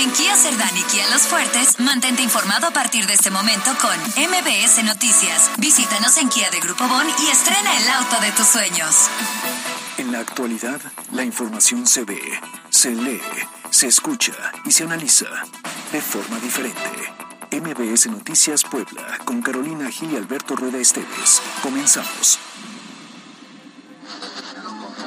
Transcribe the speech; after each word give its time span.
En 0.00 0.10
Kia 0.12 0.34
Cerdán 0.34 0.74
y 0.78 0.82
Kia 0.84 1.10
Los 1.10 1.28
Fuertes, 1.28 1.78
mantente 1.78 2.22
informado 2.22 2.68
a 2.68 2.70
partir 2.70 3.06
de 3.06 3.12
este 3.12 3.30
momento 3.30 3.70
con 3.82 3.94
MBS 4.16 4.82
Noticias. 4.82 5.50
Visítanos 5.58 6.16
en 6.16 6.30
Kia 6.30 6.48
de 6.48 6.58
Grupo 6.58 6.88
Bon 6.88 7.06
y 7.06 7.30
estrena 7.30 7.76
el 7.76 7.86
auto 7.86 8.18
de 8.22 8.32
tus 8.32 8.46
sueños. 8.46 9.10
En 9.98 10.10
la 10.10 10.20
actualidad, 10.20 10.80
la 11.12 11.22
información 11.22 11.86
se 11.86 12.04
ve, 12.04 12.18
se 12.70 12.92
lee, 12.92 13.20
se 13.68 13.88
escucha 13.88 14.32
y 14.64 14.72
se 14.72 14.84
analiza 14.84 15.26
de 15.92 16.00
forma 16.00 16.38
diferente. 16.38 16.80
MBS 17.52 18.06
Noticias 18.06 18.62
Puebla, 18.62 19.18
con 19.26 19.42
Carolina 19.42 19.90
Gil 19.90 20.12
y 20.12 20.16
Alberto 20.16 20.56
Rueda 20.56 20.78
Esteves. 20.78 21.42
Comenzamos. 21.62 22.38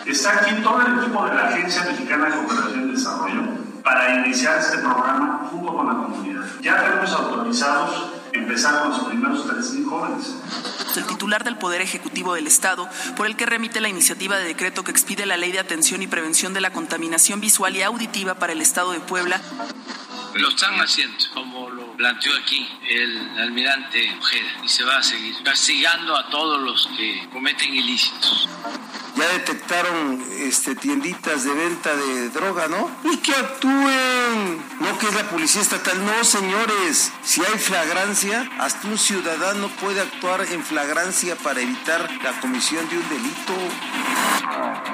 Está 0.06 0.38
aquí 0.38 0.62
todo 0.62 0.82
el 0.82 1.00
equipo 1.00 1.26
de 1.26 1.34
la 1.34 1.48
Agencia 1.48 1.84
Mexicana 1.86 2.26
de 2.26 2.36
Cooperación 2.36 2.90
y 2.90 2.92
Desarrollo 2.94 3.63
para 3.84 4.16
iniciar 4.16 4.60
este 4.60 4.78
programa 4.78 5.48
junto 5.52 5.76
con 5.76 5.88
la 5.88 5.94
comunidad. 5.94 6.44
Ya 6.62 6.82
tenemos 6.82 7.12
autorizados 7.12 8.12
empezar 8.32 8.82
con 8.82 8.90
los 8.90 9.00
primeros 9.02 9.48
3.000 9.48 9.86
jóvenes 9.86 10.36
el 10.98 11.06
titular 11.06 11.44
del 11.44 11.58
Poder 11.58 11.82
Ejecutivo 11.82 12.36
del 12.36 12.48
Estado, 12.48 12.88
por 13.16 13.26
el 13.26 13.36
que 13.36 13.46
remite 13.46 13.82
la 13.82 13.90
iniciativa 13.90 14.38
de 14.38 14.46
decreto 14.46 14.84
que 14.84 14.92
expide 14.92 15.26
la 15.26 15.38
Ley 15.38 15.52
de 15.52 15.60
Atención 15.60 16.02
y 16.02 16.08
Prevención 16.08 16.54
de 16.54 16.62
la 16.62 16.72
Contaminación 16.72 17.42
Visual 17.42 17.76
y 17.76 17.82
Auditiva 17.82 18.36
para 18.36 18.54
el 18.54 18.62
Estado 18.62 18.92
de 18.92 19.00
Puebla. 19.00 19.42
Lo 20.36 20.50
están 20.50 20.76
haciendo, 20.80 21.18
como 21.34 21.70
lo 21.70 21.94
planteó 21.94 22.36
aquí 22.36 22.68
el 22.90 23.40
almirante 23.40 24.16
Ojeda, 24.20 24.62
y 24.64 24.68
se 24.68 24.84
va 24.84 24.98
a 24.98 25.04
seguir 25.04 25.36
castigando 25.44 26.16
a 26.16 26.30
todos 26.30 26.62
los 26.62 26.90
que 26.98 27.28
cometen 27.32 27.74
ilícitos 27.74 28.50
ya 29.16 29.28
detectaron 29.28 30.24
este, 30.40 30.76
tienditas 30.76 31.44
de 31.44 31.54
venta 31.54 31.96
de 31.96 32.30
droga, 32.30 32.68
¿no? 32.68 32.90
Y 33.04 33.18
que 33.18 33.34
actúen. 33.34 34.58
No 34.80 34.98
que 34.98 35.08
es 35.08 35.14
la 35.14 35.30
policía 35.30 35.62
estatal. 35.62 36.04
No, 36.04 36.24
señores. 36.24 37.12
Si 37.24 37.42
hay 37.42 37.60
flagrancia, 37.60 38.50
hasta 38.60 38.88
un 38.88 38.98
ciudadano 38.98 39.70
puede 39.82 40.02
actuar 40.02 40.42
en 40.52 40.64
flagrancia 40.64 41.36
para 41.36 41.62
evitar 41.62 42.10
la 42.24 42.40
comisión 42.40 42.88
de 42.90 42.98
un 42.98 43.10
delito. 43.10 44.93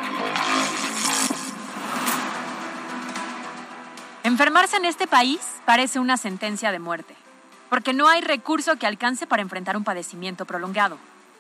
Enfermarse 4.30 4.78
en 4.78 4.86
este 4.86 5.08
país 5.08 5.40
parece 5.66 5.98
una 5.98 6.16
sentencia 6.16 6.72
de 6.72 6.78
muerte, 6.78 7.16
porque 7.68 7.94
no 7.94 8.08
hay 8.08 8.22
recurso 8.22 8.76
que 8.76 8.86
alcance 8.86 9.26
para 9.26 9.42
enfrentar 9.42 9.76
un 9.76 9.84
padecimiento 9.84 10.46
prolongado. 10.46 11.00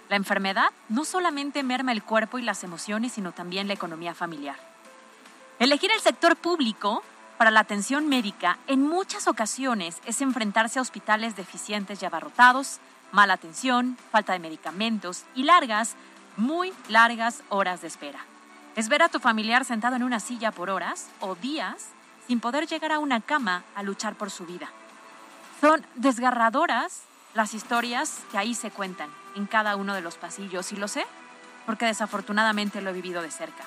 La 0.09 0.15
enfermedad 0.15 0.71
no 0.89 1.05
solamente 1.05 1.61
merma 1.61 1.91
el 1.91 2.01
cuerpo 2.01 2.39
y 2.39 2.41
las 2.41 2.63
emociones, 2.63 3.11
sino 3.11 3.31
también 3.31 3.67
la 3.67 3.75
economía 3.75 4.15
familiar. 4.15 4.55
Elegir 5.59 5.91
el 5.91 5.99
sector 5.99 6.35
público 6.35 7.03
para 7.37 7.51
la 7.51 7.59
atención 7.59 8.09
médica 8.09 8.57
en 8.65 8.81
muchas 8.81 9.27
ocasiones 9.27 10.01
es 10.07 10.19
enfrentarse 10.21 10.79
a 10.79 10.81
hospitales 10.81 11.35
deficientes 11.35 12.01
y 12.01 12.07
abarrotados, 12.07 12.79
mala 13.11 13.35
atención, 13.35 13.99
falta 14.11 14.33
de 14.33 14.39
medicamentos 14.39 15.25
y 15.35 15.43
largas, 15.43 15.93
muy 16.37 16.73
largas 16.87 17.43
horas 17.49 17.81
de 17.81 17.87
espera. 17.87 18.25
Es 18.75 18.89
ver 18.89 19.03
a 19.03 19.09
tu 19.09 19.19
familiar 19.19 19.63
sentado 19.63 19.95
en 19.95 20.01
una 20.01 20.19
silla 20.19 20.51
por 20.51 20.71
horas 20.71 21.05
o 21.19 21.35
días 21.35 21.89
sin 22.29 22.39
poder 22.39 22.67
llegar 22.67 22.91
a 22.91 22.99
una 22.99 23.21
cama 23.21 23.63
a 23.73 23.81
luchar 23.81 24.13
por 24.13 24.29
su 24.29 24.45
vida. 24.45 24.69
Son 25.59 25.83
desgarradoras 25.95 27.01
las 27.33 27.55
historias 27.55 28.19
que 28.31 28.37
ahí 28.37 28.53
se 28.53 28.69
cuentan 28.69 29.09
en 29.35 29.47
cada 29.47 29.75
uno 29.75 29.95
de 29.95 30.01
los 30.01 30.17
pasillos 30.17 30.71
y 30.71 30.75
lo 30.75 30.87
sé 30.87 31.07
porque 31.65 31.87
desafortunadamente 31.87 32.81
lo 32.81 32.91
he 32.91 32.93
vivido 32.93 33.23
de 33.23 33.31
cerca. 33.31 33.63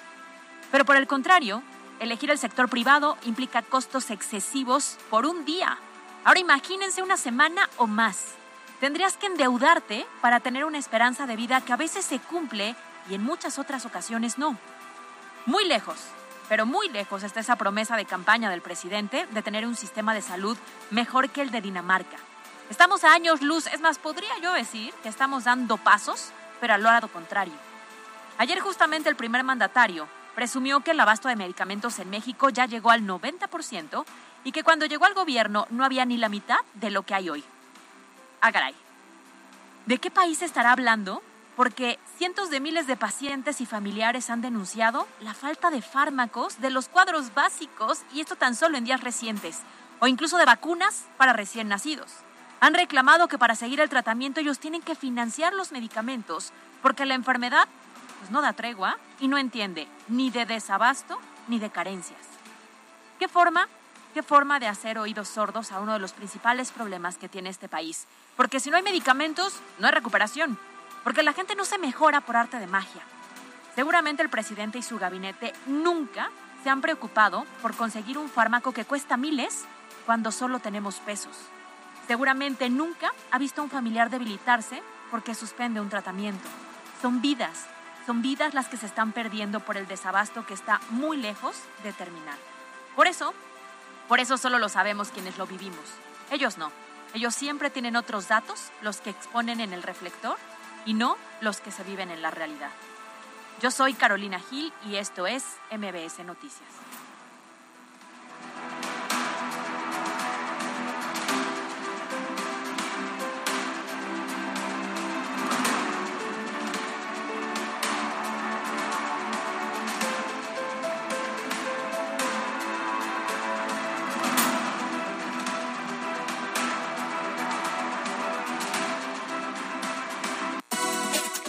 Pero 0.70 0.84
por 0.84 0.94
el 0.94 1.08
contrario, 1.08 1.60
elegir 1.98 2.30
el 2.30 2.38
sector 2.38 2.68
privado 2.68 3.18
implica 3.24 3.62
costos 3.62 4.12
excesivos 4.12 4.96
por 5.10 5.26
un 5.26 5.44
día. 5.44 5.76
Ahora 6.22 6.38
imagínense 6.38 7.02
una 7.02 7.16
semana 7.16 7.68
o 7.78 7.88
más. 7.88 8.34
Tendrías 8.78 9.16
que 9.16 9.26
endeudarte 9.26 10.06
para 10.20 10.38
tener 10.38 10.64
una 10.64 10.78
esperanza 10.78 11.26
de 11.26 11.34
vida 11.34 11.62
que 11.62 11.72
a 11.72 11.76
veces 11.76 12.04
se 12.04 12.20
cumple 12.20 12.76
y 13.10 13.14
en 13.14 13.24
muchas 13.24 13.58
otras 13.58 13.86
ocasiones 13.86 14.38
no. 14.38 14.56
Muy 15.46 15.64
lejos, 15.64 15.96
pero 16.48 16.66
muy 16.66 16.88
lejos 16.88 17.22
está 17.22 17.40
esa 17.40 17.56
promesa 17.56 17.96
de 17.96 18.04
campaña 18.04 18.50
del 18.50 18.60
presidente 18.60 19.26
de 19.30 19.42
tener 19.42 19.66
un 19.66 19.76
sistema 19.76 20.14
de 20.14 20.22
salud 20.22 20.56
mejor 20.90 21.30
que 21.30 21.42
el 21.42 21.50
de 21.50 21.60
Dinamarca. 21.60 22.16
Estamos 22.70 23.04
a 23.04 23.12
años 23.12 23.42
luz, 23.42 23.66
es 23.66 23.80
más, 23.80 23.98
podría 23.98 24.38
yo 24.42 24.52
decir 24.52 24.94
que 25.02 25.08
estamos 25.08 25.44
dando 25.44 25.76
pasos, 25.76 26.30
pero 26.60 26.74
al 26.74 26.82
lado 26.82 27.08
contrario. 27.08 27.54
Ayer 28.38 28.60
justamente 28.60 29.08
el 29.08 29.16
primer 29.16 29.44
mandatario 29.44 30.08
presumió 30.34 30.80
que 30.80 30.92
el 30.92 31.00
abasto 31.00 31.28
de 31.28 31.36
medicamentos 31.36 31.98
en 31.98 32.10
México 32.10 32.48
ya 32.48 32.66
llegó 32.66 32.90
al 32.90 33.02
90% 33.02 34.04
y 34.44 34.52
que 34.52 34.64
cuando 34.64 34.86
llegó 34.86 35.04
al 35.04 35.14
gobierno 35.14 35.66
no 35.70 35.84
había 35.84 36.04
ni 36.04 36.16
la 36.16 36.28
mitad 36.28 36.58
de 36.74 36.90
lo 36.90 37.02
que 37.02 37.14
hay 37.14 37.30
hoy. 37.30 37.44
Ah, 38.40 38.52
caray. 38.52 38.74
¿De 39.86 39.98
qué 39.98 40.10
país 40.10 40.42
estará 40.42 40.72
hablando? 40.72 41.22
Porque 41.56 41.98
cientos 42.16 42.50
de 42.50 42.60
miles 42.60 42.86
de 42.86 42.96
pacientes 42.96 43.60
y 43.60 43.66
familiares 43.66 44.30
han 44.30 44.40
denunciado 44.40 45.06
la 45.20 45.34
falta 45.34 45.70
de 45.70 45.82
fármacos 45.82 46.60
de 46.60 46.70
los 46.70 46.88
cuadros 46.88 47.34
básicos, 47.34 48.00
y 48.14 48.20
esto 48.20 48.36
tan 48.36 48.54
solo 48.54 48.78
en 48.78 48.84
días 48.84 49.02
recientes, 49.02 49.60
o 50.00 50.06
incluso 50.06 50.38
de 50.38 50.46
vacunas 50.46 51.04
para 51.18 51.32
recién 51.32 51.68
nacidos. 51.68 52.12
Han 52.60 52.74
reclamado 52.74 53.28
que 53.28 53.38
para 53.38 53.56
seguir 53.56 53.80
el 53.80 53.88
tratamiento 53.88 54.40
ellos 54.40 54.60
tienen 54.60 54.82
que 54.82 54.94
financiar 54.94 55.52
los 55.52 55.72
medicamentos 55.72 56.52
porque 56.80 57.06
la 57.06 57.14
enfermedad 57.14 57.66
pues, 58.20 58.30
no 58.30 58.40
da 58.40 58.52
tregua 58.52 58.98
y 59.20 59.28
no 59.28 59.36
entiende 59.36 59.88
ni 60.08 60.30
de 60.30 60.46
desabasto 60.46 61.18
ni 61.48 61.58
de 61.58 61.70
carencias. 61.70 62.20
¿Qué 63.18 63.28
forma? 63.28 63.68
¿Qué 64.14 64.22
forma 64.22 64.60
de 64.60 64.68
hacer 64.68 64.98
oídos 64.98 65.28
sordos 65.28 65.72
a 65.72 65.80
uno 65.80 65.94
de 65.94 65.98
los 65.98 66.12
principales 66.12 66.70
problemas 66.70 67.16
que 67.16 67.28
tiene 67.28 67.48
este 67.48 67.68
país? 67.68 68.06
Porque 68.36 68.60
si 68.60 68.70
no 68.70 68.76
hay 68.76 68.82
medicamentos, 68.82 69.54
no 69.78 69.86
hay 69.86 69.92
recuperación. 69.94 70.58
Porque 71.04 71.22
la 71.22 71.32
gente 71.32 71.54
no 71.54 71.64
se 71.64 71.78
mejora 71.78 72.20
por 72.20 72.36
arte 72.36 72.58
de 72.58 72.66
magia. 72.66 73.02
Seguramente 73.74 74.22
el 74.22 74.28
presidente 74.28 74.78
y 74.78 74.82
su 74.82 74.98
gabinete 74.98 75.52
nunca 75.66 76.30
se 76.62 76.70
han 76.70 76.80
preocupado 76.80 77.44
por 77.60 77.74
conseguir 77.74 78.18
un 78.18 78.28
fármaco 78.28 78.72
que 78.72 78.84
cuesta 78.84 79.16
miles 79.16 79.64
cuando 80.06 80.30
solo 80.30 80.58
tenemos 80.58 80.96
pesos. 80.96 81.36
Seguramente 82.06 82.68
nunca 82.68 83.12
ha 83.30 83.38
visto 83.38 83.60
a 83.60 83.64
un 83.64 83.70
familiar 83.70 84.10
debilitarse 84.10 84.82
porque 85.10 85.34
suspende 85.34 85.80
un 85.80 85.88
tratamiento. 85.88 86.48
Son 87.00 87.20
vidas, 87.20 87.66
son 88.06 88.22
vidas 88.22 88.54
las 88.54 88.68
que 88.68 88.76
se 88.76 88.86
están 88.86 89.12
perdiendo 89.12 89.60
por 89.60 89.76
el 89.76 89.86
desabasto 89.86 90.44
que 90.46 90.54
está 90.54 90.80
muy 90.90 91.16
lejos 91.16 91.56
de 91.82 91.92
terminar. 91.92 92.36
Por 92.96 93.06
eso, 93.06 93.32
por 94.08 94.20
eso 94.20 94.36
solo 94.36 94.58
lo 94.58 94.68
sabemos 94.68 95.08
quienes 95.08 95.38
lo 95.38 95.46
vivimos. 95.46 95.84
Ellos 96.30 96.58
no. 96.58 96.70
Ellos 97.14 97.34
siempre 97.34 97.70
tienen 97.70 97.96
otros 97.96 98.28
datos, 98.28 98.70
los 98.80 99.00
que 99.00 99.10
exponen 99.10 99.60
en 99.60 99.72
el 99.72 99.82
reflector, 99.82 100.36
y 100.86 100.94
no 100.94 101.16
los 101.40 101.60
que 101.60 101.70
se 101.70 101.84
viven 101.84 102.10
en 102.10 102.22
la 102.22 102.30
realidad. 102.30 102.70
Yo 103.60 103.70
soy 103.70 103.94
Carolina 103.94 104.40
Gil 104.40 104.72
y 104.86 104.96
esto 104.96 105.26
es 105.26 105.44
MBS 105.70 106.24
Noticias. 106.24 106.68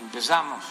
Empezamos. 0.00 0.64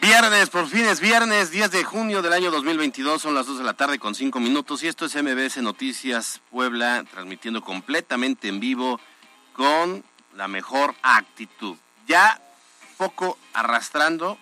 Viernes, 0.00 0.50
por 0.50 0.68
fin 0.68 0.84
es 0.84 1.00
viernes, 1.00 1.50
10 1.50 1.70
de 1.70 1.82
junio 1.82 2.20
del 2.20 2.34
año 2.34 2.50
2022, 2.50 3.22
son 3.22 3.34
las 3.34 3.46
2 3.46 3.58
de 3.58 3.64
la 3.64 3.72
tarde 3.72 3.98
con 3.98 4.14
5 4.14 4.38
minutos 4.38 4.82
y 4.82 4.88
esto 4.88 5.06
es 5.06 5.14
MBS 5.16 5.62
Noticias 5.62 6.42
Puebla, 6.50 7.04
transmitiendo 7.10 7.62
completamente 7.62 8.48
en 8.48 8.60
vivo 8.60 9.00
con 9.54 10.04
la 10.34 10.46
mejor 10.46 10.94
actitud. 11.02 11.76
Ya 12.06 12.38
poco 12.98 13.38
arrastrando 13.54 14.38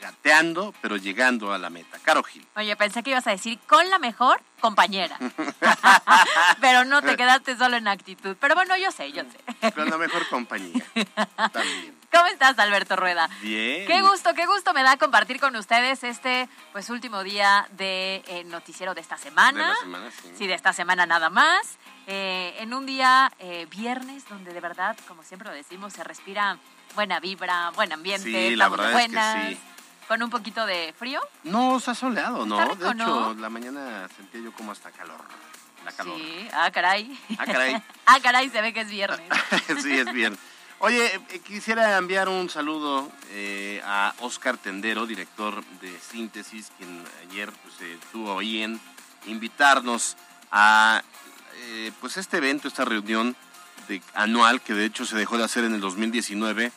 gateando, 0.00 0.74
pero 0.80 0.96
llegando 0.96 1.52
a 1.52 1.58
la 1.58 1.70
meta. 1.70 1.98
Caro 2.02 2.22
Gil. 2.22 2.46
Oye, 2.56 2.74
pensé 2.76 3.02
que 3.02 3.10
ibas 3.10 3.26
a 3.26 3.30
decir 3.30 3.58
con 3.66 3.88
la 3.90 3.98
mejor 3.98 4.42
compañera. 4.60 5.18
pero 6.60 6.84
no 6.84 7.02
te 7.02 7.16
quedaste 7.16 7.56
solo 7.56 7.76
en 7.76 7.88
actitud. 7.88 8.36
Pero 8.40 8.54
bueno, 8.54 8.76
yo 8.76 8.90
sé, 8.90 9.12
yo 9.12 9.22
sé. 9.22 9.72
Con 9.72 9.88
la 9.88 9.98
mejor 9.98 10.26
compañía. 10.28 10.84
También. 11.52 12.00
¿Cómo 12.12 12.26
estás, 12.26 12.58
Alberto 12.58 12.96
Rueda? 12.96 13.28
Bien. 13.40 13.86
Qué 13.86 14.02
gusto, 14.02 14.34
qué 14.34 14.44
gusto 14.44 14.72
me 14.72 14.82
da 14.82 14.96
compartir 14.96 15.38
con 15.38 15.54
ustedes 15.54 16.02
este 16.02 16.48
pues 16.72 16.90
último 16.90 17.22
día 17.22 17.68
de 17.72 18.24
eh, 18.26 18.42
noticiero 18.44 18.94
de 18.94 19.00
esta 19.00 19.16
semana. 19.16 19.68
De 19.68 19.74
la 19.74 19.80
semana, 19.80 20.10
sí. 20.10 20.30
Sí, 20.36 20.46
de 20.48 20.54
esta 20.54 20.72
semana 20.72 21.06
nada 21.06 21.30
más. 21.30 21.78
Eh, 22.08 22.56
en 22.58 22.74
un 22.74 22.86
día 22.86 23.30
eh, 23.38 23.68
viernes 23.70 24.28
donde 24.28 24.52
de 24.52 24.60
verdad, 24.60 24.96
como 25.06 25.22
siempre 25.22 25.48
lo 25.48 25.54
decimos, 25.54 25.92
se 25.92 26.02
respira 26.02 26.58
buena 26.96 27.20
vibra, 27.20 27.70
buen 27.70 27.92
ambiente, 27.92 28.48
Sí, 28.48 28.56
la 28.56 28.68
verdad 28.68 28.86
es 28.86 28.90
que 28.90 28.94
buenas, 28.94 29.48
sí. 29.48 29.58
Con 30.10 30.20
un 30.24 30.30
poquito 30.30 30.66
de 30.66 30.92
frío. 30.98 31.20
No, 31.44 31.78
está 31.78 31.94
soleado, 31.94 32.44
¿no? 32.44 32.58
Está 32.58 32.72
rico, 32.72 32.84
de 32.84 32.90
hecho, 32.90 33.06
¿no? 33.06 33.34
la 33.34 33.48
mañana 33.48 34.08
sentía 34.16 34.40
yo 34.40 34.52
como 34.52 34.72
hasta 34.72 34.90
calor. 34.90 35.20
La 35.84 35.92
calor. 35.92 36.16
Sí, 36.16 36.48
ah, 36.52 36.68
caray. 36.72 37.16
Ah, 37.38 37.46
caray. 37.46 37.82
ah, 38.06 38.18
caray, 38.20 38.50
se 38.50 38.60
ve 38.60 38.72
que 38.72 38.80
es 38.80 38.90
viernes. 38.90 39.28
sí, 39.80 39.92
es 39.92 40.12
bien. 40.12 40.36
Oye, 40.80 41.14
eh, 41.14 41.38
quisiera 41.46 41.96
enviar 41.96 42.28
un 42.28 42.50
saludo 42.50 43.08
eh, 43.28 43.80
a 43.84 44.12
Oscar 44.18 44.56
Tendero, 44.56 45.06
director 45.06 45.64
de 45.80 45.96
Síntesis, 46.00 46.72
quien 46.76 47.04
ayer 47.28 47.52
pues, 47.62 47.74
eh, 47.82 47.96
tuvo 48.10 48.36
ahí 48.36 48.64
en 48.64 48.80
invitarnos 49.26 50.16
a 50.50 51.04
eh, 51.54 51.92
pues 52.00 52.16
este 52.16 52.38
evento, 52.38 52.66
esta 52.66 52.84
reunión 52.84 53.36
de, 53.86 54.02
anual 54.14 54.60
que 54.60 54.74
de 54.74 54.86
hecho 54.86 55.06
se 55.06 55.16
dejó 55.16 55.38
de 55.38 55.44
hacer 55.44 55.62
en 55.62 55.74
el 55.74 55.80
2019 55.80 56.72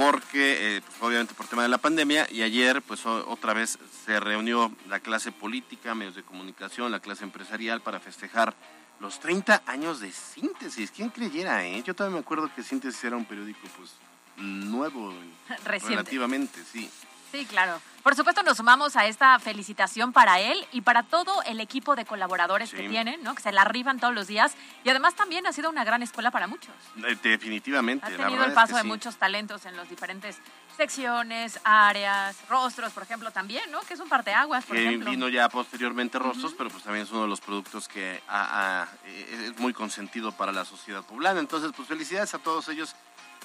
porque 0.00 0.76
eh, 0.76 0.80
pues, 0.80 1.02
obviamente 1.02 1.34
por 1.34 1.46
tema 1.46 1.62
de 1.62 1.68
la 1.68 1.76
pandemia 1.76 2.26
y 2.30 2.40
ayer 2.40 2.80
pues 2.80 3.04
otra 3.04 3.52
vez 3.52 3.78
se 4.06 4.18
reunió 4.18 4.72
la 4.88 5.00
clase 5.00 5.30
política, 5.30 5.94
medios 5.94 6.14
de 6.14 6.22
comunicación, 6.22 6.90
la 6.90 7.00
clase 7.00 7.24
empresarial 7.24 7.82
para 7.82 8.00
festejar 8.00 8.54
los 8.98 9.20
30 9.20 9.62
años 9.66 10.00
de 10.00 10.10
Síntesis. 10.10 10.90
¿Quién 10.90 11.10
creyera, 11.10 11.66
eh? 11.66 11.82
Yo 11.82 11.94
todavía 11.94 12.14
me 12.14 12.20
acuerdo 12.20 12.50
que 12.54 12.62
Síntesis 12.62 13.04
era 13.04 13.16
un 13.16 13.26
periódico 13.26 13.60
pues 13.76 13.90
nuevo 14.38 15.12
Reciente. 15.64 15.88
relativamente, 15.90 16.60
sí. 16.64 16.88
Sí, 17.30 17.46
claro. 17.46 17.80
Por 18.02 18.16
supuesto, 18.16 18.42
nos 18.42 18.56
sumamos 18.56 18.96
a 18.96 19.04
esta 19.06 19.38
felicitación 19.38 20.12
para 20.14 20.40
él 20.40 20.66
y 20.72 20.80
para 20.80 21.02
todo 21.02 21.42
el 21.44 21.60
equipo 21.60 21.96
de 21.96 22.06
colaboradores 22.06 22.70
Sí. 22.70 22.76
que 22.76 22.88
tienen, 22.88 23.22
¿no? 23.22 23.34
Que 23.34 23.42
se 23.42 23.52
la 23.52 23.60
arriban 23.60 24.00
todos 24.00 24.14
los 24.14 24.26
días. 24.26 24.54
Y 24.84 24.88
además 24.88 25.14
también 25.14 25.46
ha 25.46 25.52
sido 25.52 25.68
una 25.68 25.84
gran 25.84 26.02
escuela 26.02 26.30
para 26.30 26.46
muchos. 26.46 26.72
Eh, 27.06 27.16
Definitivamente. 27.22 28.06
Ha 28.06 28.08
tenido 28.16 28.42
el 28.42 28.50
es 28.50 28.54
paso 28.54 28.68
que 28.72 28.76
de 28.78 28.82
sí. 28.82 28.88
muchos 28.88 29.16
talentos 29.16 29.66
en 29.66 29.76
las 29.76 29.88
diferentes 29.90 30.38
secciones, 30.78 31.60
áreas, 31.62 32.36
rostros, 32.48 32.90
por 32.92 33.02
ejemplo, 33.02 33.30
también, 33.32 33.70
¿no? 33.70 33.80
Que 33.82 33.92
es 33.94 34.00
un 34.00 34.08
parteaguas, 34.08 34.64
por 34.64 34.76
que 34.76 34.86
ejemplo. 34.86 35.10
vino 35.10 35.28
ya 35.28 35.48
posteriormente 35.50 36.18
Rostros, 36.18 36.54
pero 36.56 36.70
pues 36.70 36.82
también 36.82 37.04
es 37.04 37.12
uno 37.12 37.22
de 37.22 37.28
los 37.28 37.42
productos 37.42 37.86
que 37.86 38.22
ha- 38.28 38.82
ha- 38.82 38.88
eh, 39.04 39.50
es 39.52 39.58
muy 39.58 39.74
consentido 39.74 40.32
para 40.32 40.52
la 40.52 40.64
sociedad 40.64 41.02
poblana. 41.04 41.38
Entonces, 41.38 41.70
pues 41.76 41.86
felicidades 41.86 42.32
a 42.32 42.38
todos 42.38 42.66
ellos. 42.68 42.96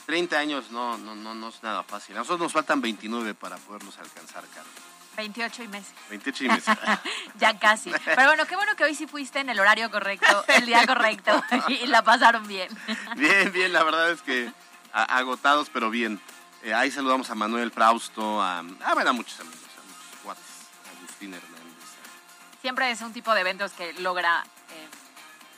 30 0.06 0.38
años 0.38 0.72
no, 0.72 0.98
no, 0.98 1.16
no, 1.16 1.34
no 1.34 1.50
es 1.50 1.62
nada 1.64 1.84
fácil. 1.84 2.16
A 2.16 2.20
nosotros 2.20 2.40
nos 2.40 2.54
faltan 2.54 2.82
29 2.82 3.34
para 3.34 3.58
poderlos 3.58 3.98
alcanzar, 3.98 4.44
Carlos. 4.54 4.74
28 5.18 5.64
y 5.64 5.68
meses. 5.70 5.94
28 6.10 6.44
y 6.44 6.48
meses. 6.50 6.78
ya 7.40 7.58
casi. 7.58 7.92
Pero 8.04 8.26
bueno, 8.28 8.46
qué 8.46 8.56
bueno 8.56 8.76
que 8.76 8.84
hoy 8.84 8.94
sí 8.96 9.08
fuiste 9.08 9.40
en 9.40 9.50
el 9.50 9.60
horario 9.60 9.90
correcto, 9.90 10.44
el 10.50 10.66
día 10.66 10.86
correcto 10.86 11.42
y 11.70 11.86
la 11.88 12.04
pasaron 12.04 12.48
bien. 12.48 12.70
bien, 13.16 13.52
bien, 13.52 13.72
la 13.74 13.84
verdad 13.84 14.12
es 14.12 14.22
que 14.22 14.52
a- 14.94 15.18
agotados, 15.18 15.70
pero 15.72 15.90
bien. 15.90 16.20
Eh, 16.64 16.74
ahí 16.74 16.92
saludamos 16.92 17.30
a 17.30 17.36
Manuel 17.36 17.72
Frausto, 17.72 18.42
a, 18.42 18.60
ah, 18.60 18.94
bueno, 18.94 19.12
a 19.12 19.14
muchos 19.14 19.40
amigos, 19.40 19.60
a 19.78 19.82
muchos 19.88 20.22
cuates, 20.24 20.44
a 20.88 20.98
Agustín 21.00 21.34
Hernández. 21.34 21.56
Siempre 22.62 22.92
es 22.92 23.02
un 23.02 23.14
tipo 23.14 23.34
de 23.34 23.42
eventos 23.42 23.72
que 23.74 23.94
logra 23.94 24.44
eh, 24.72 24.88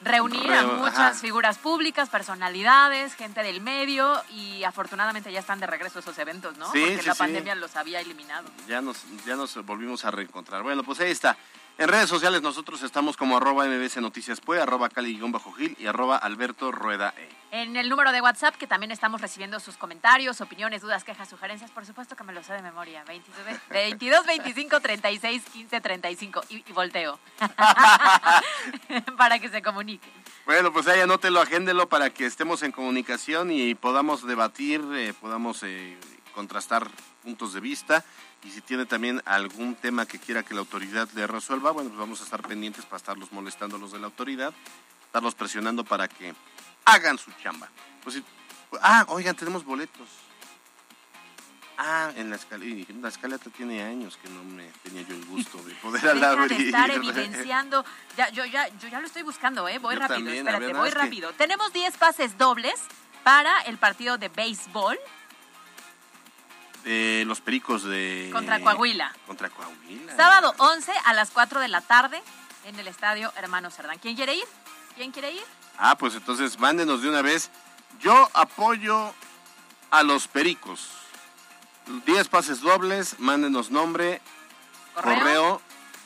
reunir 0.02 0.52
a 0.52 0.64
muchas 0.64 0.98
ajá. 1.00 1.14
figuras 1.14 1.58
públicas, 1.58 2.10
personalidades, 2.10 3.14
gente 3.16 3.42
del 3.44 3.62
medio 3.62 4.22
y 4.32 4.64
afortunadamente 4.64 5.32
ya 5.32 5.40
están 5.40 5.60
de 5.60 5.68
regreso 5.68 6.00
esos 6.00 6.18
eventos, 6.20 6.58
¿no? 6.58 6.72
Sí, 6.72 6.80
Porque 6.82 7.00
sí, 7.02 7.08
la 7.08 7.14
sí. 7.14 7.20
pandemia 7.20 7.56
los 7.56 7.76
había 7.76 8.00
eliminado. 8.00 8.48
ya 8.68 8.82
nos, 8.82 9.04
ya 9.26 9.36
nos 9.36 9.56
volvimos 9.66 10.06
a 10.06 10.12
reencontrar. 10.12 10.64
Bueno, 10.64 10.84
pues 10.84 11.00
ahí 11.00 11.12
está. 11.12 11.36
En 11.80 11.90
redes 11.90 12.10
sociales 12.10 12.42
nosotros 12.42 12.82
estamos 12.82 13.16
como 13.16 13.38
arroba 13.38 13.66
mbc 13.66 13.98
noticias 13.98 14.42
Pue, 14.42 14.60
arroba 14.60 14.90
cali-gil 14.90 15.76
y 15.78 15.86
arroba 15.86 16.18
alberto 16.18 16.72
rueda 16.72 17.14
e. 17.16 17.30
En 17.52 17.78
el 17.78 17.88
número 17.88 18.12
de 18.12 18.20
WhatsApp, 18.20 18.56
que 18.56 18.66
también 18.66 18.92
estamos 18.92 19.22
recibiendo 19.22 19.60
sus 19.60 19.78
comentarios, 19.78 20.42
opiniones, 20.42 20.82
dudas, 20.82 21.04
quejas, 21.04 21.30
sugerencias, 21.30 21.70
por 21.70 21.86
supuesto 21.86 22.16
que 22.16 22.24
me 22.24 22.34
lo 22.34 22.44
sé 22.44 22.54
de 22.54 22.64
memoria. 22.64 23.04
22, 23.08 23.46
22 23.70 24.26
25 24.26 24.80
36 24.80 25.44
15 25.54 25.82
35 25.82 26.42
y, 26.50 26.64
y 26.68 26.74
volteo. 26.74 27.20
Para 29.18 29.40
que 29.40 29.48
se 29.50 29.62
comuniquen. 29.62 30.12
Bueno, 30.46 30.74
pues 30.74 30.88
ahí 30.88 31.00
anótelo, 31.00 31.42
agéndelo 31.42 31.88
para 31.88 32.10
que 32.10 32.26
estemos 32.26 32.64
en 32.64 32.72
comunicación 32.72 33.52
y 33.52 33.76
podamos 33.76 34.26
debatir, 34.26 34.82
eh, 34.94 35.14
podamos 35.20 35.62
eh, 35.64 35.98
contrastar 36.34 36.88
puntos 37.28 37.52
de 37.54 37.60
vista. 37.60 38.06
Y 38.46 38.50
si 38.52 38.62
tiene 38.62 38.86
también 38.86 39.22
algún 39.26 39.76
tema 39.76 40.06
que 40.06 40.18
quiera 40.18 40.44
que 40.44 40.54
la 40.54 40.62
autoridad 40.62 41.10
le 41.14 41.28
resuelva, 41.28 41.72
bueno, 41.72 41.90
pues 41.90 42.00
vamos 42.00 42.22
a 42.22 42.24
estar 42.24 42.42
pendientes 42.42 42.86
para 42.86 42.98
estarlos 42.98 43.32
molestando 43.34 43.78
los 43.78 43.92
de 43.92 44.00
la 44.00 44.06
autoridad, 44.06 44.54
estarlos 45.06 45.36
presionando 45.36 45.84
para 45.84 46.08
que 46.08 46.34
hagan 46.86 47.18
su 47.18 47.30
chamba. 47.44 47.68
Pues, 48.02 48.16
si- 48.16 48.24
ah, 48.82 49.04
oigan, 49.10 49.36
tenemos 49.36 49.66
boletos. 49.66 50.08
Ah, 51.80 52.12
en 52.16 52.30
la 52.32 52.38
escaleta, 52.38 52.92
la 53.02 53.10
escaleta 53.10 53.50
tiene 53.52 53.84
años 53.84 54.18
que 54.18 54.30
no 54.30 54.44
me 54.44 54.66
tenía 54.84 55.02
yo 55.04 55.14
el 55.16 55.26
gusto 55.26 55.58
de 55.64 55.76
poder 55.76 56.02
abrir. 56.24 56.58
de 56.58 56.66
estar 56.66 56.90
evidenciando. 56.90 57.86
Ya, 58.16 58.30
yo, 58.30 58.46
ya, 58.46 58.68
yo 58.80 58.88
ya 58.88 59.00
lo 59.02 59.06
estoy 59.06 59.22
buscando, 59.24 59.68
¿eh? 59.68 59.78
Voy 59.80 59.94
Yo 59.96 60.00
rápido, 60.00 60.18
también, 60.20 60.38
espérate, 60.38 60.66
ver, 60.66 60.76
voy 60.76 60.86
más 60.90 60.94
que- 60.94 61.00
rápido. 61.06 61.34
Tenemos 61.34 61.74
10 61.74 61.98
pases 61.98 62.38
dobles 62.38 62.80
para 63.24 63.60
el 63.64 63.78
partido 63.78 64.18
de 64.18 64.30
béisbol 64.30 64.98
los 67.26 67.42
pericos 67.42 67.84
de... 67.84 68.30
contra 68.32 68.60
Coahuila. 68.62 69.14
Contra 69.26 69.50
Coahuila. 69.50 70.16
Sábado 70.16 70.54
11 70.58 70.92
a 71.06 71.14
las 71.14 71.32
4 71.32 71.60
de 71.60 71.68
la 71.68 71.82
tarde 71.82 72.22
en 72.66 72.80
el 72.80 72.88
estadio 72.88 73.32
Hermano 73.38 73.70
Cerdán. 73.72 73.98
¿Quién 74.00 74.16
quiere 74.16 74.36
ir? 74.36 74.46
¿Quién 74.96 75.12
quiere 75.12 75.32
ir? 75.32 75.44
Ah, 75.78 75.98
pues 75.98 76.16
entonces 76.16 76.60
mándenos 76.60 77.02
de 77.02 77.10
una 77.10 77.22
vez. 77.22 77.52
Yo 78.00 78.30
apoyo 78.34 79.14
a 79.92 80.04
los 80.04 80.28
pericos. 80.28 80.90
10 82.06 82.28
pases 82.28 82.62
dobles, 82.62 83.20
mándenos 83.20 83.72
nombre, 83.72 84.22
Correo. 84.94 85.16
correo, 85.20 85.62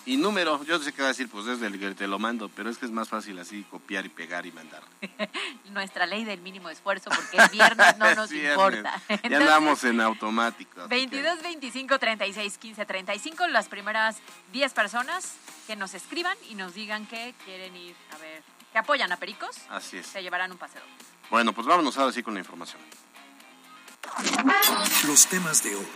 y 0.05 0.17
número. 0.17 0.63
Yo 0.63 0.79
sé 0.79 0.93
que 0.93 1.01
va 1.01 1.10
a 1.10 1.12
decir, 1.12 1.29
pues 1.29 1.46
desde 1.46 1.67
el 1.67 1.79
que 1.79 1.93
te 1.93 2.08
lo 2.08 2.17
mando, 2.20 2.50
pero 2.50 2.70
es 2.70 2.77
que 2.77 2.86
es 2.86 2.91
más 2.91 3.10
fácil 3.10 3.38
así 3.39 3.63
copiar 3.70 4.05
y 4.05 4.10
pegar 4.10 4.46
y 4.46 4.51
mandar. 4.51 4.81
Nuestra 5.72 6.05
ley 6.05 6.24
del 6.25 6.41
mínimo 6.41 6.70
esfuerzo 6.70 7.10
porque 7.10 7.38
el 7.38 7.50
viernes 7.50 7.98
no 7.98 8.13
nos 8.15 8.29
viernes. 8.29 8.51
importa. 8.53 9.01
Ya 9.29 9.38
andamos 9.38 9.84
en 9.84 10.01
automático. 10.01 10.81
así 10.81 10.89
que- 10.89 10.96
22, 10.96 11.41
25, 11.43 12.00
36, 12.00 12.58
15, 12.58 12.86
35, 12.86 13.48
las 13.48 13.67
primeras 13.67 14.17
10 14.51 14.74
personas 14.74 15.34
que 15.67 15.75
nos 15.75 15.93
escriban 15.93 16.38
y 16.50 16.55
nos 16.55 16.74
digan 16.74 17.05
que 17.05 17.34
quieren 17.46 17.75
ir 17.75 17.96
a 18.13 18.17
ver, 18.17 18.43
que 18.72 18.77
apoyan 18.79 19.12
a 19.12 19.17
Pericos, 19.17 19.55
Así 19.70 19.98
es. 19.98 20.08
se 20.08 20.22
llevarán 20.24 20.51
un 20.51 20.58
paseo. 20.58 20.81
Bueno, 21.29 21.53
pues 21.53 21.65
vámonos 21.67 21.98
ahora 21.98 22.12
sí 22.12 22.24
con 22.24 22.34
la 22.34 22.39
información. 22.39 22.81
Los 25.08 25.27
temas 25.27 25.63
de 25.63 25.75
hoy 25.75 25.88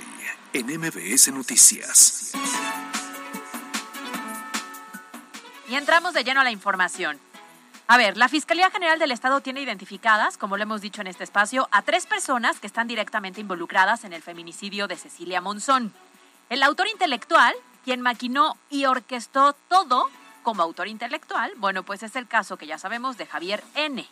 en 0.53 0.67
MBS 0.79 1.29
Noticias. 1.33 2.31
Y 5.67 5.75
entramos 5.75 6.13
de 6.13 6.23
lleno 6.23 6.41
a 6.41 6.43
la 6.43 6.51
información. 6.51 7.19
A 7.87 7.97
ver, 7.97 8.17
la 8.17 8.29
Fiscalía 8.29 8.69
General 8.69 8.99
del 8.99 9.11
Estado 9.11 9.41
tiene 9.41 9.61
identificadas, 9.61 10.37
como 10.37 10.57
lo 10.57 10.63
hemos 10.63 10.81
dicho 10.81 11.01
en 11.01 11.07
este 11.07 11.23
espacio, 11.23 11.67
a 11.71 11.81
tres 11.81 12.05
personas 12.05 12.59
que 12.59 12.67
están 12.67 12.87
directamente 12.87 13.41
involucradas 13.41 14.03
en 14.03 14.13
el 14.13 14.21
feminicidio 14.21 14.87
de 14.87 14.95
Cecilia 14.95 15.41
Monzón. 15.41 15.93
El 16.49 16.63
autor 16.63 16.87
intelectual, 16.87 17.53
quien 17.83 18.01
maquinó 18.01 18.57
y 18.69 18.85
orquestó 18.85 19.53
todo 19.67 20.09
como 20.43 20.61
autor 20.61 20.87
intelectual, 20.87 21.51
bueno, 21.57 21.83
pues 21.83 22.03
es 22.03 22.15
el 22.15 22.27
caso 22.27 22.57
que 22.57 22.67
ya 22.67 22.77
sabemos 22.77 23.17
de 23.17 23.25
Javier 23.25 23.63
N. 23.73 24.07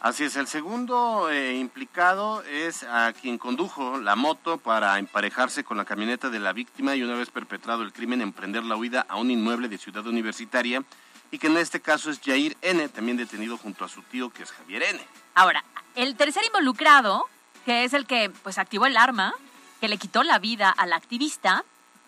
Así 0.00 0.24
es, 0.24 0.36
el 0.36 0.46
segundo 0.46 1.30
eh, 1.30 1.56
implicado 1.56 2.42
es 2.42 2.84
a 2.84 3.12
quien 3.12 3.38
condujo 3.38 3.98
la 3.98 4.14
moto 4.14 4.58
para 4.58 4.98
emparejarse 4.98 5.64
con 5.64 5.76
la 5.76 5.84
camioneta 5.84 6.28
de 6.28 6.38
la 6.38 6.52
víctima 6.52 6.94
y 6.94 7.02
una 7.02 7.14
vez 7.14 7.30
perpetrado 7.30 7.82
el 7.82 7.92
crimen 7.92 8.20
emprender 8.20 8.62
la 8.62 8.76
huida 8.76 9.06
a 9.08 9.16
un 9.16 9.30
inmueble 9.30 9.68
de 9.68 9.78
Ciudad 9.78 10.06
Universitaria 10.06 10.82
y 11.30 11.38
que 11.38 11.48
en 11.48 11.56
este 11.56 11.80
caso 11.80 12.10
es 12.10 12.20
Jair 12.20 12.56
N., 12.62 12.88
también 12.90 13.16
detenido 13.16 13.56
junto 13.56 13.84
a 13.84 13.88
su 13.88 14.02
tío 14.02 14.30
que 14.30 14.42
es 14.42 14.52
Javier 14.52 14.82
N. 14.84 15.00
Ahora, 15.34 15.64
el 15.94 16.14
tercer 16.14 16.44
involucrado, 16.44 17.24
que 17.64 17.84
es 17.84 17.94
el 17.94 18.06
que 18.06 18.30
pues 18.42 18.58
activó 18.58 18.86
el 18.86 18.96
arma, 18.96 19.34
que 19.80 19.88
le 19.88 19.96
quitó 19.96 20.22
la 20.22 20.38
vida 20.38 20.70
al 20.70 20.92
activista, 20.92 21.64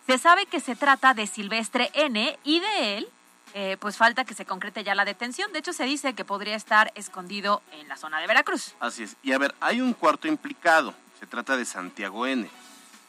se 0.06 0.18
sabe 0.18 0.46
que 0.46 0.60
se 0.60 0.76
trata 0.76 1.14
de 1.14 1.26
Silvestre 1.26 1.90
N 1.94 2.38
y 2.44 2.60
de 2.60 2.98
él, 2.98 3.08
eh, 3.54 3.76
pues 3.80 3.96
falta 3.96 4.24
que 4.24 4.34
se 4.34 4.44
concrete 4.44 4.84
ya 4.84 4.94
la 4.94 5.04
detención. 5.04 5.52
De 5.52 5.58
hecho, 5.60 5.72
se 5.72 5.84
dice 5.84 6.14
que 6.14 6.24
podría 6.24 6.56
estar 6.56 6.92
escondido 6.94 7.62
en 7.72 7.88
la 7.88 7.96
zona 7.96 8.20
de 8.20 8.26
Veracruz. 8.26 8.74
Así 8.80 9.02
es. 9.02 9.16
Y 9.22 9.32
a 9.32 9.38
ver, 9.38 9.54
hay 9.60 9.80
un 9.80 9.94
cuarto 9.94 10.28
implicado, 10.28 10.94
se 11.18 11.26
trata 11.26 11.56
de 11.56 11.64
Santiago 11.64 12.26
N. 12.26 12.48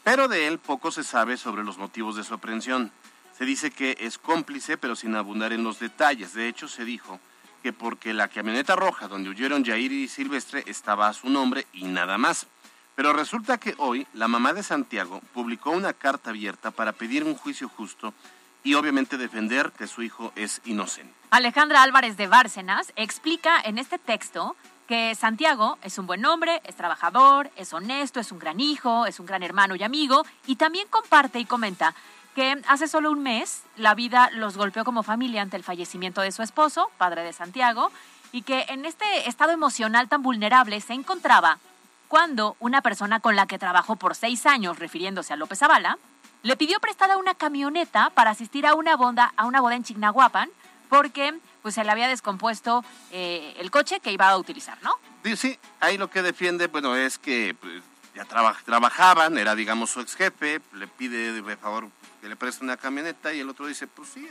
pero 0.04 0.28
de 0.28 0.48
él 0.48 0.60
poco 0.60 0.92
se 0.92 1.04
sabe 1.04 1.38
sobre 1.38 1.64
los 1.64 1.78
motivos 1.78 2.16
de 2.16 2.24
su 2.24 2.34
aprehensión. 2.34 2.92
Se 3.38 3.46
dice 3.46 3.72
que 3.72 3.96
es 4.00 4.18
cómplice, 4.18 4.78
pero 4.78 4.96
sin 4.96 5.16
abundar 5.16 5.54
en 5.54 5.64
los 5.64 5.80
detalles. 5.80 6.34
De 6.34 6.48
hecho, 6.48 6.68
se 6.68 6.84
dijo 6.84 7.20
que 7.64 7.74
porque 7.74 8.14
la 8.14 8.28
camioneta 8.28 8.76
roja 8.76 9.08
donde 9.08 9.30
huyeron 9.30 9.64
Jair 9.66 9.92
y 9.92 10.08
Silvestre 10.08 10.64
estaba 10.66 11.08
a 11.08 11.14
su 11.14 11.30
nombre 11.30 11.68
y 11.74 11.86
nada 11.86 12.18
más. 12.18 12.48
Pero 12.96 13.14
resulta 13.14 13.58
que 13.58 13.76
hoy 13.78 14.08
la 14.14 14.28
mamá 14.28 14.52
de 14.52 14.64
Santiago 14.64 15.22
publicó 15.34 15.72
una 15.72 15.94
carta 15.94 16.32
abierta 16.32 16.72
para 16.72 16.92
pedir 16.92 17.24
un 17.24 17.36
juicio 17.36 17.70
justo 17.70 18.14
y 18.64 18.74
obviamente 18.74 19.18
defender 19.18 19.72
que 19.72 19.88
su 19.88 20.02
hijo 20.02 20.32
es 20.36 20.62
inocente. 20.66 21.14
Alejandra 21.32 21.84
Álvarez 21.84 22.18
de 22.18 22.28
Bárcenas 22.28 22.92
explica 22.96 23.62
en 23.64 23.78
este 23.78 23.98
texto 23.98 24.56
que 24.88 25.14
Santiago 25.14 25.78
es 25.84 26.00
un 26.00 26.08
buen 26.08 26.26
hombre, 26.26 26.62
es 26.64 26.76
trabajador, 26.76 27.52
es 27.56 27.74
honesto, 27.74 28.20
es 28.20 28.32
un 28.32 28.40
gran 28.40 28.60
hijo, 28.60 29.06
es 29.06 29.20
un 29.20 29.28
gran 29.28 29.44
hermano 29.44 29.76
y 29.76 29.84
amigo, 29.84 30.26
y 30.48 30.56
también 30.56 30.88
comparte 30.90 31.40
y 31.40 31.46
comenta 31.46 31.94
que 32.34 32.60
hace 32.68 32.88
solo 32.88 33.12
un 33.12 33.22
mes 33.22 33.64
la 33.76 33.94
vida 33.94 34.30
los 34.34 34.58
golpeó 34.58 34.84
como 34.84 35.04
familia 35.04 35.44
ante 35.44 35.58
el 35.58 35.64
fallecimiento 35.64 36.22
de 36.22 36.32
su 36.32 36.42
esposo, 36.42 36.90
padre 36.98 37.24
de 37.24 37.34
Santiago, 37.34 37.92
y 38.32 38.42
que 38.42 38.66
en 38.70 38.86
este 38.86 39.30
estado 39.30 39.52
emocional 39.52 40.10
tan 40.10 40.24
vulnerable 40.24 40.82
se 40.82 40.94
encontraba 40.94 41.60
cuando 42.08 42.56
una 42.60 42.82
persona 42.82 43.20
con 43.20 43.36
la 43.36 43.46
que 43.46 43.60
trabajó 43.60 43.96
por 43.96 44.16
seis 44.16 44.48
años, 44.48 44.80
refiriéndose 44.80 45.34
a 45.34 45.36
López 45.36 45.60
Zavala, 45.60 46.00
le 46.44 46.56
pidió 46.58 46.80
prestada 46.80 47.18
una 47.18 47.36
camioneta 47.36 48.10
para 48.12 48.32
asistir 48.32 48.66
a 48.66 48.76
una 48.76 48.96
boda, 48.96 49.34
a 49.36 49.46
una 49.46 49.62
boda 49.62 49.76
en 49.76 49.84
Chignahuapan, 49.84 50.50
porque 50.90 51.38
pues 51.62 51.76
se 51.76 51.84
le 51.84 51.92
había 51.92 52.08
descompuesto 52.08 52.84
eh, 53.12 53.56
el 53.58 53.70
coche 53.72 54.00
que 54.00 54.12
iba 54.12 54.30
a 54.30 54.38
utilizar, 54.38 54.78
¿no? 54.82 54.98
Sí, 55.36 55.60
ahí 55.80 55.98
lo 55.98 56.10
que 56.10 56.22
defiende, 56.22 56.68
bueno, 56.68 56.96
es 56.96 57.20
que 57.20 57.56
pues, 57.60 57.84
ya 58.16 58.26
trabajaban, 58.26 59.38
era 59.38 59.56
digamos 59.56 59.90
su 59.90 60.00
ex 60.00 60.16
jefe, 60.16 60.62
le 60.74 60.88
pide 60.88 61.34
de 61.42 61.58
favor 61.58 61.90
que 62.22 62.28
le 62.28 62.36
preste 62.36 62.64
una 62.64 62.78
camioneta 62.78 63.34
y 63.34 63.40
el 63.40 63.50
otro 63.50 63.68
dice, 63.68 63.88
pues 63.88 64.10
sí, 64.10 64.28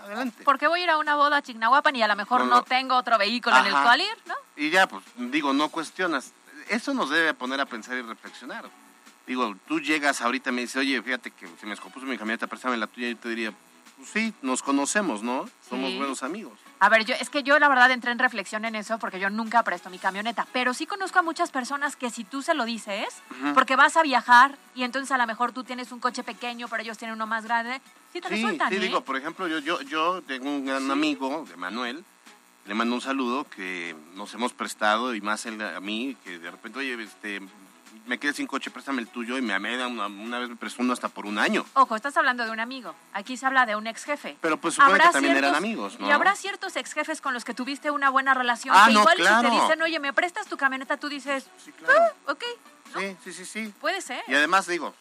adelante. 0.00 0.44
Porque 0.44 0.66
voy 0.66 0.80
a 0.80 0.84
ir 0.84 0.90
a 0.90 0.98
una 0.98 1.16
boda 1.16 1.38
a 1.38 1.42
Chignahuapan 1.42 1.96
y 1.96 2.02
a 2.02 2.08
lo 2.08 2.16
mejor 2.16 2.44
no, 2.46 2.62
tengo 2.62 2.96
otro 2.96 3.18
vehículo 3.18 3.56
en 3.58 3.66
el 3.66 3.72
cual 3.72 4.00
ir, 4.00 4.16
¿no? 4.26 4.34
Y 4.56 4.70
ya, 4.70 4.86
pues 4.86 5.04
digo, 5.16 5.52
no 5.52 5.68
cuestionas. 5.68 6.32
Eso 6.68 6.94
nos 6.94 7.10
debe 7.10 7.34
poner 7.34 7.60
a 7.60 7.66
pensar 7.66 7.96
y 7.96 8.02
reflexionar. 8.02 8.64
Digo, 9.26 9.54
tú 9.66 9.80
llegas 9.80 10.20
ahorita 10.20 10.50
y 10.50 10.52
me 10.52 10.60
dices, 10.62 10.76
oye, 10.76 11.00
fíjate 11.02 11.30
que 11.30 11.46
se 11.46 11.66
me 11.66 11.70
descompuso 11.70 12.06
mi 12.06 12.18
camioneta, 12.18 12.46
préstame 12.46 12.76
la 12.76 12.86
tuya 12.86 13.08
y 13.08 13.14
te 13.14 13.28
diría, 13.28 13.52
pues 13.96 14.08
sí, 14.08 14.34
nos 14.42 14.62
conocemos, 14.62 15.22
¿no? 15.22 15.48
Somos 15.68 15.96
buenos 15.96 16.22
amigos. 16.22 16.58
A 16.80 16.88
ver, 16.88 17.04
yo 17.04 17.14
es 17.14 17.30
que 17.30 17.44
yo 17.44 17.60
la 17.60 17.68
verdad 17.68 17.92
entré 17.92 18.10
en 18.10 18.18
reflexión 18.18 18.64
en 18.64 18.74
eso 18.74 18.98
porque 18.98 19.20
yo 19.20 19.30
nunca 19.30 19.62
presto 19.62 19.88
mi 19.88 20.00
camioneta, 20.00 20.48
pero 20.52 20.74
sí 20.74 20.84
conozco 20.84 21.20
a 21.20 21.22
muchas 21.22 21.52
personas 21.52 21.94
que 21.94 22.10
si 22.10 22.24
tú 22.24 22.42
se 22.42 22.54
lo 22.54 22.64
dices, 22.64 23.06
porque 23.54 23.76
vas 23.76 23.96
a 23.96 24.02
viajar 24.02 24.58
y 24.74 24.82
entonces 24.82 25.12
a 25.12 25.18
lo 25.18 25.26
mejor 25.28 25.52
tú 25.52 25.62
tienes 25.62 25.92
un 25.92 26.00
coche 26.00 26.24
pequeño, 26.24 26.66
pero 26.66 26.82
ellos 26.82 26.98
tienen 26.98 27.14
uno 27.14 27.28
más 27.28 27.44
grande, 27.44 27.80
sí 28.12 28.20
te 28.20 28.28
sí, 28.30 28.58
Sí, 28.68 28.78
digo, 28.78 28.98
¿eh? 28.98 29.02
por 29.02 29.16
ejemplo, 29.16 29.46
yo, 29.46 29.60
yo, 29.60 29.80
yo 29.82 30.22
tengo 30.22 30.50
un 30.50 30.66
gran 30.66 30.90
amigo 30.90 31.46
de 31.48 31.56
Manuel, 31.56 32.04
le 32.66 32.74
mando 32.74 32.96
un 32.96 33.00
saludo 33.00 33.48
que 33.48 33.94
nos 34.14 34.34
hemos 34.34 34.52
prestado 34.52 35.14
y 35.14 35.20
más 35.20 35.46
él 35.46 35.62
a 35.62 35.78
mí, 35.80 36.16
que 36.24 36.40
de 36.40 36.50
repente, 36.50 36.80
oye, 36.80 37.00
este, 37.00 37.40
me 38.06 38.18
quedé 38.18 38.32
sin 38.32 38.46
coche, 38.46 38.70
préstame 38.70 39.00
el 39.02 39.08
tuyo 39.08 39.38
y 39.38 39.42
me 39.42 39.54
ameda 39.54 39.86
una, 39.86 40.06
una, 40.06 40.38
vez 40.38 40.48
me 40.48 40.56
prestó 40.56 40.82
uno 40.82 40.92
hasta 40.92 41.08
por 41.08 41.26
un 41.26 41.38
año. 41.38 41.64
Ojo, 41.74 41.96
estás 41.96 42.16
hablando 42.16 42.44
de 42.44 42.50
un 42.50 42.60
amigo. 42.60 42.94
Aquí 43.12 43.36
se 43.36 43.46
habla 43.46 43.66
de 43.66 43.76
un 43.76 43.86
ex 43.86 44.04
jefe. 44.04 44.36
Pero 44.40 44.56
pues 44.58 44.74
supone 44.74 44.98
que 44.98 45.08
también 45.08 45.36
eran 45.36 45.54
amigos, 45.54 45.98
¿no? 45.98 46.08
Y 46.08 46.10
habrá 46.10 46.34
ciertos 46.34 46.76
ex 46.76 46.92
jefes 46.92 47.20
con 47.20 47.34
los 47.34 47.44
que 47.44 47.54
tuviste 47.54 47.90
una 47.90 48.10
buena 48.10 48.34
relación. 48.34 48.74
Ah, 48.76 48.86
que 48.86 48.92
igual 48.92 49.16
si 49.16 49.24
te 49.24 49.50
dicen, 49.50 49.82
oye, 49.82 50.00
¿me 50.00 50.12
prestas 50.12 50.46
tu 50.46 50.56
camioneta? 50.56 50.96
Tú 50.96 51.08
dices, 51.08 51.46
sí, 51.64 51.72
claro. 51.72 52.00
Ah, 52.00 52.32
ok. 52.32 52.44
Sí, 52.98 53.16
sí, 53.24 53.32
sí, 53.32 53.44
sí. 53.44 53.74
Puede 53.80 54.00
ser. 54.00 54.22
Y 54.28 54.34
además 54.34 54.66
digo, 54.66 54.94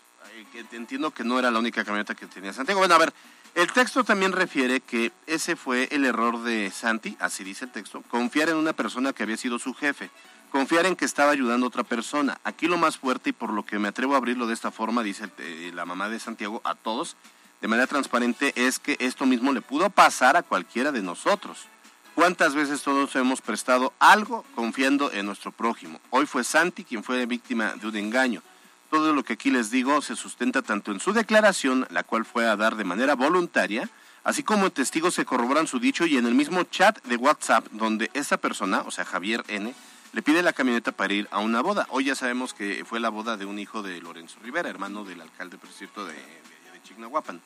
entiendo 0.72 1.12
que 1.12 1.24
no 1.24 1.40
era 1.40 1.52
la 1.52 1.60
única 1.60 1.84
camioneta 1.84 2.16
que 2.16 2.28
tenía 2.28 2.54
Santiago. 2.54 2.80
Bueno, 2.80 2.96
a 2.96 2.98
ver, 2.98 3.14
el 3.54 3.72
texto 3.72 4.04
también 4.04 4.32
refiere 4.32 4.80
que 4.80 5.12
ese 5.28 5.56
fue 5.56 5.90
el 5.92 6.06
error 6.06 6.42
de 6.44 6.72
Santi, 6.72 7.18
así 7.20 7.44
dice 7.44 7.66
el 7.66 7.72
texto, 7.72 8.02
confiar 8.04 8.50
en 8.50 8.56
una 8.56 8.74
persona 8.74 9.12
que 9.12 9.24
había 9.24 9.36
sido 9.36 9.60
su 9.60 9.74
jefe 9.74 10.10
confiar 10.52 10.86
en 10.86 10.96
que 10.96 11.06
estaba 11.06 11.32
ayudando 11.32 11.66
a 11.66 11.70
otra 11.70 11.84
persona. 11.84 12.40
Aquí 12.44 12.68
lo 12.68 12.78
más 12.78 12.98
fuerte 12.98 13.32
y 13.32 13.34
por 13.34 13.52
lo 13.52 13.66
que 13.66 13.80
me 13.80 13.88
atrevo 13.88 14.14
a 14.14 14.18
abrirlo 14.18 14.46
de 14.46 14.54
esta 14.54 14.70
forma, 14.70 15.02
dice 15.02 15.30
eh, 15.40 15.72
la 15.74 15.86
mamá 15.86 16.10
de 16.10 16.20
Santiago, 16.20 16.62
a 16.64 16.76
todos, 16.76 17.16
de 17.62 17.68
manera 17.68 17.88
transparente, 17.88 18.54
es 18.56 18.78
que 18.78 18.98
esto 19.00 19.26
mismo 19.26 19.54
le 19.54 19.62
pudo 19.62 19.90
pasar 19.90 20.36
a 20.38 20.44
cualquiera 20.44 20.92
de 20.92 21.02
nosotros. 21.02 21.68
¿Cuántas 22.14 22.54
veces 22.54 22.82
todos 22.82 23.16
hemos 23.16 23.40
prestado 23.40 23.94
algo 23.98 24.44
confiando 24.54 25.12
en 25.14 25.26
nuestro 25.26 25.54
prójimo? 25.54 26.02
Hoy 26.10 26.26
fue 26.26 26.44
Santi 26.44 26.84
quien 26.84 27.04
fue 27.04 27.26
víctima 27.26 27.74
de 27.76 27.88
un 27.88 27.96
engaño. 27.96 28.44
Todo 28.90 29.14
lo 29.14 29.24
que 29.24 29.34
aquí 29.34 29.50
les 29.50 29.72
digo 29.72 30.02
se 30.02 30.18
sustenta 30.18 30.62
tanto 30.62 30.92
en 30.92 31.00
su 31.00 31.14
declaración, 31.14 31.88
la 31.90 32.04
cual 32.04 32.26
fue 32.26 32.46
a 32.46 32.58
dar 32.58 32.76
de 32.76 32.84
manera 32.84 33.16
voluntaria, 33.16 33.90
así 34.26 34.44
como 34.44 34.66
en 34.66 34.72
testigos 34.72 35.14
se 35.14 35.24
corroboran 35.24 35.68
su 35.68 35.80
dicho 35.80 36.06
y 36.06 36.18
en 36.18 36.28
el 36.28 36.36
mismo 36.36 36.64
chat 36.64 37.02
de 37.06 37.16
WhatsApp 37.16 37.66
donde 37.72 38.12
esa 38.14 38.36
persona, 38.36 38.84
o 38.86 38.92
sea 38.92 39.06
Javier 39.06 39.46
N., 39.48 39.74
le 40.14 40.22
pide 40.22 40.44
la 40.44 40.54
camioneta 40.54 40.92
para 40.92 41.14
ir 41.14 41.28
a 41.32 41.40
una 41.40 41.62
boda. 41.62 41.88
Hoy 41.90 42.06
ya 42.06 42.16
sabemos 42.16 42.54
que 42.54 42.84
fue 42.86 43.00
la 43.00 43.10
boda 43.10 43.38
de 43.38 43.46
un 43.46 43.60
hijo 43.60 43.82
de 43.82 44.02
Lorenzo 44.02 44.40
Rivera, 44.42 44.70
hermano 44.70 45.04
del 45.04 45.22
alcalde, 45.22 45.58
por 45.58 45.70
cierto, 45.70 46.06
de, 46.06 46.14
de, 46.14 46.82
Chignahuapan, 46.84 47.40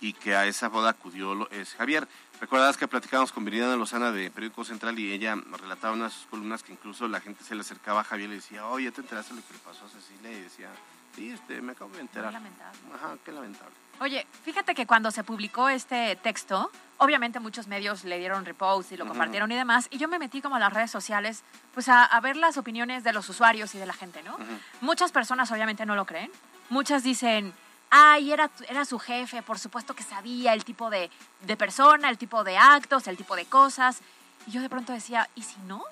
y 0.00 0.12
que 0.14 0.34
a 0.34 0.46
esa 0.46 0.68
boda 0.68 0.90
acudió 0.90 1.50
es 1.50 1.74
Javier. 1.74 2.08
Recordarás 2.40 2.78
que 2.78 2.88
platicábamos 2.88 3.32
con 3.32 3.44
Viridiana 3.44 3.76
Lozana 3.76 4.12
de 4.12 4.30
Periódico 4.30 4.64
Central 4.64 4.98
y 4.98 5.12
ella 5.12 5.36
relataba 5.60 5.92
unas 5.92 6.26
columnas 6.30 6.62
que 6.62 6.72
incluso 6.72 7.06
la 7.06 7.20
gente 7.20 7.44
se 7.44 7.54
le 7.54 7.60
acercaba 7.60 8.00
a 8.00 8.04
Javier 8.04 8.28
y 8.28 8.30
le 8.30 8.36
decía, 8.36 8.66
oye, 8.66 8.90
¿te 8.92 9.02
enteraste 9.02 9.34
de 9.34 9.40
lo 9.40 9.46
que 9.46 9.52
le 9.52 9.58
pasó 9.58 9.84
a 9.84 9.88
Cecilia? 9.88 10.32
Y 10.32 10.40
decía, 10.42 10.70
sí, 11.14 11.30
este, 11.30 11.60
me 11.60 11.72
acabo 11.72 11.92
de 11.94 12.00
enterar. 12.00 12.30
Qué 12.30 12.34
lamentable. 12.34 12.78
Ajá, 12.94 13.16
qué 13.22 13.32
lamentable. 13.32 13.74
Oye, 14.00 14.26
fíjate 14.44 14.74
que 14.74 14.86
cuando 14.86 15.10
se 15.10 15.24
publicó 15.24 15.68
este 15.68 16.16
texto, 16.16 16.70
obviamente 16.96 17.38
muchos 17.38 17.66
medios 17.66 18.04
le 18.04 18.18
dieron 18.18 18.46
repost 18.46 18.92
y 18.92 18.96
lo 18.96 19.06
compartieron 19.06 19.52
y 19.52 19.56
demás, 19.56 19.88
y 19.90 19.98
yo 19.98 20.08
me 20.08 20.18
metí 20.18 20.40
como 20.40 20.56
a 20.56 20.58
las 20.58 20.72
redes 20.72 20.90
sociales, 20.90 21.42
pues 21.74 21.88
a, 21.90 22.18
ver 22.22 22.36
las 22.36 22.56
opiniones 22.56 23.04
de 23.04 23.12
los 23.12 23.28
usuarios 23.28 23.74
y 23.74 23.78
de 23.78 23.84
la 23.84 23.92
gente, 23.92 24.22
¿no? 24.22 24.38
Muchas 24.80 25.12
personas 25.12 25.52
obviamente 25.52 25.84
no 25.84 25.96
lo 25.96 26.06
creen, 26.06 26.30
muchas 26.70 27.02
dicen, 27.02 27.52
ay, 27.90 28.32
era, 28.32 28.50
era 28.70 28.86
su 28.86 28.98
jefe, 28.98 29.42
por 29.42 29.58
supuesto 29.58 29.94
que 29.94 30.02
sabía 30.02 30.54
el 30.54 30.64
tipo 30.64 30.88
de, 30.88 31.10
de 31.42 31.56
persona, 31.58 32.08
el 32.08 32.16
tipo 32.16 32.42
de 32.42 32.56
actos, 32.56 33.06
el 33.06 33.18
tipo 33.18 33.36
de 33.36 33.44
cosas, 33.44 34.00
y 34.46 34.52
yo 34.52 34.62
de 34.62 34.70
pronto 34.70 34.94
decía, 34.94 35.28
¿y 35.34 35.42
si 35.42 35.58
no? 35.66 35.84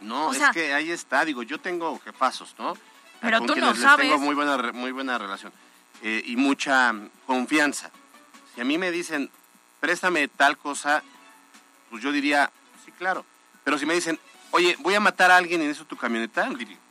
No, 0.00 0.32
es 0.32 0.42
que 0.50 0.74
ahí 0.74 0.90
está, 0.90 1.24
digo, 1.24 1.44
yo 1.44 1.60
tengo 1.60 2.00
jefazos, 2.00 2.56
¿no? 2.58 2.76
Pero 3.20 3.40
tú 3.42 3.54
no 3.54 3.76
sabes. 3.76 4.08
tengo 4.08 4.18
muy 4.18 4.34
buena, 4.34 4.58
muy 4.72 4.90
buena 4.90 5.18
relación. 5.18 5.52
Eh, 6.02 6.22
y 6.26 6.36
mucha 6.36 6.92
confianza. 7.26 7.90
Si 8.54 8.60
a 8.60 8.64
mí 8.64 8.78
me 8.78 8.90
dicen, 8.90 9.30
préstame 9.80 10.28
tal 10.28 10.58
cosa, 10.58 11.02
pues 11.90 12.02
yo 12.02 12.12
diría, 12.12 12.50
sí, 12.84 12.92
claro. 12.92 13.24
Pero 13.64 13.78
si 13.78 13.86
me 13.86 13.94
dicen, 13.94 14.18
oye, 14.50 14.76
voy 14.80 14.94
a 14.94 15.00
matar 15.00 15.30
a 15.30 15.36
alguien 15.36 15.62
en 15.62 15.70
eso 15.70 15.84
tu 15.84 15.96
camioneta, 15.96 16.48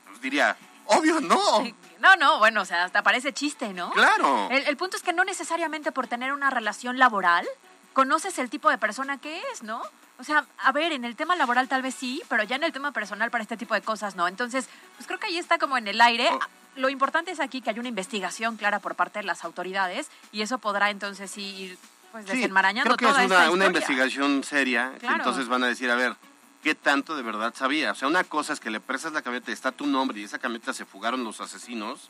pues 0.07 0.21
diría, 0.21 0.57
obvio, 0.85 1.21
no. 1.21 1.63
No, 1.99 2.15
no, 2.17 2.39
bueno, 2.39 2.61
o 2.61 2.65
sea, 2.65 2.83
hasta 2.83 3.01
parece 3.01 3.33
chiste, 3.33 3.73
¿no? 3.73 3.91
Claro. 3.91 4.49
El, 4.51 4.67
el, 4.67 4.77
punto 4.77 4.97
es 4.97 5.03
que 5.03 5.13
no 5.13 5.23
necesariamente 5.23 5.91
por 5.91 6.07
tener 6.07 6.33
una 6.33 6.49
relación 6.49 6.97
laboral 6.97 7.47
conoces 7.93 8.39
el 8.39 8.49
tipo 8.49 8.69
de 8.69 8.77
persona 8.77 9.19
que 9.19 9.41
es, 9.53 9.63
¿no? 9.63 9.81
O 10.19 10.23
sea, 10.23 10.45
a 10.57 10.71
ver, 10.71 10.91
en 10.91 11.05
el 11.05 11.15
tema 11.15 11.35
laboral 11.35 11.67
tal 11.67 11.81
vez 11.81 11.95
sí, 11.95 12.21
pero 12.27 12.43
ya 12.43 12.55
en 12.55 12.63
el 12.63 12.73
tema 12.73 12.91
personal 12.91 13.31
para 13.31 13.43
este 13.43 13.57
tipo 13.57 13.73
de 13.73 13.81
cosas 13.81 14.15
no. 14.15 14.27
Entonces, 14.27 14.67
pues 14.97 15.07
creo 15.07 15.19
que 15.19 15.27
ahí 15.27 15.37
está 15.37 15.57
como 15.57 15.77
en 15.77 15.87
el 15.87 16.01
aire. 16.01 16.29
Oh 16.31 16.62
lo 16.75 16.89
importante 16.89 17.31
es 17.31 17.39
aquí 17.39 17.61
que 17.61 17.69
hay 17.69 17.79
una 17.79 17.89
investigación 17.89 18.57
clara 18.57 18.79
por 18.79 18.95
parte 18.95 19.19
de 19.19 19.25
las 19.25 19.43
autoridades 19.43 20.09
y 20.31 20.41
eso 20.41 20.57
podrá 20.57 20.89
entonces 20.89 21.37
ir 21.37 21.77
pues, 22.11 22.25
desenmarañando 22.25 22.95
creo 22.95 23.13
que 23.13 23.21
es 23.21 23.25
una, 23.25 23.51
una, 23.51 23.65
investigación 23.65 24.43
seria, 24.43 24.93
entonces 25.01 25.47
van 25.47 25.63
a 25.63 25.67
decir, 25.67 25.89
a 25.89 25.95
ver, 25.95 26.15
¿qué 26.63 26.75
tanto 26.75 27.15
de 27.15 27.21
verdad 27.21 27.53
sabía? 27.55 27.91
O 27.91 27.95
sea, 27.95 28.07
una 28.07 28.23
cosa 28.23 28.53
es 28.53 28.59
que 28.59 28.71
le 28.71 28.79
prestas 28.79 29.13
la 29.13 29.21
camioneta 29.21 29.51
y 29.51 29.53
está 29.53 29.71
tu 29.71 29.85
nombre 29.85 30.19
y 30.19 30.23
esa 30.23 30.39
camioneta 30.39 30.73
se 30.73 30.85
fugaron 30.85 31.23
los 31.23 31.41
asesinos 31.41 32.09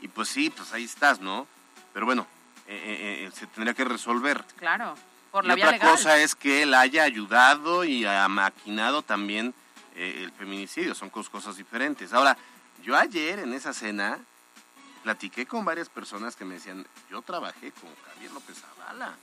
y 0.00 0.08
pues 0.08 0.28
sí, 0.28 0.50
pues 0.50 0.72
ahí 0.72 0.84
estás, 0.84 1.20
¿no? 1.20 1.46
Pero 1.92 2.06
bueno, 2.06 2.26
eh, 2.66 2.76
eh, 2.76 3.26
eh, 3.26 3.30
se 3.34 3.46
tendría 3.48 3.74
que 3.74 3.84
resolver. 3.84 4.44
Claro, 4.56 4.94
por 5.30 5.44
la 5.44 5.58
y 5.58 5.62
otra 5.62 5.78
cosa 5.78 6.18
es 6.18 6.34
que 6.34 6.62
él 6.62 6.72
haya 6.72 7.02
ayudado 7.02 7.84
y 7.84 8.06
ha 8.06 8.28
maquinado 8.28 9.02
también 9.02 9.54
el 9.96 10.32
feminicidio, 10.32 10.94
son 10.94 11.10
cosas 11.10 11.56
diferentes. 11.56 12.14
Ahora, 12.14 12.38
yo 12.82 12.96
ayer 12.96 13.38
en 13.40 13.52
esa 13.52 13.72
cena 13.72 14.18
platiqué 15.02 15.46
con 15.46 15.64
varias 15.64 15.88
personas 15.88 16.36
que 16.36 16.44
me 16.44 16.54
decían, 16.54 16.86
yo 17.10 17.22
trabajé 17.22 17.72
con 17.72 17.90
Javier 18.06 18.30
López 18.32 18.58
Zavala. 18.58 19.14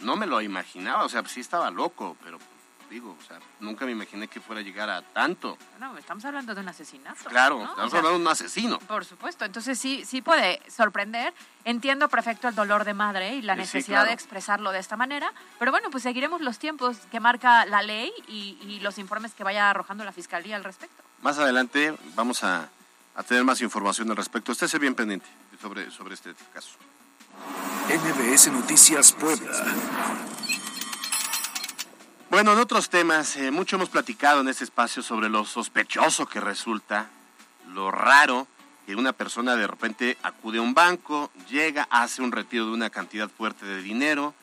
No 0.00 0.16
me 0.16 0.26
lo 0.26 0.40
imaginaba, 0.40 1.04
o 1.04 1.08
sea, 1.08 1.24
sí 1.26 1.40
estaba 1.40 1.70
loco, 1.70 2.16
pero 2.22 2.38
pues, 2.38 2.50
digo, 2.90 3.16
o 3.18 3.22
sea, 3.26 3.38
nunca 3.60 3.86
me 3.86 3.92
imaginé 3.92 4.28
que 4.28 4.40
fuera 4.40 4.60
a 4.60 4.64
llegar 4.64 4.90
a 4.90 5.02
tanto. 5.02 5.56
No, 5.78 5.96
estamos 5.96 6.24
hablando 6.24 6.54
de 6.54 6.60
un 6.60 6.68
asesinato. 6.68 7.24
Claro, 7.30 7.62
estamos 7.62 7.94
hablando 7.94 8.18
de 8.18 8.24
un 8.24 8.28
asesino. 8.28 8.78
Por 8.80 9.04
supuesto, 9.04 9.44
entonces 9.44 9.78
sí, 9.78 10.04
sí 10.04 10.20
puede 10.20 10.60
sorprender. 10.70 11.32
Entiendo 11.64 12.08
perfecto 12.08 12.48
el 12.48 12.54
dolor 12.54 12.84
de 12.84 12.92
madre 12.92 13.36
y 13.36 13.42
la 13.42 13.54
necesidad 13.54 14.04
de 14.04 14.12
expresarlo 14.12 14.72
de 14.72 14.80
esta 14.80 14.96
manera, 14.96 15.32
pero 15.58 15.70
bueno, 15.70 15.90
pues 15.90 16.02
seguiremos 16.02 16.40
los 16.40 16.58
tiempos 16.58 16.98
que 17.10 17.20
marca 17.20 17.64
la 17.66 17.82
ley 17.82 18.12
y, 18.28 18.58
y 18.62 18.80
los 18.80 18.98
informes 18.98 19.32
que 19.32 19.44
vaya 19.44 19.70
arrojando 19.70 20.04
la 20.04 20.12
fiscalía 20.12 20.56
al 20.56 20.64
respecto. 20.64 21.03
Más 21.24 21.38
adelante 21.38 21.94
vamos 22.16 22.44
a, 22.44 22.68
tener 23.26 23.44
más 23.44 23.62
información 23.62 24.10
al 24.10 24.16
respecto. 24.16 24.52
Estése 24.52 24.78
bien 24.78 24.94
pendiente. 24.94 25.24
sobre, 25.58 25.90
sobre 25.90 26.12
este 26.12 26.34
caso. 26.52 26.72
MBS 27.88 28.48
Noticias 28.48 29.12
Puebla. 29.12 29.50
Bueno, 32.28 32.52
en 32.52 32.58
otros 32.58 32.90
temas, 32.90 33.36
eh, 33.36 33.50
mucho 33.50 33.76
hemos 33.76 33.88
platicado 33.88 34.42
en 34.42 34.48
este 34.48 34.64
espacio 34.64 35.02
sobre 35.02 35.30
lo 35.30 35.46
sospechoso 35.46 36.26
que 36.26 36.40
resulta, 36.40 37.08
lo 37.72 37.90
raro 37.90 38.46
que 38.84 38.94
una 38.94 39.14
persona 39.14 39.56
de 39.56 39.66
repente 39.66 40.18
acude 40.22 40.58
a 40.58 40.62
un 40.62 40.74
banco, 40.74 41.30
llega, 41.48 41.88
hace 41.88 42.20
un 42.20 42.32
retiro 42.32 42.66
de 42.66 42.72
una 42.72 42.90
cantidad 42.90 43.30
fuerte 43.30 43.64
de 43.64 43.80
dinero 43.80 44.34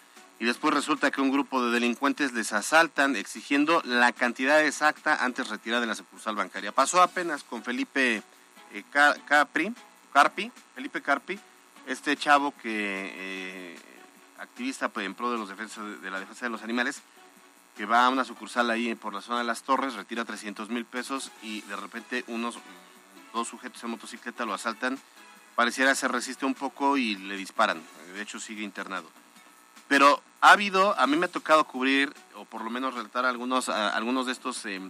y 0.42 0.46
después 0.46 0.74
resulta 0.74 1.12
que 1.12 1.22
un 1.22 1.32
grupo 1.32 1.64
de 1.64 1.70
delincuentes 1.70 2.34
les 2.34 2.52
asaltan 2.52 3.16
exigiendo 3.16 3.80
la 3.86 4.12
cantidad 4.12 4.66
exacta 4.66 5.24
antes 5.24 5.46
de 5.46 5.52
retirar 5.52 5.82
de 5.82 5.86
la 5.86 5.94
sucursal 5.94 6.36
bancaria. 6.36 6.72
Pasó 6.72 7.00
apenas 7.00 7.44
con 7.44 7.62
Felipe 7.62 8.24
eh, 8.74 8.84
Capri, 8.92 9.72
Carpi, 10.12 10.52
Felipe 10.74 11.04
Carpi, 11.04 11.40
este 11.86 12.18
chavo 12.18 12.56
que 12.60 13.14
eh, 13.16 13.80
activista 14.40 14.90
pues, 14.90 15.06
en 15.06 15.14
pro 15.14 15.32
de 15.32 15.38
los 15.38 15.48
defensas 15.48 16.02
de 16.02 16.10
la 16.10 16.20
defensa 16.20 16.48
de 16.48 16.50
los 16.50 16.64
animales 16.64 17.04
que 17.78 17.86
va 17.86 18.08
a 18.08 18.10
una 18.10 18.26
sucursal 18.26 18.72
ahí 18.72 18.96
por 18.96 19.14
la 19.14 19.22
zona 19.22 19.38
de 19.38 19.46
las 19.46 19.62
torres, 19.62 19.94
retira 19.94 20.26
300 20.26 20.70
mil 20.70 20.86
pesos 20.86 21.32
y 21.44 21.62
de 21.62 21.76
repente 21.76 22.26
unos 22.26 22.58
dos 23.32 23.48
sujetos 23.48 23.84
en 23.84 23.92
motocicleta 23.92 24.46
lo 24.46 24.56
asaltan, 24.56 24.98
pareciera 25.56 25.94
se 25.94 26.08
resiste 26.08 26.48
un 26.48 26.56
poco 26.56 26.98
y 26.98 27.16
le 27.16 27.38
disparan, 27.38 27.80
de 28.16 28.24
hecho 28.24 28.40
sigue 28.40 28.64
internado. 28.64 29.08
Pero 29.88 30.24
ha 30.42 30.52
habido, 30.52 31.00
a 31.00 31.08
mí 31.08 31.16
me 31.16 31.28
ha 31.28 31.32
tocado 31.32 31.64
cubrir, 31.66 32.14
o 32.36 32.46
por 32.46 32.64
lo 32.64 32.72
menos 32.72 32.96
relatar 32.96 33.26
algunos, 33.26 33.70
algunos 33.70 34.26
de 34.26 34.32
estos, 34.32 34.66
eh, 34.66 34.82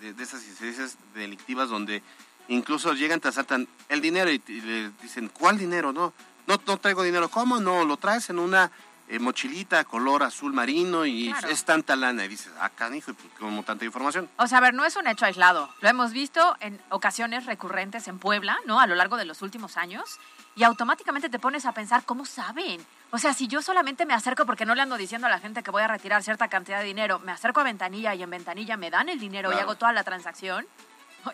de, 0.00 0.22
esas 0.22 0.46
incidencias 0.46 0.98
delictivas 1.14 1.70
donde 1.70 2.02
incluso 2.48 2.92
llegan, 2.92 3.20
te 3.20 3.28
asaltan 3.28 3.66
el 3.88 4.02
dinero 4.02 4.30
y, 4.30 4.38
le 4.46 4.90
dicen, 5.02 5.28
¿cuál 5.28 5.56
dinero? 5.56 5.92
No, 5.92 6.12
no, 6.46 6.60
no 6.66 6.76
traigo 6.76 7.02
dinero. 7.02 7.30
¿Cómo 7.30 7.60
no? 7.60 7.84
Lo 7.84 7.96
traes 7.96 8.28
en 8.28 8.38
una 8.38 8.70
eh, 9.08 9.18
mochilita 9.18 9.84
color 9.84 10.22
azul 10.22 10.52
marino 10.52 11.04
y 11.04 11.34
es 11.48 11.64
tanta 11.64 11.94
lana. 11.96 12.24
Y 12.24 12.28
dices, 12.28 12.52
ah, 12.58 12.70
canijo, 12.70 13.12
pues, 13.14 13.28
como 13.38 13.62
tanta 13.62 13.84
información. 13.84 14.28
O 14.36 14.46
sea, 14.46 14.58
a 14.58 14.60
ver, 14.60 14.74
no 14.74 14.84
es 14.84 14.96
un 14.96 15.06
hecho 15.06 15.26
aislado. 15.26 15.68
Lo 15.80 15.88
hemos 15.88 16.12
visto 16.12 16.56
en 16.60 16.80
ocasiones 16.90 17.46
recurrentes 17.46 18.08
en 18.08 18.18
Puebla, 18.18 18.58
¿no? 18.66 18.80
A 18.80 18.86
lo 18.86 18.94
largo 18.94 19.16
de 19.16 19.24
los 19.24 19.42
últimos 19.42 19.76
años. 19.76 20.18
Y 20.56 20.62
automáticamente 20.62 21.28
te 21.28 21.38
pones 21.38 21.66
a 21.66 21.72
pensar, 21.72 22.04
¿cómo 22.04 22.24
saben? 22.24 22.84
O 23.10 23.18
sea, 23.18 23.34
si 23.34 23.48
yo 23.48 23.60
solamente 23.60 24.06
me 24.06 24.14
acerco 24.14 24.46
porque 24.46 24.64
no 24.64 24.74
le 24.74 24.82
ando 24.82 24.96
diciendo 24.96 25.26
a 25.26 25.30
la 25.30 25.38
gente 25.38 25.62
que 25.62 25.70
voy 25.70 25.82
a 25.82 25.88
retirar 25.88 26.22
cierta 26.22 26.48
cantidad 26.48 26.78
de 26.78 26.84
dinero, 26.84 27.18
me 27.18 27.32
acerco 27.32 27.60
a 27.60 27.64
ventanilla 27.64 28.14
y 28.14 28.22
en 28.22 28.30
ventanilla 28.30 28.76
me 28.76 28.90
dan 28.90 29.08
el 29.08 29.18
dinero 29.18 29.52
y 29.52 29.56
hago 29.56 29.74
toda 29.74 29.92
la 29.92 30.04
transacción. 30.04 30.66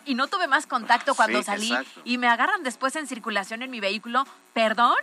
Y 0.05 0.15
no 0.15 0.27
tuve 0.27 0.47
más 0.47 0.67
contacto 0.67 1.15
cuando 1.15 1.43
salí 1.43 1.73
y 2.05 2.17
me 2.17 2.29
agarran 2.29 2.63
después 2.63 2.95
en 2.95 3.07
circulación 3.07 3.61
en 3.61 3.69
mi 3.69 3.81
vehículo, 3.81 4.25
perdón, 4.53 4.95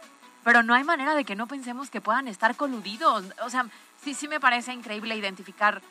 pero 0.48 0.62
no 0.62 0.72
hay 0.72 0.82
manera 0.82 1.14
de 1.14 1.26
que 1.26 1.36
no 1.36 1.46
pensemos 1.46 1.90
que 1.90 2.00
puedan 2.00 2.26
estar 2.26 2.56
coludidos. 2.56 3.22
O 3.44 3.50
sea, 3.50 3.66
sí, 4.02 4.14
sí 4.14 4.28
me 4.28 4.40
parece 4.40 4.72
increíble 4.72 5.14
identificar 5.14 5.82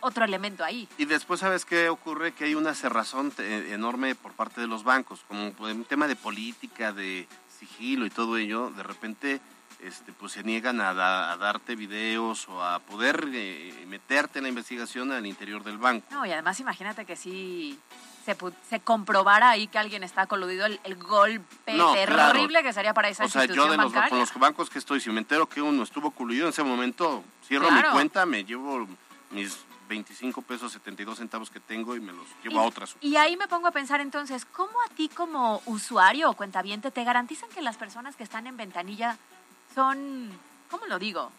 otro 0.00 0.24
elemento 0.24 0.64
ahí. 0.64 0.88
Y 0.96 1.04
después, 1.04 1.40
¿sabes 1.40 1.66
qué 1.66 1.90
ocurre? 1.90 2.32
Que 2.32 2.44
hay 2.44 2.54
una 2.54 2.74
cerrazón 2.74 3.30
enorme 3.38 4.14
por 4.14 4.32
parte 4.32 4.62
de 4.62 4.68
los 4.68 4.84
bancos, 4.84 5.20
como 5.28 5.52
un 5.58 5.84
tema 5.84 6.08
de 6.08 6.16
política, 6.16 6.94
de 6.94 7.28
sigilo 7.58 8.06
y 8.06 8.10
todo 8.10 8.38
ello, 8.38 8.70
de 8.70 8.82
repente 8.84 9.38
este, 9.80 10.14
pues 10.14 10.32
se 10.32 10.42
niegan 10.42 10.80
a, 10.80 10.94
darte 10.94 11.76
videos 11.76 12.48
o 12.48 12.64
a 12.64 12.78
poder 12.78 13.28
eh, 13.34 13.84
meterte 13.86 14.38
en 14.38 14.44
la 14.44 14.48
investigación 14.48 15.12
al 15.12 15.26
interior 15.26 15.62
del 15.62 15.76
banco. 15.76 16.06
No, 16.10 16.24
y 16.24 16.32
además 16.32 16.58
imagínate 16.58 17.04
que 17.04 17.16
sí 17.16 17.78
se, 18.26 18.36
se 18.68 18.80
comprobara 18.80 19.50
ahí 19.50 19.68
que 19.68 19.78
alguien 19.78 20.02
está 20.02 20.26
coludido, 20.26 20.66
el, 20.66 20.96
golpe 20.96 21.44
terrible 21.64 22.64
que 22.64 22.72
sería 22.72 22.92
para 22.92 23.08
esa 23.08 23.24
o 23.24 23.28
sea, 23.28 23.44
yo 23.44 23.68
de 23.70 23.76
los, 23.76 23.92
con 23.92 24.18
los 24.18 24.34
bancos 24.34 24.68
que 24.68 24.80
estoy, 24.80 25.00
si 25.00 25.10
me 25.10 25.20
entero 25.20 25.48
que 25.48 25.62
uno 25.62 25.84
estuvo 25.84 26.10
coludido 26.10 26.46
en 26.46 26.50
ese 26.50 26.64
momento, 26.64 27.22
cierro 27.46 27.70
mi 27.70 27.80
cuenta, 27.92 28.26
me 28.26 28.44
llevo 28.44 28.88
mis 29.30 29.56
25 29.88 30.42
pesos 30.42 30.72
72 30.72 31.18
centavos 31.18 31.50
que 31.50 31.60
tengo 31.60 31.94
y 31.94 32.00
me 32.00 32.12
los 32.12 32.26
llevo 32.42 32.58
a 32.58 32.64
otras. 32.64 32.96
Y 33.00 33.14
ahí 33.14 33.36
me 33.36 33.46
pongo 33.46 33.68
a 33.68 33.70
pensar 33.70 34.00
entonces, 34.00 34.44
¿cómo 34.44 34.72
a 34.84 34.94
ti 34.96 35.08
como 35.08 35.62
usuario 35.66 36.28
o 36.28 36.34
cuentaviente 36.34 36.90
te 36.90 37.04
garantizan 37.04 37.48
que 37.50 37.62
las 37.62 37.76
personas 37.76 38.16
que 38.16 38.24
están 38.24 38.48
en 38.48 38.56
ventanilla 38.56 39.16
son, 39.72 40.36
¿cómo 40.68 40.86
lo 40.86 40.98
digo? 40.98 41.30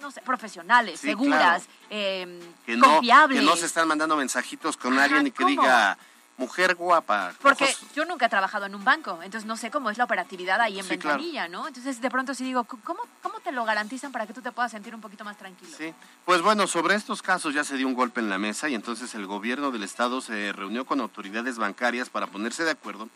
No 0.00 0.10
sé, 0.10 0.20
profesionales, 0.22 1.00
seguras, 1.00 1.64
eh, 1.90 2.40
confiables. 2.80 3.40
Que 3.40 3.46
no 3.46 3.56
se 3.56 3.66
están 3.66 3.88
mandando 3.88 4.16
mensajitos 4.16 4.76
con 4.76 4.98
alguien 4.98 5.26
y 5.26 5.30
que 5.30 5.44
diga 5.44 5.96
mujer 6.36 6.74
guapa. 6.74 7.32
Porque 7.40 7.74
yo 7.94 8.04
nunca 8.04 8.26
he 8.26 8.28
trabajado 8.28 8.66
en 8.66 8.74
un 8.74 8.84
banco, 8.84 9.20
entonces 9.22 9.46
no 9.46 9.56
sé 9.56 9.70
cómo 9.70 9.90
es 9.90 9.98
la 9.98 10.04
operatividad 10.04 10.60
ahí 10.60 10.78
en 10.78 10.88
ventanilla, 10.88 11.48
¿no? 11.48 11.66
Entonces 11.66 12.00
de 12.00 12.10
pronto 12.10 12.34
sí 12.34 12.44
digo, 12.44 12.64
¿cómo, 12.64 13.00
¿cómo 13.22 13.40
te 13.40 13.52
lo 13.52 13.64
garantizan 13.64 14.12
para 14.12 14.26
que 14.26 14.32
tú 14.32 14.42
te 14.42 14.52
puedas 14.52 14.70
sentir 14.70 14.94
un 14.94 15.00
poquito 15.00 15.24
más 15.24 15.36
tranquilo? 15.36 15.72
Sí, 15.76 15.94
pues 16.24 16.42
bueno, 16.42 16.66
sobre 16.66 16.94
estos 16.94 17.22
casos 17.22 17.54
ya 17.54 17.64
se 17.64 17.76
dio 17.76 17.86
un 17.86 17.94
golpe 17.94 18.20
en 18.20 18.28
la 18.28 18.38
mesa 18.38 18.68
y 18.68 18.74
entonces 18.74 19.14
el 19.14 19.26
gobierno 19.26 19.70
del 19.70 19.82
estado 19.82 20.20
se 20.20 20.52
reunió 20.52 20.84
con 20.84 21.00
autoridades 21.00 21.58
bancarias 21.58 22.10
para 22.10 22.26
ponerse 22.26 22.64
de 22.64 22.72
acuerdo 22.72 23.08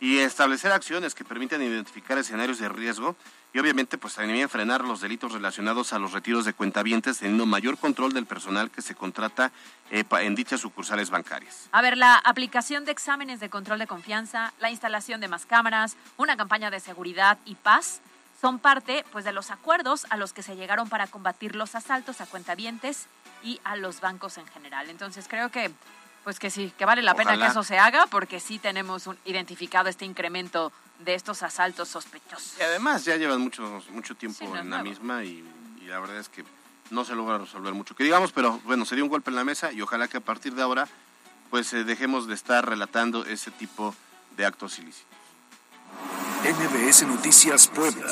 y 0.00 0.18
establecer 0.18 0.72
acciones 0.72 1.14
que 1.14 1.24
permitan 1.24 1.62
identificar 1.62 2.18
escenarios 2.18 2.58
de 2.58 2.68
riesgo 2.68 3.16
y 3.52 3.58
obviamente 3.58 3.98
pues 3.98 4.14
también 4.14 4.48
frenar 4.48 4.82
los 4.82 5.00
delitos 5.00 5.32
relacionados 5.32 5.92
a 5.92 5.98
los 5.98 6.12
retiros 6.12 6.44
de 6.44 6.52
cuentavientes 6.52 7.18
teniendo 7.18 7.46
mayor 7.46 7.78
control 7.78 8.12
del 8.12 8.26
personal 8.26 8.70
que 8.70 8.82
se 8.82 8.94
contrata 8.94 9.50
eh, 9.90 10.04
en 10.20 10.34
dichas 10.34 10.60
sucursales 10.60 11.10
bancarias. 11.10 11.68
A 11.72 11.82
ver, 11.82 11.96
la 11.96 12.16
aplicación 12.16 12.84
de 12.84 12.92
exámenes 12.92 13.40
de 13.40 13.48
control 13.48 13.78
de 13.78 13.86
confianza, 13.86 14.52
la 14.60 14.70
instalación 14.70 15.20
de 15.20 15.28
más 15.28 15.46
cámaras, 15.46 15.96
una 16.16 16.36
campaña 16.36 16.70
de 16.70 16.80
seguridad 16.80 17.38
y 17.44 17.54
paz 17.54 18.00
son 18.40 18.58
parte 18.58 19.04
pues 19.10 19.24
de 19.24 19.32
los 19.32 19.50
acuerdos 19.50 20.06
a 20.10 20.16
los 20.16 20.32
que 20.32 20.42
se 20.42 20.54
llegaron 20.54 20.88
para 20.88 21.06
combatir 21.06 21.56
los 21.56 21.74
asaltos 21.74 22.20
a 22.20 22.26
cuentavientes 22.26 23.06
y 23.42 23.60
a 23.64 23.76
los 23.76 24.00
bancos 24.00 24.38
en 24.38 24.46
general. 24.46 24.90
Entonces 24.90 25.26
creo 25.28 25.50
que 25.50 25.72
pues 26.28 26.38
que 26.38 26.50
sí, 26.50 26.70
que 26.76 26.84
vale 26.84 27.00
la 27.00 27.14
pena 27.14 27.38
que 27.38 27.46
eso 27.46 27.64
se 27.64 27.78
haga 27.78 28.06
porque 28.06 28.38
sí 28.38 28.58
tenemos 28.58 29.08
identificado 29.24 29.88
este 29.88 30.04
incremento 30.04 30.72
de 30.98 31.14
estos 31.14 31.42
asaltos 31.42 31.88
sospechosos. 31.88 32.52
Y 32.60 32.62
además 32.62 33.06
ya 33.06 33.16
llevan 33.16 33.40
mucho, 33.40 33.82
mucho 33.92 34.14
tiempo 34.14 34.44
en 34.54 34.68
la 34.68 34.82
misma 34.82 35.24
y, 35.24 35.42
la 35.86 35.98
verdad 36.00 36.18
es 36.18 36.28
que 36.28 36.44
no 36.90 37.06
se 37.06 37.14
logra 37.14 37.38
resolver 37.38 37.72
mucho. 37.72 37.96
Que 37.96 38.04
digamos, 38.04 38.32
pero 38.32 38.60
bueno, 38.64 38.84
se 38.84 38.94
dio 38.94 39.04
un 39.04 39.08
golpe 39.08 39.30
en 39.30 39.36
la 39.36 39.44
mesa 39.44 39.72
y 39.72 39.80
ojalá 39.80 40.06
que 40.06 40.18
a 40.18 40.20
partir 40.20 40.54
de 40.54 40.60
ahora 40.60 40.86
pues 41.48 41.72
eh, 41.72 41.84
dejemos 41.84 42.26
de 42.26 42.34
estar 42.34 42.68
relatando 42.68 43.24
ese 43.24 43.50
tipo 43.50 43.94
de 44.36 44.44
actos 44.44 44.78
ilícitos. 44.78 45.08
NBS 46.44 47.06
Noticias 47.06 47.68
Puebla. 47.68 48.06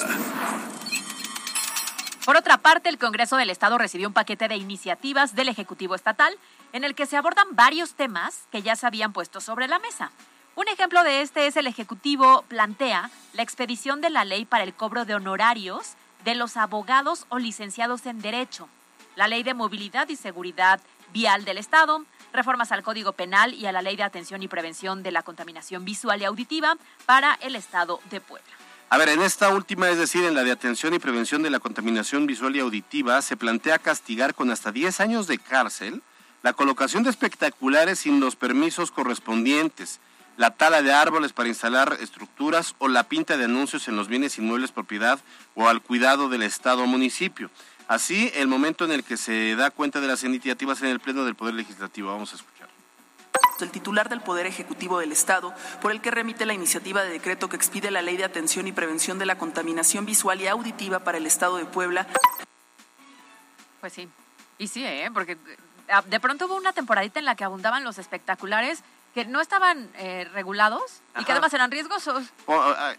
Por 2.26 2.36
otra 2.36 2.58
parte, 2.58 2.88
el 2.88 2.98
Congreso 2.98 3.36
del 3.36 3.50
Estado 3.50 3.78
recibió 3.78 4.08
un 4.08 4.12
paquete 4.12 4.48
de 4.48 4.56
iniciativas 4.56 5.36
del 5.36 5.48
Ejecutivo 5.48 5.94
Estatal 5.94 6.36
en 6.72 6.82
el 6.82 6.96
que 6.96 7.06
se 7.06 7.16
abordan 7.16 7.46
varios 7.52 7.94
temas 7.94 8.48
que 8.50 8.62
ya 8.62 8.74
se 8.74 8.84
habían 8.84 9.12
puesto 9.12 9.40
sobre 9.40 9.68
la 9.68 9.78
mesa. 9.78 10.10
Un 10.56 10.66
ejemplo 10.66 11.04
de 11.04 11.20
este 11.20 11.46
es 11.46 11.56
el 11.56 11.68
Ejecutivo 11.68 12.42
plantea 12.48 13.12
la 13.34 13.42
expedición 13.42 14.00
de 14.00 14.10
la 14.10 14.24
ley 14.24 14.44
para 14.44 14.64
el 14.64 14.74
cobro 14.74 15.04
de 15.04 15.14
honorarios 15.14 15.94
de 16.24 16.34
los 16.34 16.56
abogados 16.56 17.26
o 17.28 17.38
licenciados 17.38 18.06
en 18.06 18.20
Derecho, 18.20 18.68
la 19.14 19.28
ley 19.28 19.44
de 19.44 19.54
movilidad 19.54 20.08
y 20.08 20.16
seguridad 20.16 20.80
vial 21.12 21.44
del 21.44 21.58
Estado, 21.58 22.04
reformas 22.32 22.72
al 22.72 22.82
Código 22.82 23.12
Penal 23.12 23.54
y 23.54 23.66
a 23.66 23.72
la 23.72 23.82
ley 23.82 23.94
de 23.94 24.02
atención 24.02 24.42
y 24.42 24.48
prevención 24.48 25.04
de 25.04 25.12
la 25.12 25.22
contaminación 25.22 25.84
visual 25.84 26.20
y 26.20 26.24
auditiva 26.24 26.76
para 27.06 27.34
el 27.34 27.54
Estado 27.54 28.00
de 28.10 28.20
Puebla. 28.20 28.65
A 28.88 28.99
ver, 28.99 29.09
en 29.09 29.20
esta 29.20 29.49
última, 29.51 29.90
es 29.90 29.99
decir, 29.99 30.25
en 30.25 30.35
la 30.35 30.44
de 30.44 30.53
atención 30.53 30.94
y 30.94 31.01
prevención 31.01 31.42
de 31.42 31.51
la 31.51 31.59
contaminación 31.59 32.27
visual 32.27 32.55
y 32.55 32.61
auditiva, 32.61 33.20
se 33.20 33.37
plantea 33.37 33.81
castigar 33.81 34.33
con 34.33 34.53
hasta 34.53 34.70
10 34.70 35.01
años 35.01 35.27
de 35.27 35.38
cárcel 35.38 36.03
la 36.44 36.53
colocación 36.53 37.03
de 37.03 37.11
espectaculares 37.11 37.99
sin 37.99 38.20
los 38.20 38.37
permisos 38.37 38.92
correspondientes, 38.92 39.99
la 40.37 40.53
tala 40.53 40.83
de 40.83 40.92
árboles 40.92 41.33
para 41.33 41.49
instalar 41.49 41.99
estructuras 42.01 42.77
o 42.79 42.87
la 42.87 43.09
pinta 43.09 43.37
de 43.37 43.46
anuncios 43.46 43.88
en 43.88 43.96
los 43.96 44.07
bienes 44.07 44.38
inmuebles 44.38 44.70
propiedad 44.70 45.18
o 45.57 45.68
al 45.68 45.83
cuidado 45.83 46.29
del 46.29 46.42
Estado 46.42 46.85
o 46.85 46.87
municipio. 46.87 47.51
Así, 47.88 48.31
el 48.37 48.46
momento 48.46 48.85
en 48.85 48.92
el 48.92 49.03
que 49.03 49.16
se 49.16 49.57
da 49.57 49.72
cuenta 49.72 50.01
de 50.01 50.07
las 50.07 50.22
iniciativas 50.22 50.81
en 50.83 50.88
el 50.88 51.01
Pleno 51.01 51.25
del 51.25 51.35
Poder 51.35 51.55
Legislativo. 51.55 52.12
Vamos 52.12 52.33
a 52.33 52.37
escuchar 52.37 52.56
el 53.64 53.71
titular 53.71 54.09
del 54.09 54.21
Poder 54.21 54.47
Ejecutivo 54.47 54.99
del 54.99 55.12
Estado, 55.12 55.55
por 55.81 55.92
el 55.92 56.01
que 56.01 56.11
remite 56.11 56.47
la 56.47 56.55
iniciativa 56.55 57.03
de 57.03 57.11
decreto 57.11 57.49
que 57.49 57.57
expide 57.57 57.90
la 57.90 58.03
Ley 58.03 58.16
de 58.16 58.25
Atención 58.25 58.66
y 58.66 58.73
Prevención 58.73 59.19
de 59.19 59.27
la 59.27 59.38
Contaminación 59.38 60.07
Visual 60.07 60.40
y 60.40 60.47
Auditiva 60.47 61.01
para 61.01 61.19
el 61.19 61.27
Estado 61.27 61.57
de 61.57 61.64
Puebla. 61.66 62.07
Pues 63.81 63.92
sí, 63.92 64.09
y 64.59 64.69
sí, 64.69 64.85
¿eh? 64.85 65.11
porque 65.12 65.37
Ah, 65.88 66.03
de 66.03 66.21
pronto 66.21 66.47
hubo 66.47 66.57
una 66.57 66.73
temporadita 66.73 67.19
en 67.19 67.25
la 67.25 67.35
que 67.35 67.45
abundaban 67.45 67.85
los 67.85 67.99
espectaculares 67.99 68.83
que 69.14 69.25
no 69.25 69.40
estaban 69.40 69.88
eh, 69.95 70.29
regulados 70.35 71.01
y 71.19 71.25
que 71.25 71.33
además 71.33 71.55
eran 71.55 71.71
riesgosos. 71.71 72.25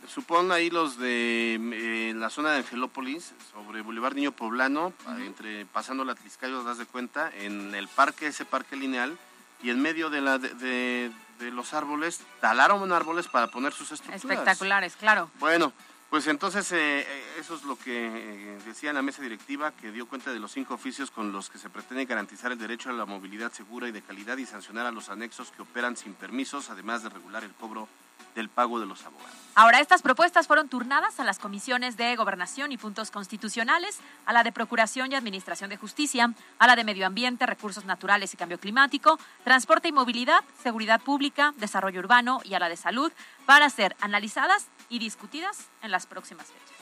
Supón 0.08 0.52
ahí 0.52 0.72
los 0.72 0.98
de 0.98 1.60
eh, 1.74 2.14
la 2.16 2.32
zona 2.32 2.52
de 2.52 2.58
Angelópolis, 2.58 3.34
sobre 3.52 3.82
Boulevard 3.82 4.16
Niño 4.16 4.32
Poblano, 4.32 4.94
entre 5.20 5.68
pasando 5.68 6.04
la 6.06 6.16
Tliscayo, 6.16 6.64
das 6.64 6.80
de 6.80 6.88
cuenta, 6.88 7.30
en 7.36 7.76
el 7.76 7.88
parque, 7.88 8.28
ese 8.28 8.46
parque 8.46 8.76
lineal, 8.76 9.16
y 9.62 9.70
en 9.70 9.82
medio 9.82 10.10
de 10.10 10.22
la, 10.22 10.38
de, 10.38 11.12
de 11.40 11.52
los 11.52 11.74
árboles, 11.74 12.22
talaron 12.40 12.92
árboles 12.92 13.28
para 13.28 13.48
poner 13.48 13.74
sus 13.74 13.92
estructuras. 13.92 14.24
Espectaculares, 14.24 14.96
claro. 14.96 15.30
Bueno, 15.40 15.74
pues 16.10 16.28
entonces 16.28 16.72
eh, 16.72 17.02
eh, 17.02 17.24
eso 17.40 17.56
es 17.56 17.64
lo 17.64 17.78
que 17.78 18.08
eh, 18.08 18.60
decía 18.66 18.94
la 18.94 19.02
mesa 19.02 19.22
directiva 19.22 19.72
que 19.72 19.92
dio 19.92 20.08
cuenta 20.08 20.32
de 20.32 20.40
los 20.40 20.52
cinco 20.52 20.74
oficios 20.74 21.12
con 21.12 21.32
los 21.32 21.50
que 21.50 21.58
se 21.58 21.70
pretende 21.70 22.06
garantizar 22.06 22.52
el 22.52 22.58
derecho 22.58 22.90
a 22.90 22.94
la 22.94 23.06
movilidad 23.06 23.52
segura 23.52 23.88
y 23.88 23.92
de 23.92 24.02
calidad 24.02 24.38
y 24.38 24.46
sancionar 24.46 24.86
a 24.86 24.92
los 24.92 25.10
anexos 25.10 25.52
que 25.52 25.64
operan 25.64 25.98
sin 25.98 26.14
permisos, 26.14 26.70
además 26.70 27.04
de 27.04 27.10
regular 27.10 27.44
el 27.44 27.52
cobro 27.52 27.90
del 28.36 28.50
pago 28.50 28.80
de 28.80 28.86
los 28.86 29.04
abogados. 29.06 29.38
Ahora, 29.56 29.80
estas 29.80 30.04
propuestas 30.04 30.46
fueron 30.46 30.70
turnadas 30.70 31.20
a 31.20 31.24
las 31.24 31.40
comisiones 31.40 31.98
de 31.98 32.16
Gobernación 32.16 32.72
y 32.72 32.78
Puntos 32.78 33.10
Constitucionales, 33.10 33.98
a 34.28 34.34
la 34.34 34.44
de 34.44 34.52
Procuración 34.52 35.12
y 35.12 35.16
Administración 35.16 35.72
de 35.72 35.78
Justicia, 35.78 36.32
a 36.60 36.68
la 36.68 36.76
de 36.76 36.84
Medio 36.84 37.08
Ambiente, 37.08 37.48
Recursos 37.48 37.84
Naturales 37.86 38.32
y 38.36 38.38
Cambio 38.38 38.60
Climático, 38.60 39.18
Transporte 39.44 39.88
y 39.88 39.92
Movilidad, 39.92 40.44
Seguridad 40.62 41.02
Pública, 41.02 41.56
Desarrollo 41.58 42.00
Urbano 42.00 42.40
y 42.44 42.54
a 42.54 42.60
la 42.60 42.70
de 42.70 42.78
Salud, 42.78 43.12
para 43.48 43.68
ser 43.72 43.96
analizadas 44.00 44.68
y 44.90 45.00
discutidas 45.00 45.70
en 45.82 45.90
las 45.90 46.06
próximas 46.06 46.46
fechas. 46.46 46.78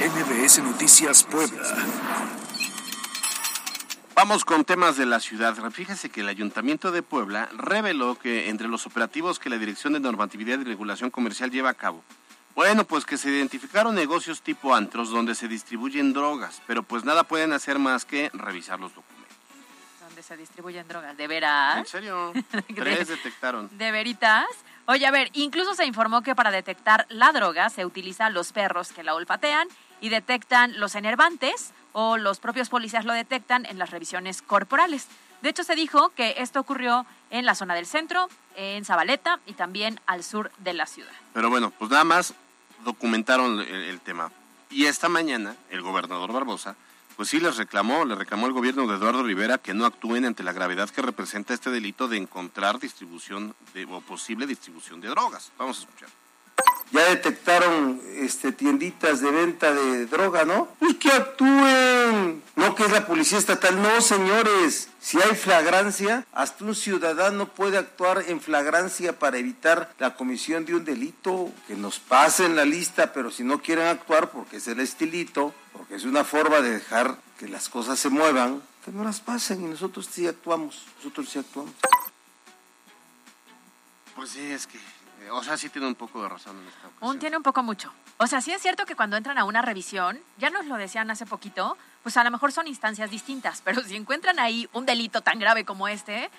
MBS 0.00 0.62
Noticias 0.62 1.22
Puebla. 1.24 1.62
Vamos 4.20 4.44
con 4.44 4.64
temas 4.64 4.96
de 4.96 5.06
la 5.06 5.20
ciudad. 5.20 5.54
Fíjese 5.70 6.10
que 6.10 6.22
el 6.22 6.28
Ayuntamiento 6.28 6.90
de 6.90 7.04
Puebla 7.04 7.48
reveló 7.52 8.18
que 8.18 8.48
entre 8.48 8.66
los 8.66 8.84
operativos 8.84 9.38
que 9.38 9.48
la 9.48 9.58
Dirección 9.58 9.92
de 9.92 10.00
Normatividad 10.00 10.58
y 10.58 10.64
Regulación 10.64 11.10
Comercial 11.10 11.52
lleva 11.52 11.70
a 11.70 11.74
cabo, 11.74 12.02
bueno, 12.56 12.82
pues 12.82 13.06
que 13.06 13.16
se 13.16 13.30
identificaron 13.30 13.94
negocios 13.94 14.42
tipo 14.42 14.74
antros 14.74 15.10
donde 15.10 15.36
se 15.36 15.46
distribuyen 15.46 16.12
drogas, 16.12 16.60
pero 16.66 16.82
pues 16.82 17.04
nada 17.04 17.22
pueden 17.22 17.52
hacer 17.52 17.78
más 17.78 18.04
que 18.04 18.28
revisar 18.34 18.80
los 18.80 18.92
documentos. 18.92 19.36
Donde 20.00 20.24
se 20.24 20.36
distribuyen 20.36 20.88
drogas, 20.88 21.16
¿de 21.16 21.28
veras? 21.28 21.78
¿En 21.78 21.86
serio? 21.86 22.32
Tres 22.74 23.06
detectaron. 23.06 23.70
¿De 23.78 23.92
veritas? 23.92 24.48
Oye, 24.86 25.06
a 25.06 25.12
ver, 25.12 25.30
incluso 25.34 25.76
se 25.76 25.86
informó 25.86 26.22
que 26.22 26.34
para 26.34 26.50
detectar 26.50 27.06
la 27.08 27.30
droga 27.30 27.70
se 27.70 27.86
utilizan 27.86 28.34
los 28.34 28.50
perros 28.50 28.90
que 28.90 29.04
la 29.04 29.14
olfatean 29.14 29.68
y 30.00 30.08
detectan 30.08 30.80
los 30.80 30.96
enervantes 30.96 31.72
o 32.00 32.16
los 32.16 32.38
propios 32.38 32.68
policías 32.68 33.04
lo 33.04 33.12
detectan 33.12 33.66
en 33.66 33.76
las 33.76 33.90
revisiones 33.90 34.40
corporales. 34.40 35.08
De 35.42 35.48
hecho, 35.48 35.64
se 35.64 35.74
dijo 35.74 36.10
que 36.10 36.36
esto 36.38 36.60
ocurrió 36.60 37.04
en 37.30 37.44
la 37.44 37.56
zona 37.56 37.74
del 37.74 37.86
centro, 37.86 38.28
en 38.54 38.84
Zabaleta 38.84 39.40
y 39.46 39.54
también 39.54 40.00
al 40.06 40.22
sur 40.22 40.52
de 40.58 40.74
la 40.74 40.86
ciudad. 40.86 41.10
Pero 41.34 41.50
bueno, 41.50 41.72
pues 41.76 41.90
nada 41.90 42.04
más 42.04 42.34
documentaron 42.84 43.58
el, 43.58 44.00
tema. 44.00 44.30
Y 44.70 44.84
esta 44.84 45.08
mañana, 45.08 45.56
el 45.70 45.82
gobernador 45.82 46.32
Barbosa, 46.32 46.76
pues 47.16 47.30
sí 47.30 47.40
les 47.40 47.56
reclamó, 47.56 48.04
le 48.04 48.14
reclamó 48.14 48.46
al 48.46 48.52
gobierno 48.52 48.86
de 48.86 48.94
Eduardo 48.94 49.24
Rivera 49.24 49.58
que 49.58 49.74
no 49.74 49.84
actúen 49.84 50.24
ante 50.24 50.44
la 50.44 50.52
gravedad 50.52 50.90
que 50.90 51.02
representa 51.02 51.52
este 51.52 51.72
delito 51.72 52.06
de 52.06 52.18
encontrar 52.18 52.78
distribución 52.78 53.56
de, 53.74 53.86
o 53.86 54.00
posible 54.02 54.46
distribución 54.46 55.00
de 55.00 55.08
drogas. 55.08 55.50
Vamos 55.58 55.78
a 55.78 55.80
escuchar 55.80 56.27
ya 56.90 57.04
detectaron 57.08 58.00
este, 58.16 58.52
tienditas 58.52 59.20
de 59.20 59.30
venta 59.30 59.72
de 59.72 60.06
droga, 60.06 60.44
¿no? 60.44 60.68
Pues 60.78 60.96
que 60.96 61.10
actúen. 61.10 62.42
No 62.56 62.74
que 62.74 62.84
es 62.84 62.90
la 62.90 63.06
policía 63.06 63.38
estatal, 63.38 63.80
no, 63.80 64.00
señores. 64.00 64.88
Si 65.00 65.20
hay 65.20 65.34
flagrancia, 65.36 66.26
hasta 66.32 66.64
un 66.64 66.74
ciudadano 66.74 67.48
puede 67.48 67.78
actuar 67.78 68.24
en 68.28 68.40
flagrancia 68.40 69.18
para 69.18 69.38
evitar 69.38 69.92
la 69.98 70.14
comisión 70.14 70.64
de 70.64 70.74
un 70.74 70.84
delito. 70.84 71.50
Que 71.66 71.74
nos 71.76 71.98
pasen 71.98 72.56
la 72.56 72.64
lista, 72.64 73.12
pero 73.12 73.30
si 73.30 73.44
no 73.44 73.60
quieren 73.60 73.86
actuar 73.86 74.30
porque 74.30 74.56
es 74.56 74.68
el 74.68 74.80
estilito, 74.80 75.54
porque 75.72 75.96
es 75.96 76.04
una 76.04 76.24
forma 76.24 76.60
de 76.60 76.70
dejar 76.70 77.18
que 77.38 77.48
las 77.48 77.68
cosas 77.68 77.98
se 77.98 78.08
muevan, 78.08 78.62
que 78.84 78.90
no 78.90 79.04
las 79.04 79.20
pasen 79.20 79.62
y 79.62 79.66
nosotros 79.66 80.08
sí 80.10 80.26
actuamos. 80.26 80.86
Nosotros 80.96 81.28
sí 81.28 81.38
actuamos. 81.38 81.74
Pues 84.16 84.30
sí, 84.30 84.40
es 84.50 84.66
que 84.66 84.80
o 85.30 85.42
sea, 85.42 85.56
sí 85.56 85.68
tiene 85.68 85.86
un 85.86 85.94
poco 85.94 86.22
de 86.22 86.28
razón 86.28 86.58
en 86.58 86.66
esta 86.68 86.88
Un 87.00 87.18
tiene 87.18 87.36
un 87.36 87.42
poco 87.42 87.62
mucho. 87.62 87.92
O 88.18 88.26
sea, 88.26 88.40
sí 88.40 88.52
es 88.52 88.60
cierto 88.62 88.86
que 88.86 88.94
cuando 88.94 89.16
entran 89.16 89.38
a 89.38 89.44
una 89.44 89.62
revisión, 89.62 90.20
ya 90.38 90.50
nos 90.50 90.66
lo 90.66 90.76
decían 90.76 91.10
hace 91.10 91.26
poquito, 91.26 91.76
pues 92.02 92.16
a 92.16 92.24
lo 92.24 92.30
mejor 92.30 92.52
son 92.52 92.66
instancias 92.66 93.10
distintas, 93.10 93.62
pero 93.64 93.82
si 93.82 93.96
encuentran 93.96 94.38
ahí 94.38 94.68
un 94.72 94.86
delito 94.86 95.20
tan 95.20 95.38
grave 95.38 95.64
como 95.64 95.88
este, 95.88 96.30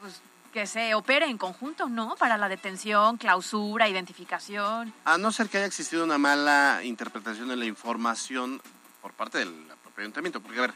pues 0.00 0.22
que 0.52 0.66
se 0.66 0.94
opere 0.94 1.26
en 1.26 1.38
conjunto, 1.38 1.88
¿no? 1.88 2.16
Para 2.16 2.36
la 2.36 2.48
detención, 2.48 3.16
clausura, 3.16 3.88
identificación. 3.88 4.92
A 5.04 5.16
no 5.16 5.30
ser 5.30 5.48
que 5.48 5.58
haya 5.58 5.66
existido 5.66 6.04
una 6.04 6.18
mala 6.18 6.80
interpretación 6.82 7.48
de 7.48 7.56
la 7.56 7.66
información 7.66 8.60
por 9.00 9.12
parte 9.12 9.38
del 9.38 9.52
propio 9.82 10.02
ayuntamiento, 10.02 10.40
porque 10.40 10.58
a 10.58 10.62
ver, 10.62 10.74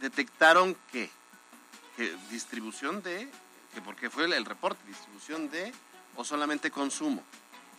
detectaron 0.00 0.76
que, 0.92 1.10
que 1.96 2.14
distribución 2.30 3.02
de, 3.02 3.28
que 3.74 3.82
porque 3.82 4.10
fue 4.10 4.24
el 4.24 4.44
reporte, 4.44 4.80
distribución 4.86 5.50
de 5.50 5.72
o 6.18 6.24
solamente 6.24 6.70
consumo. 6.70 7.22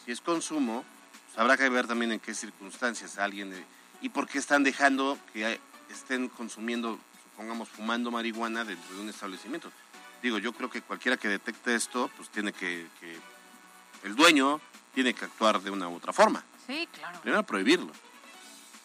Si 0.03 0.11
es 0.11 0.21
consumo, 0.21 0.85
pues 1.25 1.37
habrá 1.37 1.57
que 1.57 1.67
ver 1.67 1.85
también 1.87 2.13
en 2.13 2.19
qué 2.19 2.33
circunstancias 2.33 3.19
alguien 3.19 3.53
y 4.01 4.09
por 4.09 4.27
qué 4.27 4.39
están 4.39 4.63
dejando 4.63 5.19
que 5.33 5.59
estén 5.89 6.29
consumiendo, 6.29 6.97
supongamos, 7.31 7.67
fumando 7.67 8.09
marihuana 8.09 8.63
dentro 8.63 8.95
de 8.95 9.01
un 9.01 9.09
establecimiento. 9.09 9.69
Digo, 10.23 10.37
yo 10.37 10.53
creo 10.53 10.69
que 10.69 10.81
cualquiera 10.81 11.17
que 11.17 11.27
detecte 11.27 11.75
esto, 11.75 12.09
pues 12.15 12.29
tiene 12.29 12.53
que, 12.53 12.87
el 14.03 14.15
dueño 14.15 14.61
tiene 14.93 15.13
que 15.13 15.25
actuar 15.25 15.61
de 15.61 15.69
una 15.69 15.89
u 15.89 15.95
otra 15.95 16.13
forma. 16.13 16.41
Sí, 16.65 16.87
claro. 16.93 17.19
Primero 17.21 17.43
prohibirlo. 17.43 17.91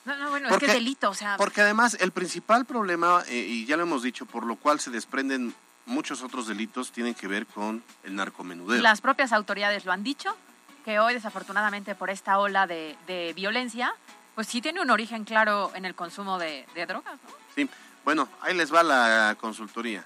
No, 0.04 0.16
no, 0.16 0.30
bueno, 0.30 0.48
es 0.48 0.58
que 0.58 0.66
es 0.66 0.72
delito, 0.72 1.10
o 1.10 1.14
sea. 1.14 1.36
Porque 1.36 1.60
además 1.60 1.96
el 2.00 2.10
principal 2.10 2.66
problema, 2.66 3.22
eh, 3.28 3.36
y 3.36 3.66
ya 3.66 3.76
lo 3.76 3.84
hemos 3.84 4.02
dicho, 4.02 4.26
por 4.26 4.44
lo 4.44 4.56
cual 4.56 4.80
se 4.80 4.90
desprenden 4.90 5.54
muchos 5.86 6.22
otros 6.22 6.46
delitos 6.46 6.92
tienen 6.92 7.14
que 7.14 7.28
ver 7.28 7.46
con 7.46 7.82
el 8.02 8.14
narcomenudeo. 8.14 8.80
Las 8.82 9.00
propias 9.00 9.32
autoridades 9.32 9.84
lo 9.84 9.92
han 9.92 10.02
dicho, 10.02 10.36
que 10.84 10.98
hoy 10.98 11.14
desafortunadamente 11.14 11.94
por 11.94 12.10
esta 12.10 12.38
ola 12.38 12.66
de, 12.66 13.32
violencia, 13.34 13.94
pues 14.34 14.46
sí 14.46 14.60
tiene 14.60 14.80
un 14.80 14.90
origen 14.90 15.24
claro 15.24 15.72
en 15.74 15.84
el 15.84 15.94
consumo 15.94 16.38
de, 16.38 16.66
drogas, 16.86 17.14
¿no? 17.22 17.30
Sí, 17.54 17.68
bueno, 18.04 18.28
ahí 18.40 18.54
les 18.54 18.72
va 18.72 18.82
la 18.82 19.36
consultoría. 19.40 20.04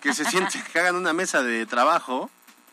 Que 0.00 0.12
se 0.12 0.24
sienten, 0.24 0.62
que 0.72 0.78
hagan 0.80 0.96
una 0.96 1.12
mesa 1.12 1.42
de 1.42 1.64
trabajo, 1.64 2.28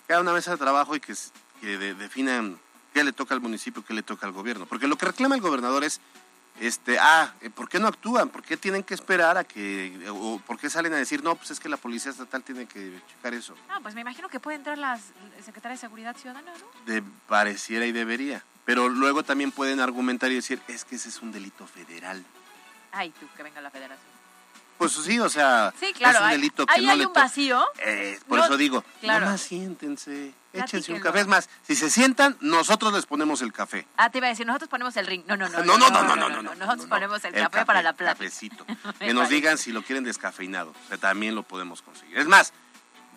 que 0.07 0.13
hagan 0.13 0.25
una 0.25 0.33
mesa 0.33 0.51
de 0.51 0.57
trabajo 0.57 0.95
y 0.95 0.99
que, 0.99 1.13
que 1.61 1.77
definan 1.77 2.59
qué 2.93 3.03
le 3.03 3.13
toca 3.13 3.33
al 3.33 3.41
municipio, 3.41 3.85
qué 3.85 3.93
le 3.93 4.03
toca 4.03 4.25
al 4.25 4.33
gobierno. 4.33 4.65
Porque 4.65 4.87
lo 4.87 4.97
que 4.97 5.05
reclama 5.05 5.35
el 5.35 5.41
gobernador 5.41 5.83
es 5.83 6.01
este, 6.61 6.99
ah, 6.99 7.33
eh, 7.41 7.49
¿por 7.49 7.67
qué 7.67 7.79
no 7.79 7.87
actúan? 7.87 8.29
¿Por 8.29 8.43
qué 8.43 8.55
tienen 8.55 8.83
que 8.83 8.93
esperar 8.93 9.35
a 9.35 9.43
que, 9.43 10.07
o 10.09 10.39
por 10.45 10.59
qué 10.59 10.69
salen 10.69 10.93
a 10.93 10.97
decir, 10.97 11.23
no, 11.23 11.35
pues 11.35 11.49
es 11.49 11.59
que 11.59 11.67
la 11.67 11.77
policía 11.77 12.11
estatal 12.11 12.43
tiene 12.43 12.67
que 12.67 13.01
checar 13.09 13.33
eso? 13.33 13.55
Ah, 13.67 13.79
pues 13.81 13.95
me 13.95 14.01
imagino 14.01 14.29
que 14.29 14.39
puede 14.39 14.57
entrar 14.57 14.77
la 14.77 14.99
secretaria 15.43 15.71
de 15.71 15.77
Seguridad 15.77 16.15
Ciudadana, 16.15 16.51
¿no? 16.51 16.85
De, 16.85 17.01
pareciera 17.27 17.87
y 17.87 17.91
debería. 17.91 18.45
Pero 18.63 18.89
luego 18.89 19.23
también 19.23 19.51
pueden 19.51 19.79
argumentar 19.79 20.31
y 20.31 20.35
decir, 20.35 20.61
es 20.67 20.85
que 20.85 20.97
ese 20.97 21.09
es 21.09 21.19
un 21.23 21.31
delito 21.31 21.65
federal. 21.65 22.23
Ay, 22.91 23.09
tú, 23.19 23.25
que 23.35 23.41
venga 23.41 23.59
la 23.59 23.71
federación. 23.71 24.10
Pues 24.81 24.93
sí, 24.93 25.19
o 25.19 25.29
sea, 25.29 25.71
sí, 25.79 25.93
claro, 25.93 26.17
es 26.17 26.23
un 26.23 26.31
delito 26.31 26.65
que 26.65 26.73
ahí 26.73 26.83
no 26.83 26.91
hay 26.93 27.05
un 27.05 27.13
vacío. 27.13 27.63
Eh, 27.85 28.19
por 28.27 28.39
eso 28.39 28.57
digo, 28.57 28.83
claro. 28.99 29.27
más 29.27 29.39
siéntense, 29.39 30.33
échense 30.53 30.91
un 30.91 30.99
café. 30.99 31.19
Es 31.19 31.27
más, 31.27 31.49
si 31.61 31.75
se 31.75 31.91
sientan, 31.91 32.35
nosotros 32.41 32.91
les 32.91 33.05
ponemos 33.05 33.43
el 33.43 33.53
café. 33.53 33.85
Ah, 33.95 34.09
te 34.09 34.17
iba 34.17 34.25
a 34.25 34.31
decir, 34.31 34.47
nosotros 34.47 34.71
ponemos 34.71 34.97
el 34.97 35.05
ring. 35.05 35.23
No, 35.27 35.37
no, 35.37 35.47
no. 35.49 35.63
No, 35.63 35.77
no, 35.77 35.91
no, 35.91 36.15
no, 36.15 36.41
no. 36.41 36.55
Nosotros 36.55 36.87
ponemos 36.87 37.23
el, 37.25 37.33
café, 37.35 37.63
para 37.63 37.83
la 37.83 37.93
plata. 37.93 38.13
Cafecito. 38.13 38.65
que 38.97 39.13
nos 39.13 39.29
digan 39.29 39.59
si 39.59 39.71
lo 39.71 39.83
quieren 39.83 40.03
descafeinado. 40.03 40.71
O 40.71 40.87
sea, 40.87 40.97
también 40.97 41.35
lo 41.35 41.43
podemos 41.43 41.83
conseguir. 41.83 42.17
Es 42.17 42.25
más, 42.25 42.51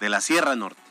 de 0.00 0.10
la 0.10 0.20
Sierra 0.20 0.54
Norte 0.56 0.82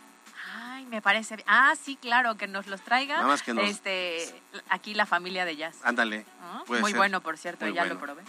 me 0.94 1.02
parece. 1.02 1.44
Ah, 1.48 1.74
sí, 1.82 1.96
claro, 1.96 2.36
que 2.36 2.48
nos 2.48 2.68
los 2.68 2.82
traiga. 2.82 3.16
Nada 3.16 3.28
más 3.28 3.42
que 3.42 3.54
nos... 3.54 3.66
este, 3.66 4.42
aquí 4.70 4.94
la 4.94 5.08
familia 5.08 5.44
de 5.44 5.56
Jazz. 5.56 5.78
Ándale. 5.84 6.26
Muy 6.68 6.94
bueno, 6.94 7.22
por 7.22 7.38
cierto, 7.38 7.68
ya, 7.68 7.86
lo 7.86 7.98
probé, 7.98 8.24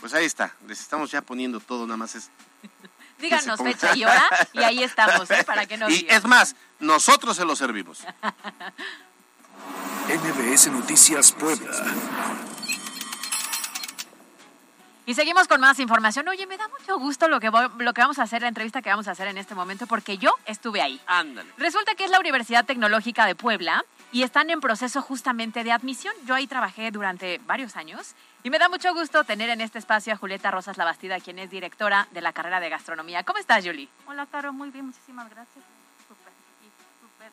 Pues 0.00 0.14
ahí 0.14 0.24
está, 0.24 0.54
les 0.66 0.80
estamos 0.80 1.10
ya 1.10 1.22
poniendo 1.22 1.60
todo, 1.60 1.86
nada 1.86 1.96
más 1.96 2.14
es. 2.14 2.30
Díganos 3.18 3.60
fecha 3.60 3.96
y 3.96 4.04
hora 4.04 4.28
y 4.52 4.62
ahí 4.62 4.82
estamos, 4.82 5.30
¿eh? 5.30 5.42
Para 5.44 5.64
que 5.66 5.78
nos 5.78 5.90
Y 5.92 6.06
es 6.08 6.24
más, 6.24 6.54
nosotros 6.80 7.36
se 7.36 7.44
lo 7.44 7.56
servimos. 7.56 8.04
MBS 10.08 10.68
Noticias 10.68 11.32
Puebla. 11.32 11.72
Y 15.06 15.14
seguimos 15.14 15.46
con 15.46 15.60
más 15.60 15.78
información. 15.78 16.28
Oye, 16.28 16.46
me 16.46 16.56
da 16.56 16.66
mucho 16.68 16.98
gusto 16.98 17.28
lo 17.28 17.38
que, 17.38 17.48
lo 17.78 17.94
que 17.94 18.00
vamos 18.00 18.18
a 18.18 18.24
hacer, 18.24 18.42
la 18.42 18.48
entrevista 18.48 18.82
que 18.82 18.90
vamos 18.90 19.06
a 19.06 19.12
hacer 19.12 19.28
en 19.28 19.38
este 19.38 19.54
momento, 19.54 19.86
porque 19.86 20.18
yo 20.18 20.34
estuve 20.46 20.82
ahí. 20.82 21.00
Ándale. 21.06 21.48
Resulta 21.58 21.94
que 21.94 22.04
es 22.04 22.10
la 22.10 22.18
Universidad 22.18 22.64
Tecnológica 22.64 23.24
de 23.24 23.36
Puebla 23.36 23.84
y 24.12 24.22
están 24.22 24.50
en 24.50 24.60
proceso 24.60 25.02
justamente 25.02 25.64
de 25.64 25.72
admisión. 25.72 26.14
Yo 26.24 26.34
ahí 26.34 26.46
trabajé 26.46 26.90
durante 26.90 27.38
varios 27.46 27.76
años 27.76 28.14
y 28.42 28.50
me 28.50 28.58
da 28.58 28.68
mucho 28.68 28.92
gusto 28.94 29.24
tener 29.24 29.50
en 29.50 29.60
este 29.60 29.78
espacio 29.78 30.12
a 30.12 30.16
Julieta 30.16 30.50
Rosas 30.50 30.76
Labastida, 30.76 31.20
quien 31.20 31.38
es 31.38 31.50
directora 31.50 32.08
de 32.12 32.20
la 32.20 32.32
carrera 32.32 32.60
de 32.60 32.68
gastronomía. 32.68 33.24
¿Cómo 33.24 33.38
estás, 33.38 33.64
Julie? 33.64 33.88
Hola, 34.06 34.26
Caro, 34.26 34.52
muy 34.52 34.70
bien, 34.70 34.86
muchísimas 34.86 35.28
gracias. 35.28 35.64
Súper, 36.08 36.32
súper 37.00 37.30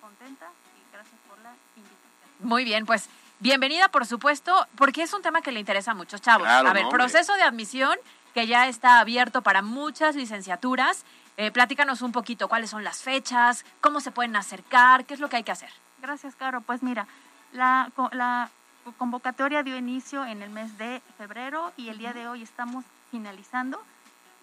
contenta 0.00 0.46
y 0.76 0.92
gracias 0.92 1.20
por 1.28 1.38
la 1.40 1.54
invitación. 1.76 2.48
Muy 2.48 2.64
bien, 2.64 2.86
pues 2.86 3.08
Bienvenida, 3.42 3.88
por 3.88 4.06
supuesto, 4.06 4.68
porque 4.76 5.02
es 5.02 5.12
un 5.12 5.20
tema 5.20 5.42
que 5.42 5.50
le 5.50 5.58
interesa 5.58 5.90
a 5.90 5.94
muchos 5.94 6.22
chavos. 6.22 6.46
a 6.46 6.72
ver, 6.72 6.86
proceso 6.88 7.34
de 7.34 7.42
admisión 7.42 7.98
que 8.34 8.46
ya 8.46 8.68
está 8.68 9.00
abierto 9.00 9.42
para 9.42 9.62
muchas 9.62 10.14
licenciaturas 10.14 11.04
Eh, 11.36 11.50
platícanos 11.50 12.02
un 12.02 12.12
poquito 12.12 12.48
cuáles 12.48 12.70
son 12.70 12.84
las 12.84 13.02
fechas, 13.02 13.64
cómo 13.80 14.00
se 14.00 14.10
pueden 14.10 14.36
acercar, 14.36 15.04
qué 15.06 15.14
es 15.14 15.20
lo 15.20 15.28
que 15.28 15.36
hay 15.36 15.44
que 15.44 15.52
hacer. 15.52 15.70
Gracias, 16.00 16.34
Caro. 16.36 16.60
Pues 16.60 16.82
mira, 16.82 17.06
la, 17.52 17.90
co- 17.96 18.10
la 18.12 18.50
convocatoria 18.98 19.62
dio 19.62 19.76
inicio 19.76 20.24
en 20.26 20.42
el 20.42 20.50
mes 20.50 20.76
de 20.78 21.00
febrero 21.16 21.72
y 21.76 21.88
el 21.88 21.98
día 21.98 22.12
de 22.12 22.28
hoy 22.28 22.42
estamos 22.42 22.84
finalizando. 23.10 23.80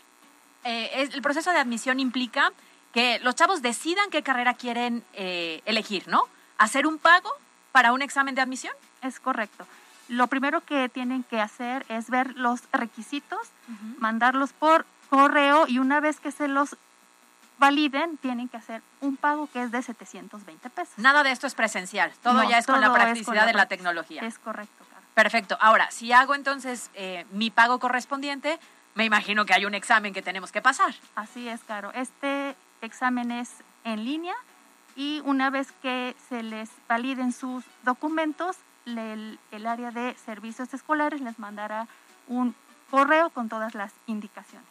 Eh, 0.63 0.91
es- 1.01 1.13
el 1.13 1.21
proceso 1.21 1.51
de 1.51 1.57
admisión 1.59 1.99
implica 1.99 2.51
que 2.93 3.19
los 3.19 3.35
chavos 3.35 3.61
decidan 3.61 4.09
qué 4.11 4.21
carrera 4.23 4.53
quieren 4.53 5.03
eh, 5.13 5.61
elegir, 5.65 6.07
¿no? 6.07 6.23
Hacer 6.57 6.85
un 6.87 6.97
pago 6.99 7.29
para 7.71 7.91
un 7.91 8.01
examen 8.01 8.35
de 8.35 8.41
admisión. 8.41 8.73
Es 9.01 9.19
correcto. 9.19 9.65
Lo 10.09 10.27
primero 10.27 10.61
que 10.61 10.89
tienen 10.89 11.23
que 11.23 11.39
hacer 11.41 11.85
es 11.89 12.09
ver 12.09 12.35
los 12.35 12.61
requisitos, 12.71 13.39
mandarlos 13.97 14.53
por 14.53 14.85
correo 15.09 15.65
y 15.67 15.79
una 15.79 15.99
vez 16.01 16.19
que 16.19 16.31
se 16.31 16.47
los 16.47 16.75
validen, 17.57 18.17
tienen 18.17 18.49
que 18.49 18.57
hacer 18.57 18.81
un 18.99 19.15
pago 19.15 19.47
que 19.51 19.63
es 19.63 19.71
de 19.71 19.81
720 19.81 20.69
pesos. 20.69 20.93
Nada 20.97 21.23
de 21.23 21.31
esto 21.31 21.47
es 21.47 21.55
presencial, 21.55 22.11
todo 22.21 22.33
No, 22.43 22.49
ya 22.49 22.57
es 22.57 22.65
con 22.65 22.81
la 22.81 22.91
practicidad 22.91 23.25
con 23.25 23.35
la 23.37 23.45
de 23.45 23.53
la 23.53 23.65
tecnología. 23.67 24.21
Es 24.23 24.37
correcto, 24.39 24.83
Caro. 24.91 25.05
Perfecto. 25.13 25.57
Ahora, 25.61 25.89
si 25.91 26.11
hago 26.11 26.35
entonces 26.35 26.89
eh, 26.95 27.25
mi 27.31 27.49
pago 27.51 27.79
correspondiente, 27.79 28.59
me 28.95 29.05
imagino 29.05 29.45
que 29.45 29.53
hay 29.53 29.65
un 29.65 29.73
examen 29.73 30.13
que 30.13 30.21
tenemos 30.21 30.51
que 30.51 30.61
pasar. 30.61 30.93
Así 31.15 31.47
es, 31.47 31.61
Caro. 31.63 31.91
Este 31.93 32.55
examen 32.81 33.31
es 33.31 33.49
en 33.83 34.03
línea 34.05 34.35
y 34.95 35.21
una 35.25 35.49
vez 35.49 35.71
que 35.81 36.15
se 36.29 36.43
les 36.43 36.69
validen 36.87 37.31
sus 37.33 37.63
documentos, 37.83 38.57
le- 38.85 39.13
el, 39.13 39.39
el 39.51 39.65
área 39.65 39.91
de 39.91 40.15
servicios 40.25 40.73
escolares 40.73 41.21
les 41.21 41.39
mandará 41.39 41.87
un 42.27 42.53
correo 42.91 43.29
con 43.31 43.49
todas 43.49 43.73
las 43.73 43.91
indicaciones. 44.07 44.67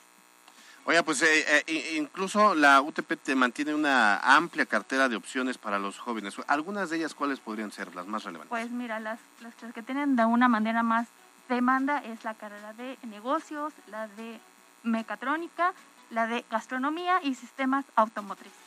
Oiga, 0.85 1.03
pues 1.05 1.23
eh, 1.23 1.63
eh, 1.67 1.95
incluso 1.97 2.57
la 2.57 2.81
UTP 2.81 3.13
te 3.23 3.37
mantiene 3.37 3.73
una 3.73 4.19
amplia 4.19 4.67
cartera 4.67 5.09
de 5.09 5.15
opciones 5.15 5.57
para 5.57 5.79
los 5.79 5.97
jóvenes. 5.99 6.35
Algunas 6.49 6.91
de 6.91 6.97
ellas, 6.97 7.15
¿cuáles 7.15 7.39
podrían 7.39 7.71
ser 7.71 7.95
las 7.95 8.07
más 8.09 8.25
relevantes? 8.25 8.49
Pues 8.51 8.71
mira, 8.73 8.99
las, 8.99 9.21
las 9.41 9.55
que 9.73 9.83
tienen 9.83 10.17
de 10.17 10.25
una 10.25 10.49
manera 10.49 10.83
más 10.83 11.07
demanda 11.49 11.99
es 11.99 12.25
la 12.25 12.35
carrera 12.35 12.73
de 12.75 12.99
negocios, 13.03 13.73
la 13.89 14.09
de 14.09 14.41
mecatrónica, 14.83 15.73
la 16.11 16.27
de 16.27 16.45
gastronomía 16.51 17.21
y 17.23 17.35
sistemas 17.35 17.85
automotrices, 17.97 18.59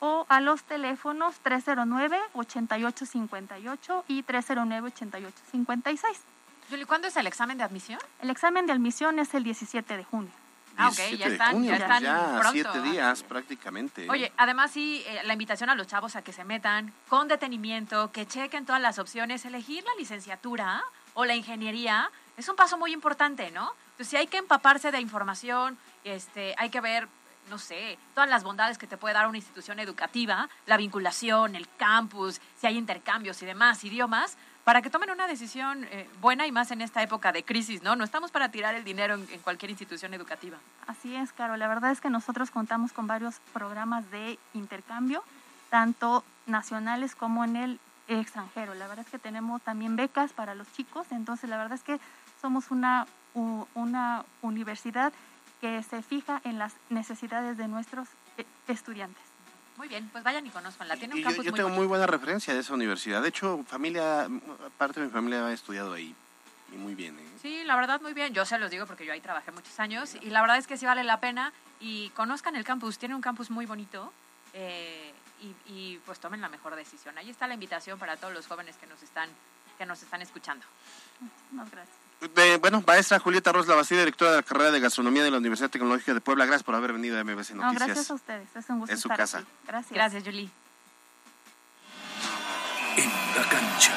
o 0.00 0.26
a 0.28 0.40
los 0.40 0.62
teléfonos 0.64 1.36
309-8858 1.44 4.04
y 4.08 4.22
309-8856. 4.24 6.18
Julie, 6.72 6.86
¿cuándo 6.86 7.06
es 7.06 7.16
el 7.18 7.26
examen 7.26 7.58
de 7.58 7.64
admisión? 7.64 7.98
El 8.22 8.30
examen 8.30 8.64
de 8.64 8.72
admisión 8.72 9.18
es 9.18 9.34
el 9.34 9.44
17 9.44 9.94
de 9.94 10.04
junio. 10.04 10.30
Ah, 10.78 10.88
ok, 10.88 10.94
17 10.94 11.16
ya 11.18 11.26
de 11.26 11.32
están, 11.34 11.52
junio, 11.52 11.70
ya 11.70 11.76
pues 11.76 11.82
están 11.82 12.02
ya 12.02 12.40
pronto. 12.40 12.50
siete 12.52 12.80
días 12.80 13.22
prácticamente. 13.24 14.08
Oye, 14.08 14.32
además 14.38 14.70
sí, 14.70 15.04
eh, 15.06 15.20
la 15.24 15.34
invitación 15.34 15.68
a 15.68 15.74
los 15.74 15.86
chavos 15.86 16.16
a 16.16 16.22
que 16.22 16.32
se 16.32 16.44
metan 16.44 16.94
con 17.10 17.28
detenimiento, 17.28 18.10
que 18.10 18.26
chequen 18.26 18.64
todas 18.64 18.80
las 18.80 18.98
opciones, 18.98 19.44
elegir 19.44 19.84
la 19.84 19.90
licenciatura 19.98 20.82
o 21.12 21.26
la 21.26 21.34
ingeniería 21.34 22.10
es 22.38 22.48
un 22.48 22.56
paso 22.56 22.78
muy 22.78 22.94
importante, 22.94 23.50
¿no? 23.50 23.74
Entonces 23.90 24.08
sí 24.08 24.16
hay 24.16 24.26
que 24.26 24.38
empaparse 24.38 24.90
de 24.90 24.98
información, 24.98 25.76
este, 26.04 26.54
hay 26.56 26.70
que 26.70 26.80
ver, 26.80 27.06
no 27.50 27.58
sé, 27.58 27.98
todas 28.14 28.30
las 28.30 28.44
bondades 28.44 28.78
que 28.78 28.86
te 28.86 28.96
puede 28.96 29.12
dar 29.14 29.26
una 29.26 29.36
institución 29.36 29.78
educativa, 29.78 30.48
la 30.64 30.78
vinculación, 30.78 31.54
el 31.54 31.68
campus, 31.76 32.40
si 32.58 32.66
hay 32.66 32.78
intercambios 32.78 33.42
y 33.42 33.44
demás 33.44 33.84
idiomas, 33.84 34.38
para 34.64 34.80
que 34.82 34.90
tomen 34.90 35.10
una 35.10 35.26
decisión 35.26 35.84
eh, 35.90 36.08
buena 36.20 36.46
y 36.46 36.52
más 36.52 36.70
en 36.70 36.80
esta 36.82 37.02
época 37.02 37.32
de 37.32 37.42
crisis, 37.42 37.82
¿no? 37.82 37.96
No 37.96 38.04
estamos 38.04 38.30
para 38.30 38.50
tirar 38.50 38.74
el 38.74 38.84
dinero 38.84 39.14
en- 39.14 39.26
cualquier 39.40 39.70
institución 39.70 40.14
educativa. 40.14 40.56
Así 40.86 41.14
es, 41.16 41.32
Caro. 41.32 41.56
La 41.56 41.66
verdad 41.68 41.90
es 41.90 42.00
que 42.00 42.10
nosotros 42.10 42.50
contamos 42.50 42.92
con 42.92 43.06
varios 43.06 43.40
programas 43.52 44.08
de 44.10 44.38
intercambio, 44.54 45.24
tanto 45.70 46.24
nacionales 46.46 47.14
como 47.14 47.44
en 47.44 47.56
el 47.56 47.80
extranjero. 48.08 48.74
La 48.74 48.86
verdad 48.86 49.04
es 49.04 49.10
que 49.10 49.18
tenemos 49.18 49.62
también 49.62 49.96
becas 49.96 50.32
para 50.32 50.54
los 50.54 50.70
chicos, 50.72 51.06
entonces 51.10 51.48
la 51.50 51.56
verdad 51.56 51.74
es 51.74 51.82
que 51.82 51.98
somos 52.40 52.70
una, 52.70 53.06
una 53.74 54.24
universidad 54.42 55.12
que 55.60 55.82
se 55.82 56.02
fija 56.02 56.40
en 56.44 56.58
las 56.58 56.74
necesidades 56.90 57.56
de 57.56 57.68
nuestros 57.68 58.08
eh, 58.36 58.44
estudiantes. 58.68 59.22
Muy 59.76 59.88
bien, 59.88 60.08
pues 60.12 60.22
vayan 60.22 60.46
y 60.46 60.50
conozcanla. 60.50 60.96
Tiene 60.96 61.14
un 61.14 61.20
Y 61.20 61.22
yo, 61.22 61.28
campus 61.28 61.44
yo 61.44 61.50
muy 61.50 61.56
tengo 61.56 61.68
bonito. 61.68 61.80
muy 61.80 61.86
buena 61.88 62.06
referencia 62.06 62.54
de 62.54 62.60
esa 62.60 62.74
universidad. 62.74 63.22
De 63.22 63.28
hecho, 63.28 63.64
familia, 63.66 64.28
parte 64.78 65.00
de 65.00 65.06
mi 65.06 65.12
familia 65.12 65.46
ha 65.46 65.52
estudiado 65.52 65.92
ahí. 65.94 66.14
Y 66.72 66.76
muy 66.76 66.94
bien. 66.94 67.18
¿eh? 67.18 67.22
Sí, 67.40 67.64
la 67.64 67.76
verdad 67.76 68.00
muy 68.00 68.12
bien. 68.14 68.32
Yo 68.34 68.44
se 68.44 68.58
los 68.58 68.70
digo 68.70 68.86
porque 68.86 69.04
yo 69.04 69.12
ahí 69.12 69.20
trabajé 69.20 69.50
muchos 69.50 69.78
años 69.80 70.14
y 70.20 70.30
la 70.30 70.40
verdad 70.40 70.58
es 70.58 70.66
que 70.66 70.76
sí 70.76 70.86
vale 70.86 71.04
la 71.04 71.20
pena 71.20 71.52
y 71.80 72.10
conozcan 72.10 72.56
el 72.56 72.64
campus. 72.64 72.98
Tiene 72.98 73.14
un 73.14 73.20
campus 73.20 73.50
muy 73.50 73.66
bonito 73.66 74.12
eh, 74.52 75.12
y, 75.40 75.54
y, 75.72 75.98
pues 76.06 76.20
tomen 76.20 76.40
la 76.40 76.48
mejor 76.48 76.76
decisión. 76.76 77.16
Ahí 77.18 77.28
está 77.30 77.46
la 77.46 77.54
invitación 77.54 77.98
para 77.98 78.16
todos 78.16 78.32
los 78.32 78.46
jóvenes 78.46 78.76
que 78.76 78.86
nos 78.86 79.02
están 79.02 79.28
que 79.78 79.86
nos 79.86 80.02
están 80.02 80.22
escuchando. 80.22 80.64
Muchísimas 81.20 81.70
gracias. 81.70 82.01
Eh, 82.36 82.58
bueno, 82.60 82.82
maestra 82.86 83.18
Julieta 83.18 83.50
Rosla 83.52 83.74
Bastida, 83.74 84.00
directora 84.00 84.30
de 84.32 84.36
la 84.38 84.42
carrera 84.44 84.70
de 84.70 84.78
gastronomía 84.80 85.24
de 85.24 85.30
la 85.30 85.38
Universidad 85.38 85.70
Tecnológica 85.70 86.14
de 86.14 86.20
Puebla. 86.20 86.44
Gracias 86.46 86.62
por 86.62 86.74
haber 86.74 86.92
venido 86.92 87.18
a 87.18 87.24
MBC 87.24 87.50
No, 87.54 87.62
Noticias. 87.64 87.86
gracias 87.88 88.10
a 88.10 88.14
ustedes. 88.14 88.48
Es 88.54 88.70
un 88.70 88.78
gusto 88.80 88.94
Es 88.94 89.00
su 89.00 89.08
estar 89.08 89.18
casa. 89.18 89.38
aquí. 89.38 89.46
Gracias. 89.66 89.92
Gracias, 89.92 90.22
Julie. 90.24 90.50
En 92.96 93.08
la 93.36 93.48
cancha. 93.48 93.92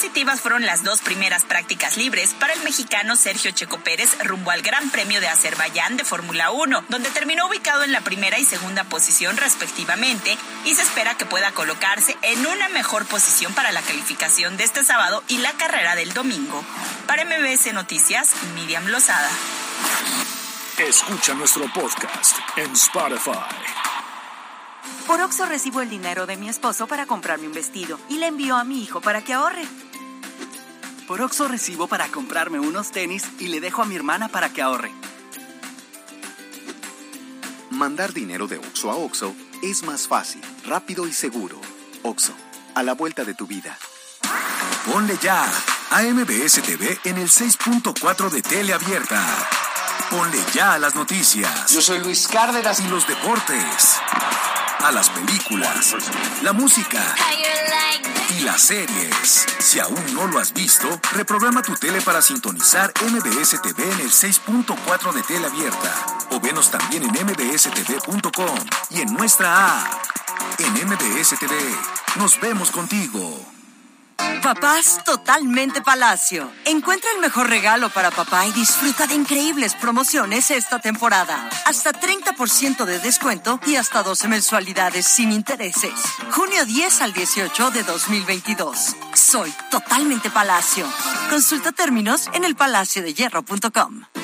Positivas 0.00 0.40
fueron 0.40 0.64
las 0.64 0.82
dos 0.82 1.02
primeras 1.02 1.44
prácticas 1.44 1.98
libres 1.98 2.32
para 2.32 2.54
el 2.54 2.62
mexicano 2.62 3.16
Sergio 3.16 3.50
Checo 3.50 3.80
Pérez 3.80 4.16
rumbo 4.24 4.50
al 4.50 4.62
Gran 4.62 4.88
Premio 4.88 5.20
de 5.20 5.28
Azerbaiyán 5.28 5.98
de 5.98 6.06
Fórmula 6.06 6.50
1, 6.52 6.84
donde 6.88 7.10
terminó 7.10 7.46
ubicado 7.46 7.84
en 7.84 7.92
la 7.92 8.00
primera 8.00 8.38
y 8.38 8.46
segunda 8.46 8.84
posición 8.84 9.36
respectivamente 9.36 10.38
y 10.64 10.74
se 10.74 10.80
espera 10.80 11.18
que 11.18 11.26
pueda 11.26 11.52
colocarse 11.52 12.16
en 12.22 12.46
una 12.46 12.70
mejor 12.70 13.04
posición 13.04 13.52
para 13.52 13.72
la 13.72 13.82
calificación 13.82 14.56
de 14.56 14.64
este 14.64 14.86
sábado 14.86 15.22
y 15.28 15.36
la 15.36 15.52
carrera 15.52 15.94
del 15.96 16.14
domingo. 16.14 16.64
Para 17.06 17.26
MBS 17.26 17.74
Noticias, 17.74 18.30
Miriam 18.54 18.86
Lozada. 18.86 19.28
Escucha 20.78 21.34
nuestro 21.34 21.70
podcast 21.74 22.38
en 22.56 22.72
Spotify. 22.72 23.32
Por 25.06 25.20
Oxo 25.20 25.44
recibo 25.44 25.82
el 25.82 25.90
dinero 25.90 26.24
de 26.24 26.36
mi 26.36 26.48
esposo 26.48 26.86
para 26.86 27.04
comprarme 27.04 27.48
un 27.48 27.52
vestido 27.52 27.98
y 28.08 28.16
le 28.16 28.28
envío 28.28 28.56
a 28.56 28.64
mi 28.64 28.82
hijo 28.82 29.00
para 29.00 29.22
que 29.22 29.34
ahorre. 29.34 29.64
Por 31.10 31.22
Oxo 31.22 31.48
recibo 31.48 31.88
para 31.88 32.06
comprarme 32.06 32.60
unos 32.60 32.92
tenis 32.92 33.24
y 33.40 33.48
le 33.48 33.58
dejo 33.58 33.82
a 33.82 33.84
mi 33.84 33.96
hermana 33.96 34.28
para 34.28 34.52
que 34.52 34.62
ahorre. 34.62 34.92
Mandar 37.70 38.12
dinero 38.12 38.46
de 38.46 38.58
Oxo 38.58 38.92
a 38.92 38.94
Oxo 38.94 39.34
es 39.60 39.82
más 39.82 40.06
fácil, 40.06 40.40
rápido 40.64 41.08
y 41.08 41.12
seguro. 41.12 41.60
Oxo, 42.04 42.32
a 42.76 42.84
la 42.84 42.92
vuelta 42.94 43.24
de 43.24 43.34
tu 43.34 43.48
vida. 43.48 43.76
Ponle 44.86 45.18
ya 45.20 45.52
a 45.90 46.02
MBS 46.02 46.62
TV 46.62 47.00
en 47.02 47.18
el 47.18 47.28
6.4 47.28 48.30
de 48.30 48.42
tele 48.42 48.72
abierta. 48.72 49.20
Ponle 50.10 50.38
ya 50.54 50.74
a 50.74 50.78
las 50.78 50.94
noticias. 50.94 51.72
Yo 51.72 51.82
soy 51.82 51.98
Luis 51.98 52.28
Cárdenas. 52.28 52.78
Y 52.78 52.86
los 52.86 53.08
deportes. 53.08 54.00
A 54.82 54.92
las 54.92 55.10
películas, 55.10 55.94
la 56.42 56.52
música 56.52 56.98
y 58.36 58.40
las 58.40 58.62
series. 58.62 59.46
Si 59.58 59.78
aún 59.78 60.14
no 60.14 60.26
lo 60.26 60.38
has 60.38 60.52
visto, 60.52 60.88
reprograma 61.12 61.62
tu 61.62 61.74
tele 61.74 62.00
para 62.00 62.22
sintonizar 62.22 62.92
MBS 63.02 63.60
TV 63.60 63.82
en 63.82 64.00
el 64.00 64.10
6.4 64.10 65.12
de 65.12 65.22
tele 65.22 65.46
abierta. 65.46 65.94
O 66.30 66.40
venos 66.40 66.70
también 66.70 67.02
en 67.02 67.26
mbstv.com 67.26 68.58
y 68.90 69.00
en 69.02 69.12
nuestra 69.12 69.82
app. 69.82 69.92
En 70.58 70.72
MBS 70.88 71.38
TV, 71.38 71.54
nos 72.16 72.40
vemos 72.40 72.70
contigo. 72.70 73.59
Papás 74.42 75.00
totalmente 75.04 75.82
Palacio. 75.82 76.50
Encuentra 76.64 77.10
el 77.14 77.20
mejor 77.20 77.48
regalo 77.48 77.88
para 77.90 78.10
papá 78.10 78.46
y 78.46 78.52
disfruta 78.52 79.06
de 79.06 79.14
increíbles 79.14 79.74
promociones 79.74 80.50
esta 80.50 80.78
temporada. 80.80 81.48
Hasta 81.66 81.92
30% 81.92 82.84
de 82.84 82.98
descuento 82.98 83.60
y 83.66 83.76
hasta 83.76 84.02
12 84.02 84.28
mensualidades 84.28 85.06
sin 85.06 85.32
intereses. 85.32 85.92
Junio 86.32 86.64
10 86.64 87.02
al 87.02 87.12
18 87.12 87.70
de 87.70 87.82
2022. 87.82 88.96
Soy 89.14 89.52
totalmente 89.70 90.30
Palacio. 90.30 90.86
Consulta 91.30 91.72
términos 91.72 92.28
en 92.32 92.44
elpalaciodehierro.com. 92.44 94.19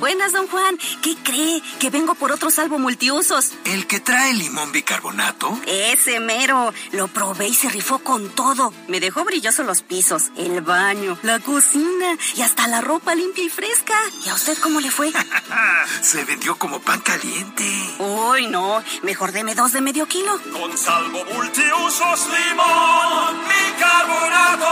Buenas, 0.00 0.32
don 0.32 0.46
Juan. 0.46 0.78
¿Qué 1.02 1.16
cree? 1.24 1.60
Que 1.80 1.90
vengo 1.90 2.14
por 2.14 2.30
otro 2.30 2.50
salvo 2.50 2.78
multiusos. 2.78 3.52
¿El 3.64 3.88
que 3.88 3.98
trae 3.98 4.32
limón 4.32 4.70
bicarbonato? 4.70 5.58
Ese 5.66 6.20
mero. 6.20 6.72
Lo 6.92 7.08
probé 7.08 7.48
y 7.48 7.54
se 7.54 7.68
rifó 7.68 7.98
con 7.98 8.28
todo. 8.30 8.72
Me 8.86 9.00
dejó 9.00 9.24
brillosos 9.24 9.66
los 9.66 9.82
pisos, 9.82 10.30
el 10.36 10.60
baño, 10.60 11.18
la 11.22 11.40
cocina 11.40 12.16
y 12.36 12.42
hasta 12.42 12.68
la 12.68 12.80
ropa 12.80 13.16
limpia 13.16 13.42
y 13.44 13.48
fresca. 13.48 13.94
¿Y 14.24 14.28
a 14.28 14.34
usted 14.34 14.56
cómo 14.58 14.80
le 14.80 14.90
fue? 14.90 15.10
se 16.00 16.24
vendió 16.24 16.56
como 16.56 16.80
pan 16.80 17.00
caliente. 17.00 17.64
Uy, 17.98 18.46
no. 18.46 18.82
Mejor 19.02 19.32
deme 19.32 19.56
dos 19.56 19.72
de 19.72 19.80
medio 19.80 20.06
kilo. 20.06 20.38
Con 20.52 20.78
salvo 20.78 21.24
multiusos 21.24 22.28
limón 22.28 23.36
bicarbonato. 23.48 24.66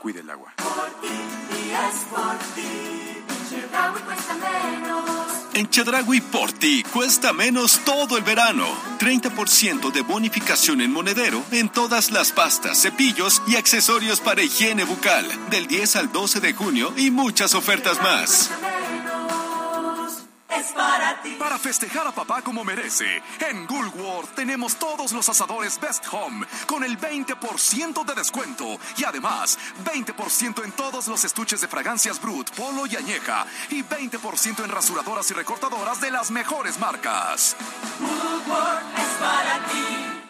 Cuide 0.00 0.20
el 0.20 0.30
agua. 0.30 0.52
En 5.54 5.68
Chedragui 5.68 6.20
por 6.20 6.52
ti 6.52 6.82
cuesta 6.82 7.32
menos 7.32 7.80
todo 7.84 8.16
el 8.16 8.24
verano. 8.24 8.66
30% 8.98 9.92
de 9.92 10.00
bonificación 10.00 10.80
en 10.80 10.92
monedero 10.92 11.42
en 11.50 11.68
todas 11.68 12.10
las 12.10 12.32
pastas, 12.32 12.80
cepillos 12.80 13.42
y 13.46 13.56
accesorios 13.56 14.20
para 14.20 14.42
higiene 14.42 14.84
bucal. 14.84 15.26
Del 15.50 15.66
10 15.66 15.96
al 15.96 16.12
12 16.12 16.40
de 16.40 16.54
junio 16.54 16.94
y 16.96 17.10
muchas 17.10 17.54
ofertas 17.54 18.00
más 18.00 18.50
para 20.74 21.20
ti. 21.22 21.36
Para 21.38 21.58
festejar 21.58 22.06
a 22.06 22.12
papá 22.12 22.42
como 22.42 22.64
merece, 22.64 23.22
en 23.40 23.66
Woolworth 23.68 24.34
tenemos 24.34 24.76
todos 24.76 25.12
los 25.12 25.28
asadores 25.28 25.80
Best 25.80 26.04
Home 26.12 26.46
con 26.66 26.84
el 26.84 26.98
20% 26.98 28.04
de 28.04 28.14
descuento 28.14 28.78
y 28.96 29.04
además 29.04 29.58
20% 29.84 30.64
en 30.64 30.72
todos 30.72 31.08
los 31.08 31.24
estuches 31.24 31.60
de 31.60 31.68
fragancias 31.68 32.20
Brut, 32.20 32.50
Polo 32.50 32.86
y 32.86 32.96
Añeja 32.96 33.46
y 33.70 33.82
20% 33.82 34.64
en 34.64 34.70
rasuradoras 34.70 35.30
y 35.30 35.34
recortadoras 35.34 36.00
de 36.00 36.10
las 36.10 36.30
mejores 36.30 36.78
marcas. 36.78 37.56
Woolworth 38.00 38.98
es 38.98 39.08
para 39.18 39.66
ti. 39.68 40.21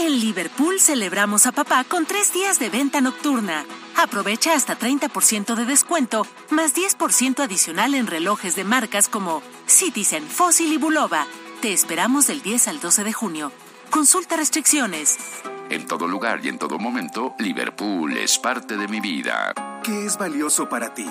En 0.00 0.20
Liverpool 0.20 0.78
celebramos 0.78 1.46
a 1.46 1.50
papá 1.50 1.82
con 1.82 2.06
tres 2.06 2.32
días 2.32 2.60
de 2.60 2.70
venta 2.70 3.00
nocturna. 3.00 3.64
Aprovecha 3.96 4.54
hasta 4.54 4.78
30% 4.78 5.56
de 5.56 5.64
descuento, 5.64 6.24
más 6.50 6.72
10% 6.72 7.40
adicional 7.40 7.96
en 7.96 8.06
relojes 8.06 8.54
de 8.54 8.62
marcas 8.62 9.08
como 9.08 9.42
Citizen, 9.66 10.22
Fossil 10.22 10.72
y 10.72 10.76
Bulova. 10.76 11.26
Te 11.62 11.72
esperamos 11.72 12.28
del 12.28 12.42
10 12.42 12.68
al 12.68 12.80
12 12.80 13.02
de 13.02 13.12
junio. 13.12 13.50
Consulta 13.90 14.36
restricciones. 14.36 15.18
En 15.68 15.88
todo 15.88 16.06
lugar 16.06 16.44
y 16.44 16.48
en 16.48 16.60
todo 16.60 16.78
momento, 16.78 17.34
Liverpool 17.40 18.16
es 18.16 18.38
parte 18.38 18.76
de 18.76 18.86
mi 18.86 19.00
vida. 19.00 19.52
¿Qué 19.82 20.06
es 20.06 20.16
valioso 20.16 20.68
para 20.68 20.94
ti? 20.94 21.10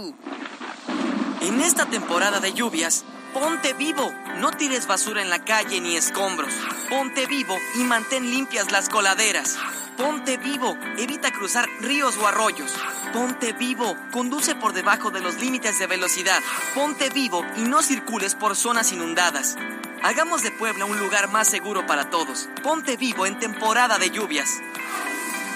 En 1.41 1.61
esta 1.61 1.87
temporada 1.87 2.41
de 2.41 2.53
lluvias, 2.53 3.05
ponte 3.33 3.75
vivo. 3.75 4.13
No 4.41 4.51
tires 4.51 4.89
basura 4.89 5.23
en 5.23 5.31
la 5.31 5.45
calle 5.45 5.81
ni 5.81 5.95
escombros. 5.95 6.53
Ponte 6.91 7.27
vivo 7.27 7.57
y 7.77 7.85
mantén 7.85 8.29
limpias 8.29 8.73
las 8.73 8.89
coladeras. 8.89 9.57
Ponte 9.97 10.37
vivo, 10.37 10.77
evita 10.99 11.31
cruzar 11.31 11.69
ríos 11.81 12.17
o 12.17 12.27
arroyos. 12.27 12.73
Ponte 13.13 13.53
vivo, 13.53 13.97
conduce 14.11 14.57
por 14.57 14.73
debajo 14.73 15.13
de 15.13 15.21
los 15.21 15.41
límites 15.41 15.79
de 15.79 15.87
velocidad. 15.87 16.41
Ponte 16.75 17.11
vivo 17.11 17.47
y 17.57 17.61
no 17.61 17.81
circules 17.81 18.35
por 18.35 18.57
zonas 18.57 18.91
inundadas. 18.91 19.57
Hagamos 20.03 20.43
de 20.43 20.51
Puebla 20.51 20.87
un 20.87 20.99
lugar 20.99 21.31
más 21.31 21.47
seguro 21.47 21.87
para 21.87 22.11
todos. 22.11 22.49
Ponte 22.65 22.97
vivo 22.97 23.27
en 23.27 23.39
temporada 23.39 23.99
de 23.99 24.11
lluvias. 24.11 24.61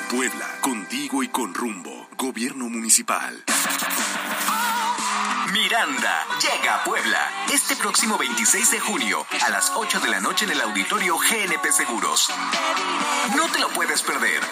Puebla, 0.09 0.46
contigo 0.61 1.24
y 1.24 1.29
con 1.29 1.55
rumbo. 1.55 2.09
Gobierno 2.16 2.68
Municipal. 2.68 3.44
Miranda 5.53 6.27
llega 6.41 6.77
a 6.77 6.85
Puebla 6.85 7.47
este 7.53 7.77
próximo 7.77 8.19
26 8.19 8.71
de 8.71 8.81
junio 8.81 9.27
a 9.47 9.49
las 9.51 9.73
8 9.75 10.01
de 10.01 10.09
la 10.09 10.21
noche 10.21 10.45
en 10.45 10.51
el 10.51 10.61
auditorio 10.61 11.17
GNP 11.17 11.73
Seguros. 11.73 12.29
No 13.35 13.49
te 13.49 13.59
lo 13.59 13.69
puedes 13.71 14.03
perder. 14.03 14.43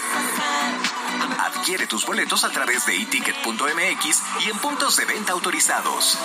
Adquiere 1.38 1.86
tus 1.86 2.06
boletos 2.06 2.44
a 2.44 2.50
través 2.50 2.86
de 2.86 2.96
eticket.mx 2.96 4.22
y 4.46 4.50
en 4.50 4.58
puntos 4.58 4.96
de 4.96 5.04
venta 5.04 5.32
autorizados. 5.32 6.18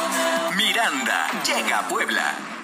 Miranda 0.55 1.27
llega 1.43 1.79
a 1.79 1.87
Puebla. 1.87 2.60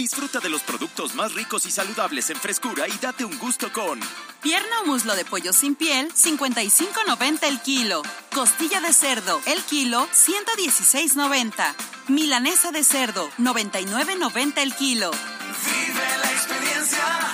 Disfruta 0.00 0.40
de 0.40 0.48
los 0.48 0.62
productos 0.62 1.14
más 1.14 1.34
ricos 1.34 1.66
y 1.66 1.70
saludables 1.70 2.30
en 2.30 2.36
frescura 2.38 2.88
y 2.88 2.92
date 3.02 3.22
un 3.26 3.38
gusto 3.38 3.70
con 3.70 4.00
Pierna 4.40 4.80
o 4.82 4.86
muslo 4.86 5.14
de 5.14 5.26
pollo 5.26 5.52
sin 5.52 5.74
piel, 5.74 6.10
55.90 6.14 7.42
el 7.42 7.60
kilo. 7.60 8.00
Costilla 8.34 8.80
de 8.80 8.94
cerdo, 8.94 9.42
el 9.44 9.60
kilo, 9.60 10.08
116.90. 10.08 11.74
Milanesa 12.08 12.72
de 12.72 12.82
cerdo, 12.82 13.28
99.90 13.36 14.62
el 14.62 14.74
kilo. 14.74 15.10
Vive 15.10 16.18
la 16.22 16.32
experiencia, 16.32 17.32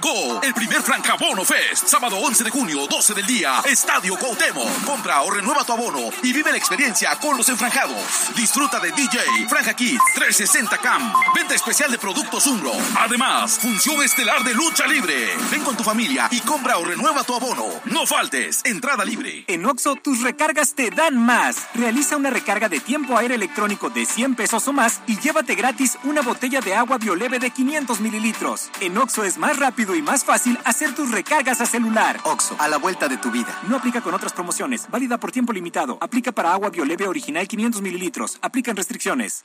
Llegó 0.00 0.40
el 0.44 0.54
primer 0.54 0.80
Francabono 0.80 1.44
Fest, 1.44 1.88
sábado 1.88 2.18
11 2.18 2.44
de 2.44 2.50
junio, 2.50 2.86
12 2.86 3.14
del 3.14 3.26
día, 3.26 3.58
Estadio 3.64 4.14
Cuauhtémoc. 4.16 4.84
Compra 4.84 5.22
o 5.22 5.30
renueva 5.32 5.64
tu 5.64 5.72
abono 5.72 6.10
y 6.22 6.32
vive 6.32 6.52
la 6.52 6.56
experiencia 6.56 7.18
con 7.18 7.36
los 7.36 7.48
enfranjados. 7.48 7.98
Disfruta 8.36 8.78
de 8.78 8.92
DJ, 8.92 9.48
Franja 9.48 9.74
Kids, 9.74 10.00
360 10.14 10.78
Cam, 10.78 11.12
venta 11.34 11.56
especial 11.56 11.90
de 11.90 11.98
productos 11.98 12.46
Umbro. 12.46 12.70
Además, 12.96 13.58
función 13.58 14.00
estelar 14.04 14.44
de 14.44 14.54
lucha 14.54 14.86
libre. 14.86 15.36
Ven 15.50 15.64
con 15.64 15.76
tu 15.76 15.82
familia 15.82 16.28
y 16.30 16.38
compra 16.42 16.78
o 16.78 16.84
renueva 16.84 17.24
tu 17.24 17.34
abono. 17.34 17.66
No 17.86 18.06
faltes, 18.06 18.60
entrada 18.64 19.04
libre. 19.04 19.46
En 19.48 19.66
Oxo, 19.66 19.96
tus 19.96 20.22
recargas 20.22 20.74
te 20.74 20.90
dan 20.90 21.16
más. 21.16 21.66
Realiza 21.74 22.16
una 22.16 22.30
recarga 22.30 22.68
de 22.68 22.78
tiempo 22.78 23.18
aire 23.18 23.34
electrónico 23.34 23.90
de 23.90 24.06
100 24.06 24.36
pesos 24.36 24.68
o 24.68 24.72
más 24.72 25.00
y 25.08 25.18
llévate 25.18 25.56
gratis 25.56 25.98
una 26.04 26.22
botella 26.22 26.60
de 26.60 26.76
agua 26.76 26.98
bioleve 26.98 27.40
de 27.40 27.50
500 27.50 27.98
mililitros. 27.98 28.70
En 28.78 28.96
Oxo 28.96 29.24
es 29.24 29.38
más 29.38 29.58
rápido 29.58 29.87
y 29.94 30.02
más 30.02 30.24
fácil 30.24 30.58
hacer 30.64 30.94
tus 30.94 31.10
recargas 31.10 31.60
a 31.60 31.66
celular. 31.66 32.20
Oxo, 32.24 32.56
a 32.58 32.68
la 32.68 32.78
vuelta 32.78 33.08
de 33.08 33.16
tu 33.16 33.30
vida. 33.30 33.58
No 33.68 33.76
aplica 33.76 34.00
con 34.00 34.14
otras 34.14 34.32
promociones. 34.32 34.88
Válida 34.90 35.18
por 35.18 35.32
tiempo 35.32 35.52
limitado. 35.52 35.98
Aplica 36.00 36.32
para 36.32 36.52
agua 36.52 36.70
bioleve 36.70 37.06
original 37.06 37.46
500 37.46 37.82
mililitros. 37.82 38.38
Aplican 38.42 38.76
restricciones. 38.76 39.42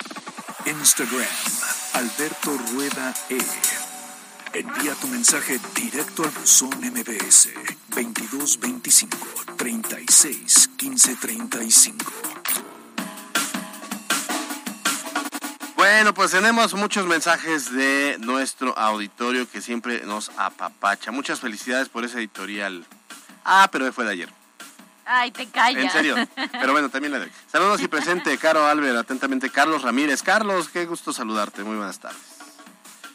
Instagram, 0.66 1.28
Alberto 1.94 2.58
Rueda 2.74 3.14
E. 3.30 3.40
Envía 4.54 4.94
tu 4.94 5.08
mensaje 5.08 5.60
directo 5.76 6.24
al 6.24 6.30
buzón 6.30 6.70
MBS 6.80 7.50
2225 7.90 9.18
36 9.58 10.70
15 10.78 11.16
35. 11.16 12.43
Bueno, 15.84 16.14
pues 16.14 16.32
tenemos 16.32 16.74
muchos 16.76 17.06
mensajes 17.08 17.74
de 17.74 18.16
nuestro 18.22 18.78
auditorio 18.78 19.50
que 19.52 19.60
siempre 19.60 20.06
nos 20.06 20.32
apapacha. 20.38 21.12
Muchas 21.12 21.42
felicidades 21.42 21.90
por 21.90 22.06
ese 22.06 22.20
editorial. 22.20 22.86
Ah, 23.44 23.68
pero 23.70 23.92
fue 23.92 24.06
de 24.06 24.12
ayer. 24.12 24.30
Ay, 25.04 25.32
te 25.32 25.46
callas. 25.48 25.84
En 25.84 25.92
serio. 25.92 26.16
Pero 26.54 26.72
bueno, 26.72 26.88
también 26.88 27.12
le 27.12 27.20
doy. 27.20 27.30
Saludos 27.52 27.82
y 27.82 27.90
presente, 27.90 28.38
Caro 28.38 28.66
Albert, 28.66 28.96
atentamente 28.96 29.50
Carlos 29.50 29.82
Ramírez. 29.82 30.24
Carlos, 30.24 30.70
qué 30.70 30.86
gusto 30.86 31.12
saludarte. 31.12 31.66
Muy 31.66 31.76
buenas 31.76 32.00
tardes. 32.00 32.22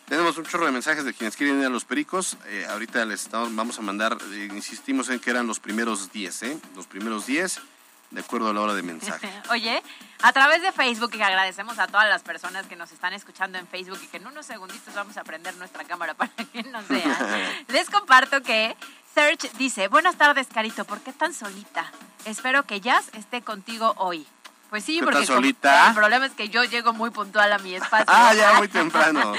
Tenemos 0.06 0.36
un 0.36 0.44
chorro 0.44 0.66
de 0.66 0.72
mensajes 0.72 1.06
de 1.06 1.14
quienes 1.14 1.36
quieren 1.36 1.60
ir 1.60 1.64
a 1.64 1.70
los 1.70 1.86
pericos. 1.86 2.36
Eh, 2.48 2.66
ahorita 2.68 3.02
les 3.06 3.22
estamos, 3.22 3.56
vamos 3.56 3.78
a 3.78 3.80
mandar, 3.80 4.18
eh, 4.30 4.50
insistimos 4.54 5.08
en 5.08 5.20
que 5.20 5.30
eran 5.30 5.46
los 5.46 5.58
primeros 5.58 6.12
10, 6.12 6.42
¿eh? 6.42 6.58
Los 6.76 6.86
primeros 6.86 7.24
10 7.24 7.62
de 8.10 8.20
acuerdo 8.20 8.50
a 8.50 8.52
la 8.54 8.60
hora 8.60 8.74
de 8.74 8.82
mensaje. 8.82 9.30
Oye, 9.50 9.82
a 10.22 10.32
través 10.32 10.62
de 10.62 10.72
Facebook, 10.72 11.14
y 11.14 11.22
agradecemos 11.22 11.78
a 11.78 11.86
todas 11.86 12.08
las 12.08 12.22
personas 12.22 12.66
que 12.66 12.76
nos 12.76 12.90
están 12.92 13.12
escuchando 13.12 13.58
en 13.58 13.66
Facebook 13.66 14.00
y 14.02 14.06
que 14.06 14.16
en 14.16 14.26
unos 14.26 14.46
segunditos 14.46 14.94
vamos 14.94 15.16
a 15.16 15.24
prender 15.24 15.54
nuestra 15.56 15.84
cámara 15.84 16.14
para 16.14 16.30
que 16.52 16.62
nos 16.64 16.86
vean. 16.88 17.16
Les 17.68 17.88
comparto 17.90 18.42
que 18.42 18.76
Serge 19.14 19.50
dice, 19.58 19.88
buenas 19.88 20.16
tardes, 20.16 20.46
Carito, 20.52 20.84
¿por 20.84 21.00
qué 21.00 21.12
tan 21.12 21.34
solita? 21.34 21.90
Espero 22.24 22.62
que 22.64 22.80
Jazz 22.80 23.10
esté 23.14 23.42
contigo 23.42 23.94
hoy. 23.96 24.26
Pues 24.70 24.84
sí, 24.84 24.98
¿Qué 24.98 25.04
porque 25.04 25.24
como- 25.26 25.38
solita? 25.38 25.88
el 25.88 25.94
problema 25.94 26.26
es 26.26 26.32
que 26.32 26.50
yo 26.50 26.62
llego 26.64 26.92
muy 26.92 27.08
puntual 27.10 27.50
a 27.52 27.58
mi 27.58 27.74
espacio. 27.74 28.04
Ah, 28.06 28.34
ya 28.34 28.52
muy 28.54 28.68
temprano. 28.68 29.32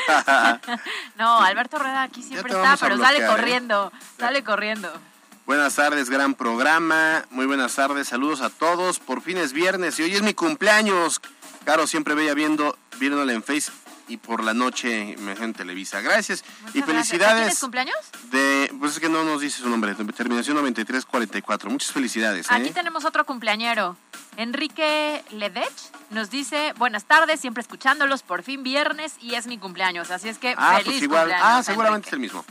no, 1.17 1.39
Alberto 1.43 1.78
Rueda 1.78 2.01
aquí 2.03 2.24
siempre 2.24 2.51
está, 2.51 2.78
pero 2.78 2.97
sale 2.97 3.20
¿eh? 3.24 3.28
corriendo, 3.28 3.91
sale 4.17 4.43
corriendo. 4.43 4.91
Buenas 5.50 5.74
tardes, 5.74 6.12
gran 6.12 6.36
programa. 6.36 7.26
Muy 7.32 7.47
buenas 7.47 7.74
tardes, 7.74 8.10
saludos 8.10 8.41
a 8.41 8.52
todos. 8.52 9.00
Por 9.00 9.20
fin 9.24 9.39
es 9.39 9.52
viernes 9.52 9.97
y 9.97 10.04
hoy 10.04 10.14
es 10.14 10.22
mi 10.22 10.36
cumpleaños. 10.36 11.20
Caro 11.66 11.88
siempre 11.88 12.14
veía 12.14 12.36
viendo, 12.36 12.78
viéndola 13.00 13.34
en 13.34 13.41
Face 13.41 13.72
y 14.08 14.18
por 14.18 14.43
la 14.43 14.54
noche 14.54 15.16
me 15.18 15.32
en 15.32 15.54
Televisa. 15.56 16.02
Gracias 16.02 16.43
y 16.45 16.52
Muchas 16.52 16.74
gracias. 16.74 16.86
felicidades. 16.86 17.41
¿Tienes 17.45 17.60
cumpleaños? 17.62 17.95
De, 18.30 18.72
pues 18.80 18.93
es 18.93 19.00
que 19.00 19.10
no 19.10 19.24
nos 19.24 19.41
dice 19.41 19.64
su 19.64 19.70
nombre, 19.70 19.95
terminación 19.95 20.56
9344. 20.56 21.72
Muchas 21.72 21.91
felicidades, 21.93 22.45
¿eh? 22.45 22.54
Aquí 22.54 22.70
tenemos 22.70 23.04
otro 23.04 23.26
cumpleañero. 23.26 23.97
Enrique 24.38 25.24
Ledech 25.32 25.74
nos 26.12 26.30
dice, 26.30 26.76
buenas 26.78 27.06
tardes, 27.06 27.39
siempre 27.39 27.62
escuchándolos, 27.62 28.22
por 28.22 28.43
fin 28.43 28.62
viernes 28.62 29.16
y 29.20 29.34
es 29.34 29.47
mi 29.47 29.58
cumpleaños. 29.58 30.12
Así 30.12 30.30
es 30.30 30.38
que 30.38 30.54
Ah, 30.56 30.76
feliz 30.78 30.91
pues 30.91 31.02
igual. 31.02 31.32
Ah, 31.34 31.64
seguramente 31.64 32.08
es 32.10 32.14
el 32.14 32.20
mismo. 32.20 32.45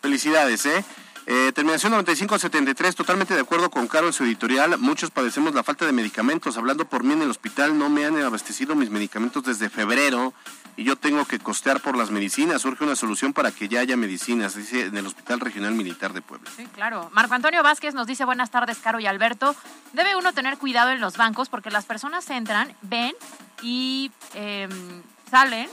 Felicidades, 0.00 0.64
¿eh? 0.64 0.82
Eh, 1.30 1.52
terminación 1.52 1.92
9573, 1.92 2.96
totalmente 2.96 3.34
de 3.34 3.40
acuerdo 3.42 3.68
con 3.68 3.86
Caro 3.86 4.06
en 4.06 4.14
su 4.14 4.24
editorial. 4.24 4.78
Muchos 4.78 5.10
padecemos 5.10 5.54
la 5.54 5.62
falta 5.62 5.84
de 5.84 5.92
medicamentos. 5.92 6.56
Hablando 6.56 6.86
por 6.86 7.04
mí 7.04 7.12
en 7.12 7.20
el 7.20 7.28
hospital, 7.28 7.78
no 7.78 7.90
me 7.90 8.06
han 8.06 8.16
abastecido 8.16 8.74
mis 8.74 8.88
medicamentos 8.88 9.44
desde 9.44 9.68
febrero 9.68 10.32
y 10.74 10.84
yo 10.84 10.96
tengo 10.96 11.26
que 11.26 11.38
costear 11.38 11.80
por 11.80 11.98
las 11.98 12.10
medicinas. 12.10 12.62
Surge 12.62 12.82
una 12.82 12.96
solución 12.96 13.34
para 13.34 13.50
que 13.50 13.68
ya 13.68 13.80
haya 13.80 13.94
medicinas, 13.94 14.54
dice 14.54 14.86
en 14.86 14.96
el 14.96 15.06
Hospital 15.06 15.40
Regional 15.40 15.74
Militar 15.74 16.14
de 16.14 16.22
Puebla. 16.22 16.50
Sí, 16.56 16.66
claro. 16.74 17.10
Marco 17.12 17.34
Antonio 17.34 17.62
Vázquez 17.62 17.92
nos 17.92 18.06
dice 18.06 18.24
buenas 18.24 18.50
tardes, 18.50 18.78
Caro 18.78 18.98
y 18.98 19.04
Alberto. 19.04 19.54
Debe 19.92 20.16
uno 20.16 20.32
tener 20.32 20.56
cuidado 20.56 20.92
en 20.92 21.00
los 21.02 21.18
bancos 21.18 21.50
porque 21.50 21.70
las 21.70 21.84
personas 21.84 22.30
entran, 22.30 22.74
ven 22.80 23.12
y 23.60 24.10
em, 24.32 25.02
salen 25.30 25.68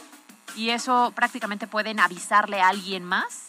y 0.57 0.71
eso 0.71 1.13
prácticamente 1.15 1.65
pueden 1.65 2.01
avisarle 2.01 2.59
a 2.59 2.67
alguien 2.67 3.05
más. 3.05 3.44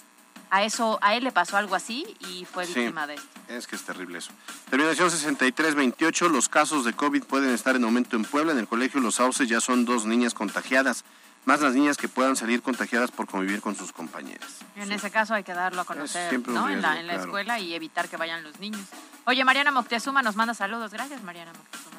A 0.50 0.62
eso, 0.64 0.98
a 1.02 1.14
él 1.16 1.24
le 1.24 1.32
pasó 1.32 1.56
algo 1.56 1.74
así 1.74 2.06
y 2.20 2.44
fue 2.44 2.66
Sí. 2.66 2.74
víctima 2.74 3.06
de 3.06 3.14
esto. 3.14 3.26
Es 3.48 3.66
que 3.66 3.74
es 3.76 3.82
terrible 3.82 4.18
eso. 4.18 4.30
Terminación 4.70 5.10
6328, 5.10 6.28
los 6.28 6.48
casos 6.48 6.84
de 6.84 6.92
COVID 6.92 7.24
pueden 7.24 7.50
estar 7.50 7.74
en 7.76 7.84
aumento 7.84 8.16
en 8.16 8.24
Puebla. 8.24 8.52
En 8.52 8.58
el 8.58 8.68
colegio 8.68 9.00
Los 9.00 9.16
Sauces 9.16 9.48
ya 9.48 9.60
son 9.60 9.84
dos 9.84 10.04
niñas 10.06 10.34
contagiadas, 10.34 11.04
más 11.46 11.60
las 11.60 11.74
niñas 11.74 11.96
que 11.96 12.08
puedan 12.08 12.36
salir 12.36 12.62
contagiadas 12.62 13.10
por 13.10 13.26
convivir 13.26 13.60
con 13.60 13.74
sus 13.76 13.90
compañeras. 13.92 14.48
En 14.76 14.90
ese 14.92 15.10
caso 15.10 15.34
hay 15.34 15.42
que 15.42 15.52
darlo 15.52 15.80
a 15.80 15.84
conocer 15.84 16.32
en 16.34 16.42
la, 16.54 16.72
en 17.00 17.06
la 17.06 17.12
claro. 17.14 17.22
escuela 17.22 17.58
y 17.58 17.74
evitar 17.74 18.08
que 18.08 18.16
vayan 18.16 18.42
los 18.44 18.58
niños. 18.60 18.82
Oye, 19.24 19.44
Mariana 19.44 19.72
Moctezuma 19.72 20.22
nos 20.22 20.36
manda 20.36 20.54
saludos. 20.54 20.92
Gracias, 20.92 21.22
Mariana 21.24 21.52
Moctezuma. 21.52 21.96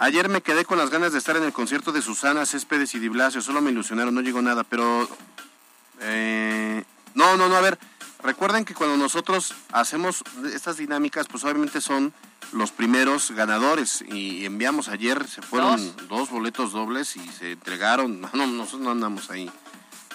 Ayer 0.00 0.28
me 0.28 0.42
quedé 0.42 0.64
con 0.64 0.78
las 0.78 0.90
ganas 0.90 1.12
de 1.12 1.18
estar 1.18 1.36
en 1.36 1.42
el 1.44 1.52
concierto 1.52 1.90
de 1.92 2.02
Susana, 2.02 2.44
Céspedes 2.46 2.94
y 2.94 2.98
Di 3.00 3.08
Blasio. 3.08 3.40
Solo 3.40 3.60
me 3.60 3.70
ilusionaron, 3.72 4.14
no 4.14 4.20
llegó 4.20 4.42
nada, 4.42 4.62
pero... 4.64 5.08
eh, 6.00 6.84
no, 7.18 7.36
no, 7.36 7.48
no, 7.48 7.56
a 7.56 7.60
ver. 7.60 7.76
Recuerden 8.22 8.64
que 8.64 8.74
cuando 8.74 8.96
nosotros 8.96 9.52
hacemos 9.72 10.22
estas 10.54 10.76
dinámicas, 10.76 11.26
pues 11.26 11.42
obviamente 11.42 11.80
son 11.80 12.12
los 12.52 12.70
primeros 12.70 13.32
ganadores. 13.32 14.04
Y 14.08 14.44
enviamos 14.44 14.86
ayer, 14.86 15.26
se 15.26 15.42
fueron 15.42 15.96
dos, 16.06 16.30
boletos 16.30 16.70
dobles 16.70 17.16
y 17.16 17.28
se 17.28 17.52
entregaron. 17.52 18.20
No, 18.32 18.46
no, 18.46 18.52
nosotros 18.52 18.82
no 18.82 18.92
andamos 18.92 19.30
ahí 19.30 19.50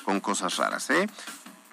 con 0.06 0.22
cosas 0.22 0.56
raras, 0.56 0.90
¿eh? 0.92 1.10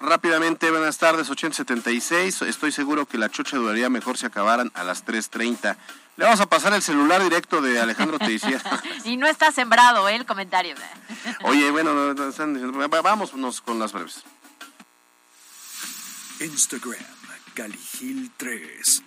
Rápidamente, 0.01 0.69
buenas 0.69 0.97
tardes, 0.97 1.29
876. 1.29 2.41
Estoy 2.41 2.73
seguro 2.73 3.05
que 3.05 3.17
la 3.17 3.29
chocha 3.29 3.55
duraría 3.55 3.89
mejor 3.89 4.17
si 4.17 4.25
acabaran 4.25 4.69
a 4.73 4.83
las 4.83 5.05
3.30. 5.05 5.77
Le 6.17 6.25
vamos 6.25 6.41
a 6.41 6.45
pasar 6.47 6.73
el 6.73 6.81
celular 6.81 7.23
directo 7.23 7.61
de 7.61 7.79
Alejandro 7.79 8.19
Teixeira. 8.19 8.61
Y 9.05 9.15
no 9.15 9.27
está 9.27 9.53
sembrado 9.53 10.09
¿eh? 10.09 10.15
el 10.15 10.25
comentario. 10.25 10.75
Oye, 11.43 11.71
bueno, 11.71 12.13
vámonos 13.01 13.61
con 13.61 13.79
las 13.79 13.93
breves. 13.93 14.23
Instagram, 16.41 16.97
Caligil 17.53 18.31
3. 18.35 19.03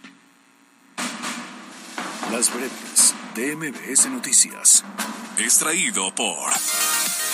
Las 2.31 2.55
breves 2.55 3.15
de 3.35 3.57
MBS 3.57 4.07
Noticias. 4.09 4.85
Extraído 5.39 6.15
por 6.15 6.53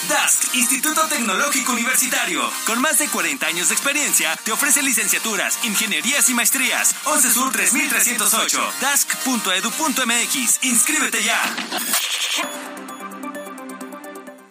DASC, 0.09 0.55
Instituto 0.55 1.03
Tecnológico 1.07 1.73
Universitario, 1.73 2.41
con 2.67 2.81
más 2.81 2.99
de 2.99 3.09
40 3.09 3.47
años 3.47 3.69
de 3.69 3.75
experiencia, 3.75 4.35
te 4.43 4.53
ofrece 4.53 4.83
licenciaturas, 4.83 5.59
ingenierías 5.65 6.31
y 6.31 6.35
maestrías. 6.35 6.95
11 7.05 7.31
Sur 7.31 7.53
3308, 7.53 8.73
dask.edu.mx. 8.81 10.65
Inscríbete 10.65 11.23
ya. 11.23 12.80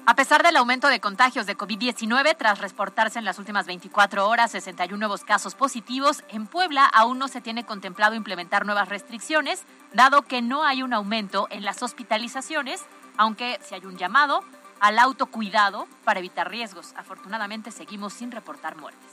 A 0.10 0.16
pesar 0.16 0.42
del 0.42 0.58
aumento 0.58 0.88
de 0.88 1.00
contagios 1.00 1.46
de 1.46 1.56
COVID-19, 1.56 2.36
tras 2.36 2.58
reportarse 2.58 3.20
en 3.20 3.26
las 3.26 3.38
últimas 3.38 3.68
24 3.68 4.28
horas 4.28 4.50
61 4.50 4.98
nuevos 4.98 5.24
casos 5.24 5.54
positivos, 5.54 6.24
en 6.30 6.48
Puebla 6.48 6.86
aún 6.86 7.20
no 7.20 7.28
se 7.28 7.42
tiene 7.42 7.64
contemplado 7.64 8.16
implementar 8.16 8.66
nuevas 8.66 8.90
restricciones, 8.90 9.66
dado 9.94 10.24
que 10.24 10.42
no 10.42 10.64
hay 10.64 10.82
un 10.82 10.94
aumento 10.94 11.46
en 11.52 11.64
las 11.64 11.84
hospitalizaciones, 11.84 12.82
aunque 13.18 13.60
sí 13.62 13.76
hay 13.76 13.86
un 13.86 14.00
llamado 14.00 14.44
al 14.80 14.98
autocuidado 14.98 15.88
para 16.06 16.18
evitar 16.18 16.50
riesgos. 16.50 16.96
Afortunadamente 16.98 17.70
seguimos 17.70 18.14
sin 18.14 18.32
reportar 18.32 18.78
muertes. 18.78 19.09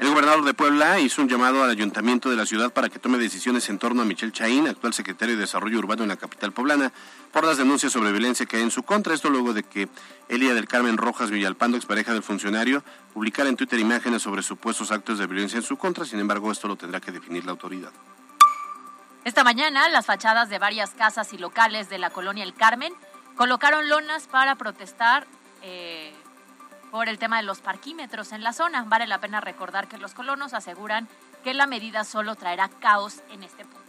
El 0.00 0.08
gobernador 0.08 0.44
de 0.44 0.54
Puebla 0.54 0.98
hizo 0.98 1.22
un 1.22 1.28
llamado 1.28 1.62
al 1.62 1.70
ayuntamiento 1.70 2.28
de 2.28 2.36
la 2.36 2.46
ciudad 2.46 2.72
para 2.72 2.88
que 2.88 2.98
tome 2.98 3.16
decisiones 3.16 3.68
en 3.68 3.78
torno 3.78 4.02
a 4.02 4.04
Michelle 4.04 4.32
Chaín, 4.32 4.66
actual 4.66 4.92
secretario 4.92 5.36
de 5.36 5.42
Desarrollo 5.42 5.78
Urbano 5.78 6.02
en 6.02 6.08
la 6.08 6.16
capital 6.16 6.52
poblana, 6.52 6.92
por 7.32 7.44
las 7.44 7.58
denuncias 7.58 7.92
sobre 7.92 8.10
violencia 8.10 8.44
que 8.44 8.56
hay 8.56 8.64
en 8.64 8.72
su 8.72 8.82
contra. 8.82 9.14
Esto 9.14 9.30
luego 9.30 9.52
de 9.52 9.62
que 9.62 9.88
Elia 10.28 10.52
del 10.52 10.66
Carmen 10.66 10.96
Rojas 10.96 11.30
Villalpando, 11.30 11.76
expareja 11.76 12.12
del 12.12 12.24
funcionario, 12.24 12.82
publicara 13.12 13.48
en 13.48 13.56
Twitter 13.56 13.78
imágenes 13.78 14.22
sobre 14.22 14.42
supuestos 14.42 14.90
actos 14.90 15.18
de 15.18 15.28
violencia 15.28 15.58
en 15.58 15.62
su 15.62 15.76
contra. 15.76 16.04
Sin 16.04 16.18
embargo, 16.18 16.50
esto 16.50 16.66
lo 16.66 16.76
tendrá 16.76 17.00
que 17.00 17.12
definir 17.12 17.44
la 17.44 17.52
autoridad. 17.52 17.92
Esta 19.24 19.44
mañana, 19.44 19.88
las 19.88 20.06
fachadas 20.06 20.48
de 20.48 20.58
varias 20.58 20.90
casas 20.90 21.32
y 21.32 21.38
locales 21.38 21.88
de 21.88 21.98
la 21.98 22.10
colonia 22.10 22.42
El 22.42 22.54
Carmen 22.54 22.92
colocaron 23.36 23.88
lonas 23.88 24.26
para 24.26 24.56
protestar 24.56 25.26
eh, 25.62 26.12
por 26.94 27.08
el 27.08 27.18
tema 27.18 27.38
de 27.38 27.42
los 27.42 27.58
parquímetros 27.58 28.30
en 28.30 28.44
la 28.44 28.52
zona. 28.52 28.84
Vale 28.84 29.08
la 29.08 29.20
pena 29.20 29.40
recordar 29.40 29.88
que 29.88 29.98
los 29.98 30.14
colonos 30.14 30.54
aseguran 30.54 31.08
que 31.42 31.52
la 31.52 31.66
medida 31.66 32.04
solo 32.04 32.36
traerá 32.36 32.68
caos 32.68 33.16
en 33.32 33.42
este 33.42 33.64
punto. 33.64 33.80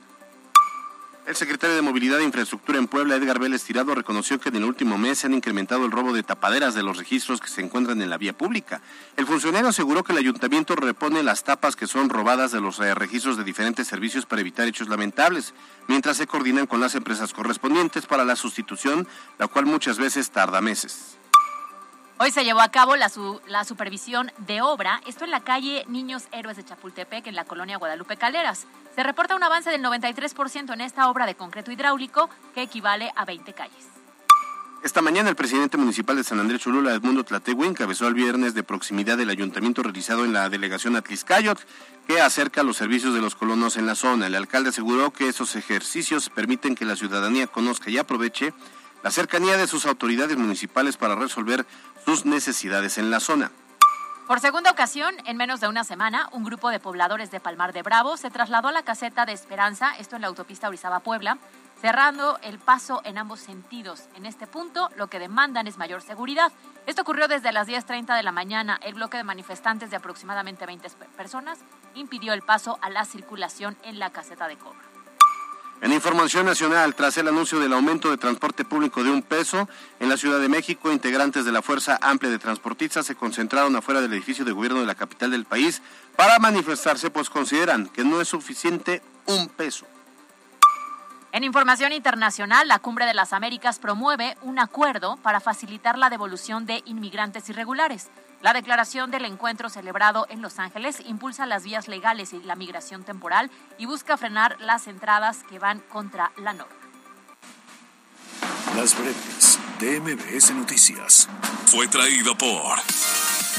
El 1.28 1.36
secretario 1.36 1.76
de 1.76 1.84
Movilidad 1.84 2.20
e 2.20 2.24
Infraestructura 2.24 2.80
en 2.80 2.88
Puebla, 2.88 3.14
Edgar 3.14 3.38
Vélez 3.38 3.64
Tirado, 3.64 3.94
reconoció 3.94 4.40
que 4.40 4.50
en 4.50 4.56
el 4.56 4.64
último 4.64 4.98
mes 4.98 5.20
se 5.20 5.28
han 5.28 5.36
incrementado 5.36 5.86
el 5.86 5.92
robo 5.92 6.14
de 6.14 6.24
tapaderas 6.24 6.74
de 6.74 6.82
los 6.82 6.98
registros 6.98 7.42
que 7.42 7.48
se 7.48 7.62
encuentran 7.62 8.02
en 8.02 8.10
la 8.10 8.18
vía 8.18 8.34
pública. 8.34 8.82
El 9.18 9.28
funcionario 9.28 9.70
aseguró 9.70 10.04
que 10.04 10.14
el 10.14 10.18
ayuntamiento 10.18 10.76
repone 10.76 11.22
las 11.22 11.44
tapas 11.44 11.76
que 11.76 11.86
son 11.86 12.10
robadas 12.10 12.54
de 12.54 12.62
los 12.62 12.80
eh, 12.80 12.96
registros 12.96 13.38
de 13.38 13.44
diferentes 13.44 13.88
servicios 13.88 14.26
para 14.26 14.42
evitar 14.42 14.68
hechos 14.68 14.88
lamentables, 14.88 15.54
mientras 15.88 16.18
se 16.18 16.26
coordinan 16.26 16.66
con 16.66 16.80
las 16.80 16.96
empresas 16.96 17.34
correspondientes 17.34 18.08
para 18.08 18.26
la 18.26 18.36
sustitución, 18.36 19.08
la 19.38 19.48
cual 19.48 19.68
muchas 19.68 20.00
veces 20.00 20.32
tarda 20.32 20.60
meses. 20.60 21.20
Hoy 22.18 22.32
se 22.32 22.46
llevó 22.46 22.62
a 22.62 22.70
cabo 22.70 22.96
la, 22.96 23.10
su- 23.10 23.42
la 23.48 23.66
supervisión 23.66 24.32
de 24.38 24.62
obra, 24.62 25.02
esto 25.06 25.26
en 25.26 25.32
la 25.32 25.42
calle 25.42 25.84
Niños 25.90 26.24
Héroes 26.32 26.56
de 26.56 26.64
Chapultepec, 26.64 27.28
en 27.28 27.36
la 27.36 27.44
colonia 27.44 27.78
Guadalupe 27.78 28.16
Caleras. 28.16 28.68
Se 28.96 29.04
reporta 29.04 29.36
un 29.36 29.44
avance 29.44 29.70
del 29.70 29.84
93% 29.84 30.74
en 30.74 30.82
esta 30.82 31.10
obra 31.10 31.26
de 31.26 31.36
concreto 31.36 31.72
hidráulico, 31.74 32.30
que 32.54 32.62
equivale 32.62 33.12
a 33.18 33.26
20 33.26 33.52
calles. 33.54 33.86
Esta 34.82 35.02
mañana 35.02 35.30
el 35.30 35.36
presidente 35.36 35.78
municipal 35.78 36.16
de 36.16 36.24
San 36.24 36.40
Andrés 36.40 36.62
Cholula, 36.62 36.94
Edmundo 36.94 37.24
Tlategui, 37.26 37.66
encabezó 37.66 38.08
el 38.08 38.14
viernes 38.14 38.54
de 38.54 38.64
proximidad 38.64 39.18
del 39.18 39.30
ayuntamiento 39.32 39.84
realizado 39.84 40.24
en 40.24 40.32
la 40.32 40.48
delegación 40.48 40.96
Atliscayot, 40.96 41.60
que 42.08 42.22
acerca 42.22 42.64
los 42.64 42.78
servicios 42.78 43.14
de 43.14 43.20
los 43.20 43.36
colonos 43.36 43.76
en 43.78 43.88
la 43.88 43.96
zona. 43.96 44.28
El 44.28 44.36
alcalde 44.36 44.70
aseguró 44.70 45.12
que 45.12 45.28
esos 45.28 45.56
ejercicios 45.58 46.30
permiten 46.30 46.76
que 46.76 46.86
la 46.86 46.96
ciudadanía 46.96 47.48
conozca 47.48 47.90
y 47.90 47.98
aproveche 47.98 48.54
la 49.04 49.12
cercanía 49.12 49.58
de 49.58 49.68
sus 49.68 49.86
autoridades 49.86 50.38
municipales 50.38 50.98
para 50.98 51.16
resolver 51.16 51.66
sus 52.06 52.26
necesidades 52.26 52.98
en 52.98 53.10
la 53.12 53.20
zona. 53.20 53.52
Por 54.28 54.40
segunda 54.40 54.72
ocasión, 54.72 55.14
en 55.26 55.38
menos 55.38 55.60
de 55.60 55.68
una 55.68 55.84
semana, 55.84 56.30
un 56.32 56.44
grupo 56.44 56.70
de 56.70 56.80
pobladores 56.80 57.30
de 57.30 57.40
Palmar 57.40 57.74
de 57.74 57.84
Bravo 57.84 58.18
se 58.18 58.32
trasladó 58.32 58.70
a 58.70 58.72
la 58.72 58.82
caseta 58.84 59.26
de 59.26 59.34
Esperanza, 59.34 59.96
esto 60.00 60.16
en 60.16 60.24
la 60.24 60.28
autopista 60.30 60.68
Orizaba-Puebla, 60.68 61.38
cerrando 61.80 62.40
el 62.42 62.58
paso 62.58 63.02
en 63.04 63.20
ambos 63.20 63.40
sentidos. 63.40 64.06
En 64.16 64.26
este 64.26 64.48
punto, 64.48 64.90
lo 64.98 65.08
que 65.08 65.20
demandan 65.20 65.68
es 65.68 65.78
mayor 65.78 66.02
seguridad. 66.02 66.52
Esto 66.88 67.04
ocurrió 67.04 67.28
desde 67.28 67.52
las 67.52 67.68
10.30 67.68 68.16
de 68.16 68.24
la 68.24 68.32
mañana. 68.32 68.80
El 68.82 68.96
bloque 68.96 69.18
de 69.18 69.24
manifestantes 69.24 69.92
de 69.92 69.98
aproximadamente 69.98 70.66
20 70.66 70.90
pe- 70.90 71.06
personas 71.18 71.60
impidió 71.94 72.34
el 72.34 72.42
paso 72.42 72.80
a 72.82 72.90
la 72.90 73.06
circulación 73.06 73.78
en 73.84 74.00
la 74.00 74.10
caseta 74.10 74.48
de 74.48 74.58
cobro. 74.58 74.85
En 75.82 75.92
información 75.92 76.46
nacional, 76.46 76.96
tras 76.96 77.18
el 77.18 77.28
anuncio 77.28 77.60
del 77.60 77.74
aumento 77.74 78.10
de 78.10 78.18
transporte 78.18 78.64
público 78.64 79.04
de 79.04 79.12
un 79.12 79.22
peso, 79.22 79.68
en 80.00 80.10
la 80.10 80.18
Ciudad 80.18 80.40
de 80.40 80.50
México, 80.50 80.92
integrantes 80.92 81.46
de 81.46 81.52
la 81.52 81.62
Fuerza 81.62 82.00
Amplia 82.02 82.32
de 82.32 82.40
Transportistas 82.40 83.06
se 83.06 83.16
concentraron 83.16 83.76
afuera 83.76 84.02
del 84.02 84.14
edificio 84.14 84.46
de 84.46 84.54
gobierno 84.54 84.80
de 84.80 84.86
la 84.86 84.96
capital 84.96 85.32
del 85.32 85.46
país 85.46 85.82
para 86.16 86.40
manifestarse, 86.40 87.12
pues 87.12 87.30
consideran 87.30 87.88
que 87.88 88.04
no 88.04 88.22
es 88.22 88.30
suficiente 88.30 89.02
un 89.26 89.50
peso. 89.50 89.86
En 91.34 91.44
información 91.44 91.92
internacional, 91.92 92.70
la 92.70 92.80
Cumbre 92.80 93.06
de 93.06 93.14
las 93.14 93.34
Américas 93.34 93.78
promueve 93.78 94.38
un 94.42 94.58
acuerdo 94.58 95.18
para 95.18 95.42
facilitar 95.42 95.98
la 95.98 96.10
devolución 96.10 96.66
de 96.66 96.82
inmigrantes 96.86 97.50
irregulares. 97.50 98.08
La 98.46 98.54
declaración 98.54 99.10
del 99.10 99.26
encuentro 99.26 99.70
celebrado 99.70 100.28
en 100.30 100.44
Los 100.44 100.60
Ángeles 100.60 100.98
impulsa 101.08 101.48
las 101.48 101.64
vías 101.64 101.88
legales 101.88 102.32
y 102.32 102.44
la 102.44 102.56
migración 102.56 103.04
temporal 103.04 103.50
y 103.80 103.88
busca 103.88 104.18
frenar 104.18 104.56
las 104.62 104.86
entradas 104.86 105.40
que 105.50 105.58
van 105.58 105.80
contra 105.80 106.32
la 106.38 106.54
norma. 106.54 106.76
Las 108.76 108.96
breves 108.96 109.58
de 109.80 110.00
MBS 110.00 110.52
Noticias. 110.52 111.28
Fue 111.66 111.88
traído 111.88 112.38
por 112.38 112.78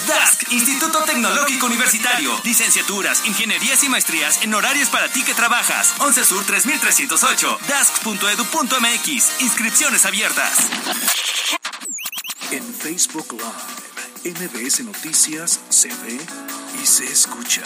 DASC, 0.06 0.52
Instituto 0.52 1.02
Tecnológico 1.02 1.66
Universitario. 1.66 2.30
Licenciaturas, 2.44 3.26
ingenierías 3.26 3.82
y 3.82 3.88
maestrías 3.88 4.44
en 4.44 4.54
horarios 4.54 4.88
para 4.90 5.08
ti 5.08 5.24
que 5.24 5.34
trabajas. 5.34 5.96
11 5.98 6.24
Sur 6.24 6.44
3308. 6.44 7.58
DASC.edu.mx. 7.66 9.42
Inscripciones 9.42 10.06
abiertas. 10.06 10.68
En 12.52 12.62
Facebook 12.72 13.32
Live, 13.32 13.95
MBS 14.26 14.80
Noticias 14.80 15.60
se 15.68 15.86
ve 15.86 16.18
y 16.82 16.84
se 16.84 17.04
escucha. 17.04 17.62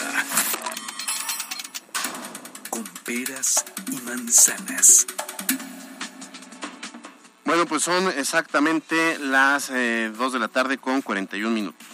Con 2.69 2.83
peras 3.03 3.65
y 3.91 3.95
manzanas. 4.01 5.07
Bueno, 7.45 7.65
pues 7.65 7.81
son 7.81 8.09
exactamente 8.15 9.17
las 9.17 9.71
eh, 9.71 10.11
2 10.15 10.33
de 10.33 10.37
la 10.39 10.49
tarde 10.49 10.77
con 10.77 11.01
41 11.01 11.49
minutos. 11.51 11.90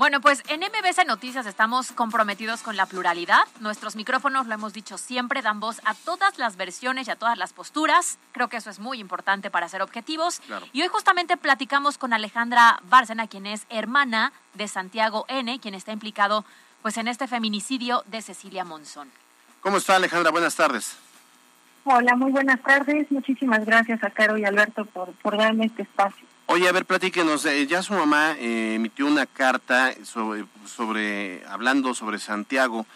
Bueno, 0.00 0.22
pues 0.22 0.42
en 0.48 0.60
MBC 0.60 1.06
Noticias 1.06 1.44
estamos 1.44 1.92
comprometidos 1.92 2.62
con 2.62 2.74
la 2.74 2.86
pluralidad. 2.86 3.42
Nuestros 3.60 3.96
micrófonos, 3.96 4.46
lo 4.46 4.54
hemos 4.54 4.72
dicho 4.72 4.96
siempre, 4.96 5.42
dan 5.42 5.60
voz 5.60 5.82
a 5.84 5.92
todas 5.92 6.38
las 6.38 6.56
versiones 6.56 7.06
y 7.06 7.10
a 7.10 7.16
todas 7.16 7.36
las 7.36 7.52
posturas. 7.52 8.18
Creo 8.32 8.48
que 8.48 8.56
eso 8.56 8.70
es 8.70 8.78
muy 8.78 8.98
importante 8.98 9.50
para 9.50 9.68
ser 9.68 9.82
objetivos. 9.82 10.40
Claro. 10.46 10.64
Y 10.72 10.80
hoy 10.80 10.88
justamente 10.88 11.36
platicamos 11.36 11.98
con 11.98 12.14
Alejandra 12.14 12.80
Bárcena, 12.84 13.26
quien 13.26 13.44
es 13.44 13.66
hermana 13.68 14.32
de 14.54 14.68
Santiago 14.68 15.26
N., 15.28 15.60
quien 15.60 15.74
está 15.74 15.92
implicado 15.92 16.46
pues 16.80 16.96
en 16.96 17.06
este 17.06 17.28
feminicidio 17.28 18.02
de 18.06 18.22
Cecilia 18.22 18.64
Monzón. 18.64 19.10
¿Cómo 19.60 19.76
está 19.76 19.96
Alejandra? 19.96 20.30
Buenas 20.30 20.56
tardes. 20.56 20.96
Hola, 21.84 22.16
muy 22.16 22.32
buenas 22.32 22.62
tardes. 22.62 23.12
Muchísimas 23.12 23.66
gracias 23.66 24.02
a 24.02 24.08
Caro 24.08 24.38
y 24.38 24.46
Alberto 24.46 24.86
por, 24.86 25.12
por 25.16 25.36
darme 25.36 25.66
este 25.66 25.82
espacio. 25.82 26.26
Oye, 26.52 26.68
a 26.68 26.72
ver, 26.72 26.84
platíquenos. 26.84 27.46
eh, 27.46 27.64
ya 27.68 27.80
su 27.80 27.94
mamá 27.94 28.34
eh, 28.36 28.74
emitió 28.74 29.06
una 29.06 29.24
carta 29.24 29.94
sobre, 30.02 30.46
sobre, 30.66 31.46
hablando 31.46 31.94
sobre 31.94 32.18
Santiago. 32.18 32.86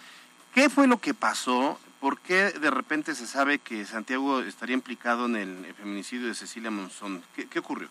¿Qué 0.53 0.69
fue 0.69 0.89
lo 0.89 0.97
que 0.97 1.15
pasó? 1.15 1.79
¿Por 2.01 2.19
qué 2.19 2.51
de 2.51 2.71
repente 2.73 3.15
se 3.15 3.29
sabe 3.29 3.61
que 3.61 3.85
Santiago 3.85 4.41
estaría 4.41 4.75
implicado 4.75 5.27
en 5.27 5.37
el 5.37 5.75
feminicidio 5.75 6.27
de 6.27 6.35
Cecilia 6.35 6.73
Monzón? 6.73 7.23
¿Qué, 7.49 7.59
ocurrió? 7.61 7.87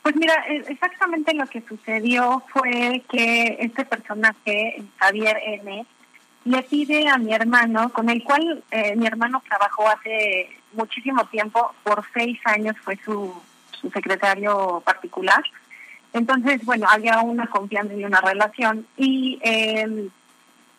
Pues 0.00 0.16
mira, 0.16 0.42
eh, 0.48 0.64
exactamente 0.66 1.34
lo 1.34 1.46
que 1.46 1.60
sucedió 1.68 2.42
fue 2.48 3.02
que 3.10 3.58
este 3.60 3.84
personaje, 3.84 4.82
Javier 4.96 5.36
N., 5.44 5.84
le 6.46 6.62
pide 6.62 7.06
a 7.10 7.18
mi 7.18 7.34
hermano, 7.34 7.90
con 7.90 8.08
el 8.08 8.24
cual 8.24 8.64
eh, 8.70 8.96
mi 8.96 9.06
hermano 9.06 9.42
trabajó 9.46 9.90
hace 9.90 10.56
muchísimo 10.72 11.26
tiempo, 11.26 11.74
por 11.82 12.02
seis 12.14 12.40
años 12.46 12.76
fue 12.82 12.98
su, 13.04 13.42
su 13.80 13.90
secretario 13.90 14.82
particular. 14.84 15.42
Entonces, 16.12 16.64
bueno, 16.64 16.86
había 16.88 17.20
una 17.20 17.46
confianza 17.46 17.94
y 17.94 18.04
una 18.04 18.20
relación. 18.20 18.86
Y 18.96 19.38
eh, 19.42 20.08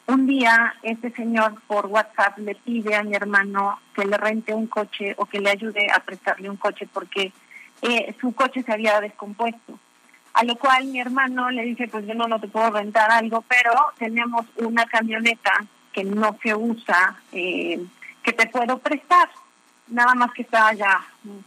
un 0.08 0.26
día 0.26 0.74
este 0.82 1.12
señor 1.12 1.62
por 1.68 1.86
WhatsApp 1.86 2.38
le 2.40 2.56
pide 2.56 2.96
a 2.96 3.04
mi 3.04 3.16
hermano 3.16 3.80
que 3.94 4.06
le 4.06 4.18
rente 4.18 4.54
un 4.54 4.68
coche 4.68 5.14
o 5.18 5.26
que 5.26 5.40
le 5.40 5.52
ayude 5.52 5.88
a 5.92 6.00
prestarle 6.00 6.50
un 6.50 6.58
coche 6.58 6.88
porque 6.92 7.32
eh, 7.82 8.16
su 8.20 8.34
coche 8.34 8.64
se 8.64 8.74
había 8.74 9.00
descompuesto. 9.02 9.80
A 10.34 10.44
lo 10.44 10.56
cual 10.56 10.86
mi 10.86 11.00
hermano 11.00 11.50
le 11.50 11.64
dice, 11.64 11.88
pues 11.88 12.06
yo 12.08 12.14
no, 12.14 12.28
no 12.28 12.40
te 12.40 12.48
puedo 12.48 12.72
rentar 12.72 13.12
algo, 13.12 13.44
pero 13.48 13.72
tenemos 13.98 14.46
una 14.58 14.86
camioneta 14.86 15.52
que 15.92 16.04
no 16.04 16.38
se 16.42 16.56
usa, 16.56 17.16
eh, 17.32 17.80
que 18.24 18.34
te 18.34 18.48
puedo 18.48 18.78
prestar. 18.80 19.30
Nada 19.90 20.16
más 20.16 20.32
que 20.34 20.44
estaba 20.44 20.74
ya 20.74 21.06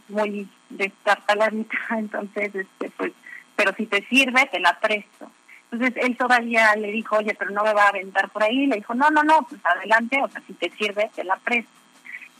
muy 0.09 0.47
destartaladita, 0.69 1.77
entonces, 1.91 2.53
este, 2.53 2.89
pues, 2.97 3.13
pero 3.55 3.73
si 3.75 3.85
te 3.85 4.05
sirve, 4.07 4.47
te 4.51 4.59
la 4.59 4.79
presto. 4.79 5.31
Entonces 5.71 6.03
él 6.03 6.15
todavía 6.17 6.75
le 6.75 6.91
dijo, 6.91 7.17
oye, 7.17 7.35
pero 7.37 7.51
no 7.51 7.63
me 7.63 7.73
va 7.73 7.85
a 7.85 7.89
aventar 7.89 8.29
por 8.29 8.43
ahí. 8.43 8.67
Le 8.67 8.75
dijo, 8.77 8.93
no, 8.93 9.09
no, 9.09 9.23
no, 9.23 9.41
pues 9.43 9.59
adelante, 9.65 10.21
o 10.21 10.27
sea, 10.27 10.41
si 10.45 10.53
te 10.53 10.69
sirve, 10.71 11.09
te 11.15 11.23
la 11.23 11.35
presto. 11.37 11.71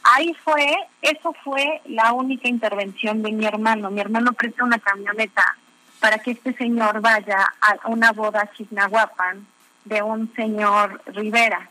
Ahí 0.03 0.33
fue, 0.43 0.75
eso 1.01 1.33
fue 1.43 1.81
la 1.85 2.11
única 2.13 2.47
intervención 2.47 3.23
de 3.23 3.31
mi 3.31 3.45
hermano. 3.45 3.89
Mi 3.89 4.01
hermano 4.01 4.33
presta 4.33 4.63
una 4.63 4.77
camioneta 4.77 5.57
para 5.99 6.19
que 6.19 6.31
este 6.31 6.53
señor 6.53 6.99
vaya 7.01 7.47
a 7.61 7.87
una 7.87 8.11
boda 8.11 8.51
chignahuapan 8.55 9.47
de 9.85 10.01
un 10.01 10.33
señor 10.35 11.01
Rivera. 11.07 11.69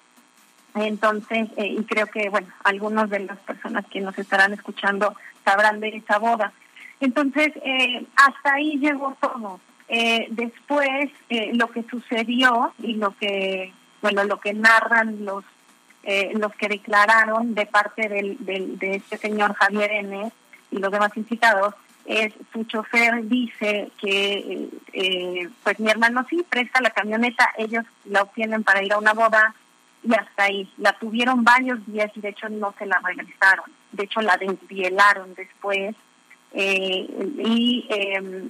Entonces, 0.74 1.48
eh, 1.56 1.66
y 1.66 1.84
creo 1.84 2.06
que, 2.06 2.28
bueno, 2.30 2.48
algunos 2.64 3.10
de 3.10 3.20
las 3.20 3.38
personas 3.38 3.84
que 3.86 4.00
nos 4.00 4.18
estarán 4.18 4.52
escuchando 4.52 5.14
sabrán 5.44 5.80
de 5.80 5.88
esa 5.88 6.18
boda. 6.18 6.52
Entonces, 7.00 7.52
eh, 7.64 8.06
hasta 8.16 8.54
ahí 8.54 8.78
llegó 8.78 9.16
todo. 9.20 9.60
Eh, 9.88 10.28
después, 10.30 11.10
eh, 11.28 11.50
lo 11.54 11.68
que 11.68 11.82
sucedió 11.90 12.72
y 12.78 12.94
lo 12.94 13.16
que, 13.18 13.72
bueno, 14.00 14.24
lo 14.24 14.40
que 14.40 14.54
narran 14.54 15.24
los 15.24 15.44
eh, 16.04 16.32
los 16.34 16.52
que 16.56 16.68
declararon 16.68 17.54
de 17.54 17.66
parte 17.66 18.08
del, 18.08 18.36
del, 18.40 18.76
de 18.78 18.96
este 18.96 19.18
señor 19.18 19.54
Javier 19.54 19.92
N. 19.92 20.32
y 20.72 20.78
los 20.78 20.90
demás 20.90 21.16
incitados, 21.16 21.74
es 22.04 22.34
su 22.52 22.64
chofer 22.64 23.28
dice 23.28 23.92
que 24.00 24.68
eh, 24.92 25.48
pues 25.62 25.78
mi 25.78 25.88
hermano 25.88 26.26
sí 26.28 26.44
presta 26.48 26.80
la 26.80 26.90
camioneta, 26.90 27.48
ellos 27.56 27.84
la 28.04 28.22
obtienen 28.22 28.64
para 28.64 28.82
ir 28.82 28.92
a 28.92 28.98
una 28.98 29.12
boda 29.12 29.54
y 30.03 30.14
hasta 30.14 30.44
ahí. 30.44 30.70
La 30.78 30.92
tuvieron 30.92 31.44
varios 31.44 31.84
días 31.86 32.11
y 32.14 32.20
de 32.20 32.30
hecho 32.30 32.48
no 32.48 32.74
se 32.78 32.86
la 32.86 33.00
regresaron. 33.05 33.66
De 33.92 34.05
hecho 34.05 34.20
la 34.20 34.36
desvielaron 34.36 35.34
después. 35.34 35.94
Eh, 36.53 37.30
y 37.38 37.86
eh, 37.88 38.48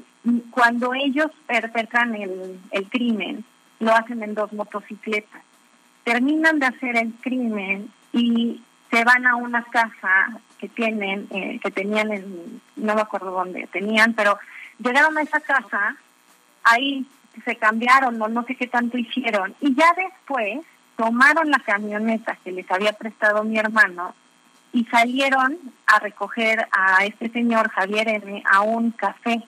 cuando 0.51 0.93
ellos 0.95 1.31
perpetran 1.47 2.15
el, 2.15 2.59
el 2.71 2.89
crimen, 2.89 3.45
lo 3.79 3.93
hacen 3.93 4.23
en 4.23 4.35
dos 4.35 4.53
motocicletas. 4.53 5.43
Terminan 6.05 6.59
de 6.59 6.67
hacer 6.67 6.97
el 6.97 7.13
crimen 7.21 7.93
y 8.13 8.61
se 8.93 9.05
van 9.05 9.27
a 9.27 9.37
una 9.37 9.65
casa 9.65 10.41
que 10.59 10.69
tienen, 10.69 11.27
eh, 11.31 11.59
que 11.63 11.71
tenían 11.71 12.13
en, 12.13 12.61
no 12.77 12.95
me 12.95 13.01
acuerdo 13.01 13.31
dónde 13.31 13.67
tenían, 13.73 14.13
pero 14.15 14.39
llegaron 14.79 15.17
a 15.17 15.23
esa 15.23 15.41
casa, 15.41 15.97
ahí 16.63 17.07
se 17.45 17.57
cambiaron 17.57 18.21
o 18.21 18.29
no 18.29 18.45
sé 18.45 18.55
qué 18.55 18.67
tanto 18.67 18.99
hicieron, 18.99 19.55
y 19.61 19.75
ya 19.75 19.95
después 19.97 20.61
tomaron 21.03 21.51
la 21.51 21.59
camioneta 21.59 22.39
que 22.45 22.53
les 22.53 22.71
había 22.71 22.93
prestado 22.93 23.43
mi 23.43 23.59
hermano 23.59 24.15
y 24.73 24.85
salieron 24.85 25.59
a 25.89 25.99
recoger 25.99 26.69
a 26.71 27.05
este 27.05 27.29
señor 27.31 27.71
Javier 27.71 28.07
N 28.09 28.41
a 28.49 28.61
un 28.61 28.93
café 28.93 29.43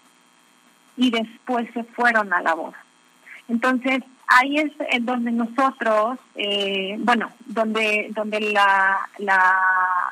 y 0.96 1.12
después 1.12 1.68
se 1.72 1.84
fueron 1.84 2.32
a 2.32 2.42
la 2.42 2.54
boda. 2.54 2.76
Entonces, 3.46 4.00
ahí 4.26 4.58
es 4.58 4.72
en 4.90 5.06
donde 5.06 5.30
nosotros, 5.30 6.18
eh, 6.34 6.96
bueno, 6.98 7.30
donde 7.46 8.08
donde 8.10 8.40
la 8.40 9.08
la 9.18 9.40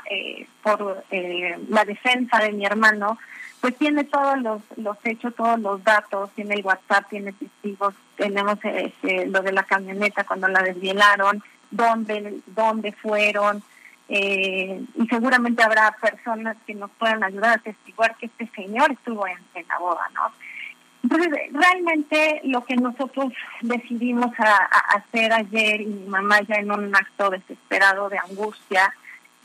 eh, 0.08 0.46
por 0.62 1.02
eh, 1.10 1.58
la 1.68 1.84
defensa 1.84 2.38
de 2.38 2.52
mi 2.52 2.64
hermano, 2.64 3.18
pues 3.62 3.78
tiene 3.78 4.02
todos 4.02 4.42
los 4.42 4.60
los 4.76 4.98
hechos, 5.04 5.34
todos 5.36 5.58
los 5.60 5.82
datos, 5.84 6.30
tiene 6.34 6.56
el 6.56 6.66
WhatsApp, 6.66 7.08
tiene 7.08 7.32
testigos, 7.32 7.94
tenemos 8.16 8.58
este, 8.64 9.26
lo 9.26 9.40
de 9.40 9.52
la 9.52 9.62
camioneta 9.62 10.24
cuando 10.24 10.48
la 10.48 10.62
desvielaron, 10.62 11.42
dónde 11.70 12.40
dónde 12.46 12.92
fueron. 12.92 13.62
Eh, 14.08 14.82
y 14.96 15.06
seguramente 15.06 15.62
habrá 15.62 15.96
personas 16.00 16.56
que 16.66 16.74
nos 16.74 16.90
puedan 16.90 17.22
ayudar 17.22 17.58
a 17.58 17.62
testiguar 17.62 18.16
que 18.16 18.26
este 18.26 18.48
señor 18.48 18.90
estuvo 18.90 19.28
en, 19.28 19.38
en 19.54 19.66
la 19.68 19.78
boda, 19.78 20.10
¿no? 20.12 20.32
Entonces, 21.04 21.30
realmente 21.52 22.40
lo 22.44 22.64
que 22.64 22.74
nosotros 22.74 23.32
decidimos 23.60 24.32
hacer 24.88 25.32
ayer 25.32 25.82
y 25.82 25.86
mi 25.86 26.08
mamá 26.08 26.40
ya 26.42 26.56
en 26.56 26.72
un 26.72 26.94
acto 26.94 27.30
desesperado 27.30 28.08
de 28.08 28.18
angustia 28.18 28.92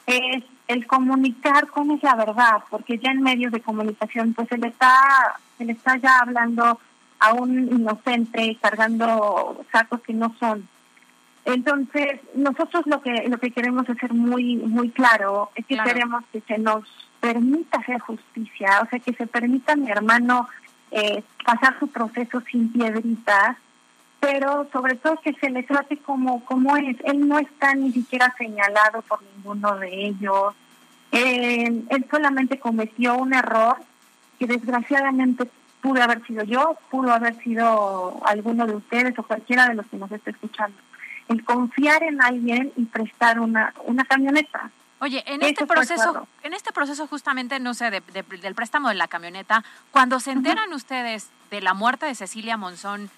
es 0.07 0.43
el 0.67 0.85
comunicar 0.87 1.67
cómo 1.67 1.95
es 1.95 2.03
la 2.03 2.15
verdad, 2.15 2.63
porque 2.69 2.97
ya 2.97 3.11
en 3.11 3.21
medios 3.21 3.51
de 3.51 3.61
comunicación 3.61 4.33
pues 4.33 4.47
se 4.49 4.57
le 4.57 4.67
está 4.67 4.91
se 5.57 5.65
le 5.65 5.73
está 5.73 5.97
ya 5.97 6.19
hablando 6.19 6.79
a 7.19 7.33
un 7.33 7.67
inocente 7.73 8.57
cargando 8.61 9.63
sacos 9.71 10.01
que 10.01 10.13
no 10.13 10.35
son. 10.39 10.67
Entonces, 11.45 12.19
nosotros 12.35 12.85
lo 12.87 13.01
que 13.01 13.27
lo 13.29 13.37
que 13.39 13.51
queremos 13.51 13.85
ser 13.99 14.13
muy 14.13 14.57
muy 14.57 14.89
claro, 14.89 15.49
es 15.55 15.65
que 15.65 15.75
Claro. 15.75 15.89
queremos 15.93 16.23
que 16.31 16.41
se 16.41 16.57
nos 16.57 16.83
permita 17.21 17.79
hacer 17.79 17.99
justicia, 17.99 18.81
o 18.83 18.89
sea, 18.89 18.99
que 18.99 19.13
se 19.13 19.25
permita 19.27 19.73
a 19.73 19.75
mi 19.77 19.89
hermano 19.89 20.47
eh, 20.91 21.23
pasar 21.45 21.77
su 21.79 21.87
proceso 21.87 22.41
sin 22.41 22.71
piedritas, 22.71 23.57
pero 24.29 24.67
sobre 24.73 24.95
todo 24.95 25.15
que 25.21 25.33
se 25.35 25.49
le 25.49 25.63
trate 25.63 25.97
como, 25.97 26.43
como 26.43 26.75
es. 26.75 26.97
Él 27.05 27.27
no 27.29 27.39
está 27.39 27.73
ni 27.75 27.93
siquiera 27.93 28.33
señalado 28.37 29.01
por 29.03 29.19
ninguno 29.23 29.77
de 29.77 30.07
ellos. 30.07 30.53
Eh, 31.13 31.83
él 31.89 32.05
solamente 32.11 32.59
cometió 32.59 33.15
un 33.17 33.33
error 33.33 33.77
que 34.37 34.45
desgraciadamente 34.47 35.49
pudo 35.81 36.03
haber 36.03 36.25
sido 36.27 36.43
yo, 36.43 36.77
pudo 36.91 37.13
haber 37.13 37.35
sido 37.41 38.19
alguno 38.25 38.65
de 38.67 38.75
ustedes 38.75 39.17
o 39.17 39.23
cualquiera 39.23 39.67
de 39.69 39.75
los 39.75 39.85
que 39.87 39.95
nos 39.97 40.11
esté 40.11 40.31
escuchando. 40.31 40.77
El 41.29 41.45
confiar 41.45 42.03
en 42.03 42.21
alguien 42.21 42.73
y 42.75 42.83
prestar 42.85 43.39
una, 43.39 43.73
una 43.85 44.03
camioneta. 44.03 44.71
Oye, 44.99 45.23
en 45.27 45.41
Eso 45.41 45.49
este 45.51 45.65
proceso, 45.67 46.27
en 46.43 46.53
este 46.53 46.73
proceso 46.73 47.07
justamente, 47.07 47.59
no 47.61 47.73
sé, 47.75 47.91
de- 47.91 48.01
de- 48.01 48.23
del 48.41 48.55
préstamo 48.55 48.89
de 48.89 48.95
la 48.95 49.07
camioneta, 49.07 49.63
cuando 49.91 50.19
se 50.19 50.31
enteran 50.31 50.73
ustedes 50.73 51.29
de 51.51 51.61
la 51.61 51.73
muerte 51.73 52.05
de 52.07 52.15
Cecilia 52.15 52.57
Monzón 52.57 53.09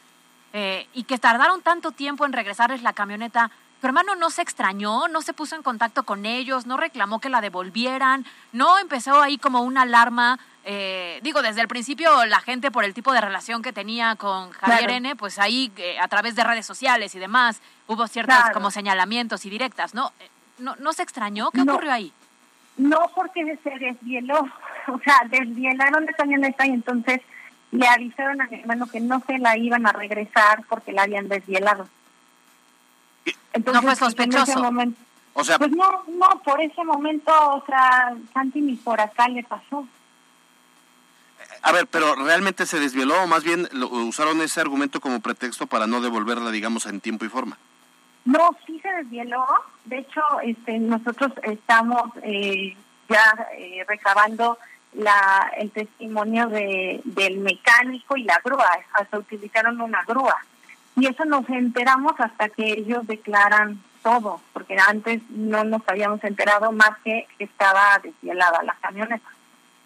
eh, 0.54 0.88
y 0.94 1.04
que 1.04 1.18
tardaron 1.18 1.62
tanto 1.62 1.92
tiempo 1.92 2.26
en 2.26 2.34
regresarles 2.34 2.82
la 2.82 2.94
camioneta, 2.94 3.52
¿tu 3.82 3.88
hermano 3.88 4.16
no 4.16 4.30
se 4.30 4.42
extrañó, 4.42 5.08
no 5.08 5.22
se 5.22 5.34
puso 5.34 5.56
en 5.56 5.64
contacto 5.64 6.04
con 6.04 6.26
ellos, 6.26 6.66
no 6.66 6.78
reclamó 6.78 7.20
que 7.20 7.30
la 7.30 7.42
devolvieran, 7.42 8.26
no 8.52 8.78
empezó 8.80 9.22
ahí 9.22 9.38
como 9.38 9.62
una 9.62 9.84
alarma? 9.84 10.40
eh, 10.66 11.20
digo, 11.24 11.42
desde 11.42 11.62
el 11.62 11.68
principio 11.68 12.26
la 12.26 12.42
gente 12.42 12.70
por 12.70 12.84
el 12.84 12.94
tipo 12.94 13.12
de 13.14 13.22
relación 13.22 13.62
que 13.64 13.74
tenía 13.74 14.16
con 14.18 14.52
Javier 14.52 14.80
Claro. 14.82 14.94
N., 14.94 15.16
pues 15.16 15.40
ahí 15.40 15.72
eh, 15.78 15.98
a 16.00 16.08
través 16.10 16.36
de 16.36 16.44
redes 16.44 16.66
sociales 16.66 17.16
y 17.16 17.20
demás 17.20 17.60
hubo 17.88 18.06
ciertos 18.08 18.36
Claro. 18.36 18.54
como 18.54 18.70
señalamientos 18.70 19.46
y 19.46 19.50
directas, 19.50 19.94
¿no? 19.96 20.12
Eh, 20.20 20.30
¿No, 20.60 20.76
no 20.76 20.92
se 20.94 21.02
extrañó? 21.02 21.50
¿Qué 21.52 21.64
No. 21.64 21.72
ocurrió 21.74 21.94
ahí? 21.94 22.12
No 22.78 23.00
porque 23.16 23.58
se 23.64 23.70
desvieló, 23.80 24.40
o 24.88 25.00
sea, 25.04 25.22
desvielaron 25.30 26.06
la 26.06 26.14
camioneta 26.14 26.68
y 26.68 26.72
entonces 26.72 27.22
le 27.72 27.88
avisaron 27.88 28.42
a 28.42 28.48
mi 28.48 28.60
hermano 28.60 28.88
que 28.88 29.00
no 29.00 29.22
se 29.28 29.38
la 29.38 29.58
iban 29.58 29.86
a 29.86 29.92
regresar 29.92 30.64
porque 30.70 30.92
la 30.92 31.04
habían 31.04 31.28
desvielado. 31.30 31.88
Entonces, 33.54 33.82
fue 33.82 33.92
pues, 33.98 34.02
en 34.20 34.30
ese 34.30 34.40
sospechoso. 34.46 34.64
momento- 34.64 35.00
O 35.34 35.44
sea, 35.44 35.58
pues 35.60 35.72
no, 35.72 36.04
no, 36.08 36.42
por 36.44 36.60
ese 36.62 36.84
momento, 36.84 37.32
o 37.32 37.64
sea, 37.66 38.14
Santi 38.34 38.62
ni 38.62 38.76
por 38.76 39.00
acá 39.00 39.28
le 39.28 39.44
pasó. 39.44 39.88
a 41.62 41.72
ver, 41.74 41.88
pero 41.88 42.16
realmente 42.16 42.66
se 42.66 42.80
desvieló 42.80 43.24
o 43.24 43.28
más 43.28 43.44
bien 43.44 43.68
lo- 43.74 43.90
usaron 43.90 44.40
ese 44.42 44.62
argumento 44.62 45.02
como 45.02 45.20
pretexto 45.20 45.68
para 45.68 45.88
no 45.88 46.00
devolverla, 46.00 46.52
digamos, 46.52 46.86
en 46.86 47.02
tiempo 47.02 47.26
y 47.26 47.30
forma. 47.30 47.58
No, 48.26 48.56
sí 48.66 48.80
se 48.82 48.88
desvieló. 48.94 49.46
De 49.86 49.98
hecho, 50.00 50.22
este, 50.44 50.80
nosotros 50.80 51.32
estamos 51.44 52.12
eh, 52.24 52.78
ya 53.10 53.48
eh, 53.58 53.84
recabando 53.88 54.58
la, 54.94 55.52
el 55.58 55.72
testimonio 55.72 56.48
de, 56.48 57.02
del 57.04 57.38
mecánico 57.38 58.18
y 58.18 58.24
la 58.24 58.40
grúa. 58.44 58.70
Hasta 58.94 59.18
utilizaron 59.18 59.80
una 59.82 60.04
grúa. 60.04 60.36
Y 60.96 61.08
eso 61.08 61.26
nos 61.26 61.48
enteramos 61.50 62.14
hasta 62.20 62.50
que 62.50 62.72
ellos 62.74 63.08
declaran 63.08 63.82
todo, 64.04 64.42
porque 64.54 64.78
antes 64.88 65.22
no 65.30 65.64
nos 65.64 65.82
habíamos 65.88 66.24
enterado 66.24 66.72
más 66.72 66.92
que 67.04 67.28
estaba 67.38 68.00
desvielada 68.02 68.64
la 68.64 68.76
camioneta. 68.76 69.30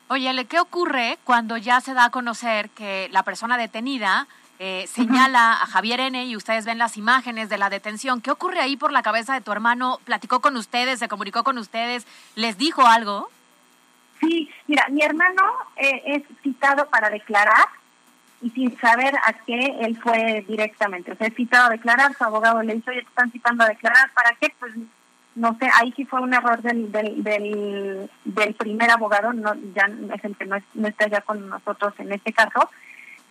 Oye, 0.07 0.29
Ale, 0.29 0.45
¿qué 0.45 0.59
ocurre 0.59 1.17
cuando 1.23 1.57
ya 1.57 1.81
se 1.81 1.93
da 1.93 2.05
a 2.05 2.09
conocer 2.09 2.69
que 2.69 3.09
la 3.11 3.23
persona 3.23 3.57
detenida 3.57 4.27
eh, 4.59 4.85
señala 4.87 5.53
a 5.53 5.65
Javier 5.65 5.99
N. 5.99 6.25
y 6.25 6.35
ustedes 6.35 6.65
ven 6.65 6.77
las 6.77 6.97
imágenes 6.97 7.49
de 7.49 7.57
la 7.57 7.69
detención? 7.69 8.21
¿Qué 8.21 8.29
ocurre 8.29 8.59
ahí 8.59 8.77
por 8.77 8.91
la 8.91 9.01
cabeza 9.01 9.33
de 9.33 9.41
tu 9.41 9.51
hermano? 9.51 9.99
¿Platicó 10.03 10.39
con 10.39 10.57
ustedes? 10.57 10.99
¿Se 10.99 11.07
comunicó 11.07 11.43
con 11.43 11.57
ustedes? 11.57 12.05
¿Les 12.35 12.57
dijo 12.57 12.85
algo? 12.85 13.29
Sí, 14.23 14.49
mira, 14.67 14.87
mi 14.89 15.01
hermano 15.01 15.41
eh, 15.75 16.01
es 16.05 16.23
citado 16.41 16.87
para 16.89 17.09
declarar 17.09 17.67
y 18.41 18.49
sin 18.51 18.77
saber 18.79 19.15
a 19.15 19.33
qué 19.45 19.77
él 19.81 19.97
fue 20.01 20.43
directamente. 20.47 21.11
O 21.11 21.15
sea, 21.15 21.27
es 21.27 21.33
citado 21.35 21.67
a 21.67 21.69
declarar, 21.71 22.13
su 22.17 22.23
abogado 22.23 22.61
le 22.61 22.75
dice, 22.75 22.91
oye, 22.91 23.01
te 23.01 23.07
están 23.07 23.31
citando 23.31 23.63
a 23.63 23.69
declarar, 23.69 24.11
¿para 24.13 24.35
qué? 24.39 24.53
Pues 24.59 24.73
no 25.35 25.57
sé, 25.57 25.69
ahí 25.79 25.91
sí 25.95 26.05
fue 26.05 26.21
un 26.21 26.33
error 26.33 26.61
del, 26.61 26.91
del, 26.91 27.23
del, 27.23 28.09
del 28.25 28.53
primer 28.55 28.91
abogado, 28.91 29.33
no 29.33 29.55
ya 29.73 29.89
es 30.13 30.23
el 30.25 30.35
que 30.35 30.45
no, 30.45 30.55
es- 30.57 30.63
no 30.75 30.87
está 30.87 31.07
ya 31.07 31.21
con 31.21 31.49
nosotros 31.49 31.93
en 31.99 32.11
este 32.11 32.33
caso, 32.33 32.69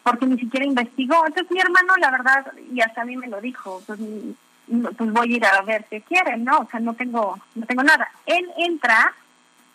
porque 0.02 0.26
ni 0.26 0.36
siquiera 0.38 0.66
investigó. 0.66 1.24
Entonces 1.26 1.50
mi 1.52 1.60
hermano, 1.60 1.94
la 1.98 2.10
verdad, 2.10 2.46
y 2.72 2.80
hasta 2.80 3.02
a 3.02 3.04
mí 3.04 3.16
me 3.16 3.28
lo 3.28 3.40
dijo, 3.40 3.82
pues, 3.86 4.00
mm, 4.00 4.84
pues 4.96 5.12
voy 5.12 5.32
a 5.32 5.36
ir 5.36 5.44
a 5.46 5.60
ver 5.62 5.84
qué 5.90 6.00
quieren, 6.00 6.42
¿no? 6.44 6.58
O 6.60 6.68
sea, 6.70 6.80
no 6.80 6.94
tengo, 6.94 7.38
no 7.54 7.66
tengo 7.66 7.82
nada. 7.84 8.08
Él 8.26 8.50
entra 8.56 9.12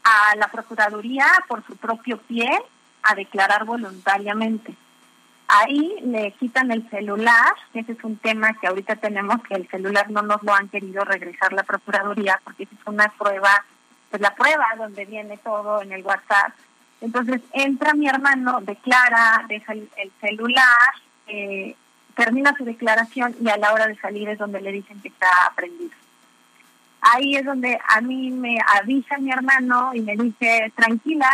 a 0.07 0.35
la 0.35 0.47
Procuraduría 0.47 1.27
por 1.47 1.65
su 1.65 1.75
propio 1.75 2.17
pie 2.17 2.49
a 3.03 3.15
declarar 3.15 3.65
voluntariamente. 3.65 4.73
Ahí 5.49 5.95
le 6.01 6.31
quitan 6.33 6.71
el 6.71 6.89
celular, 6.89 7.53
ese 7.73 7.93
es 7.93 8.03
un 8.03 8.17
tema 8.17 8.53
que 8.53 8.67
ahorita 8.67 8.97
tenemos, 8.97 9.41
que 9.43 9.55
el 9.55 9.67
celular 9.69 10.09
no 10.09 10.21
nos 10.21 10.43
lo 10.43 10.53
han 10.53 10.69
querido 10.69 11.03
regresar 11.03 11.53
la 11.53 11.63
Procuraduría, 11.63 12.39
porque 12.43 12.63
es 12.63 12.69
una 12.85 13.09
prueba, 13.17 13.65
pues 14.09 14.21
la 14.21 14.35
prueba 14.35 14.65
donde 14.77 15.05
viene 15.05 15.37
todo 15.37 15.81
en 15.81 15.91
el 15.91 16.03
WhatsApp. 16.03 16.53
Entonces 16.99 17.41
entra 17.53 17.93
mi 17.93 18.07
hermano, 18.07 18.59
declara, 18.61 19.45
deja 19.47 19.73
el, 19.73 19.89
el 19.97 20.11
celular, 20.19 20.93
eh, 21.27 21.75
termina 22.15 22.55
su 22.57 22.65
declaración 22.65 23.35
y 23.41 23.49
a 23.49 23.57
la 23.57 23.73
hora 23.73 23.87
de 23.87 23.95
salir 23.97 24.27
es 24.29 24.37
donde 24.37 24.61
le 24.61 24.71
dicen 24.71 25.01
que 25.01 25.09
está 25.09 25.27
aprendido. 25.45 25.91
Ahí 27.01 27.35
es 27.35 27.45
donde 27.45 27.79
a 27.87 28.01
mí 28.01 28.31
me 28.31 28.57
avisa 28.79 29.17
mi 29.17 29.31
hermano 29.31 29.91
y 29.93 30.01
me 30.01 30.15
dice, 30.15 30.71
tranquila, 30.75 31.29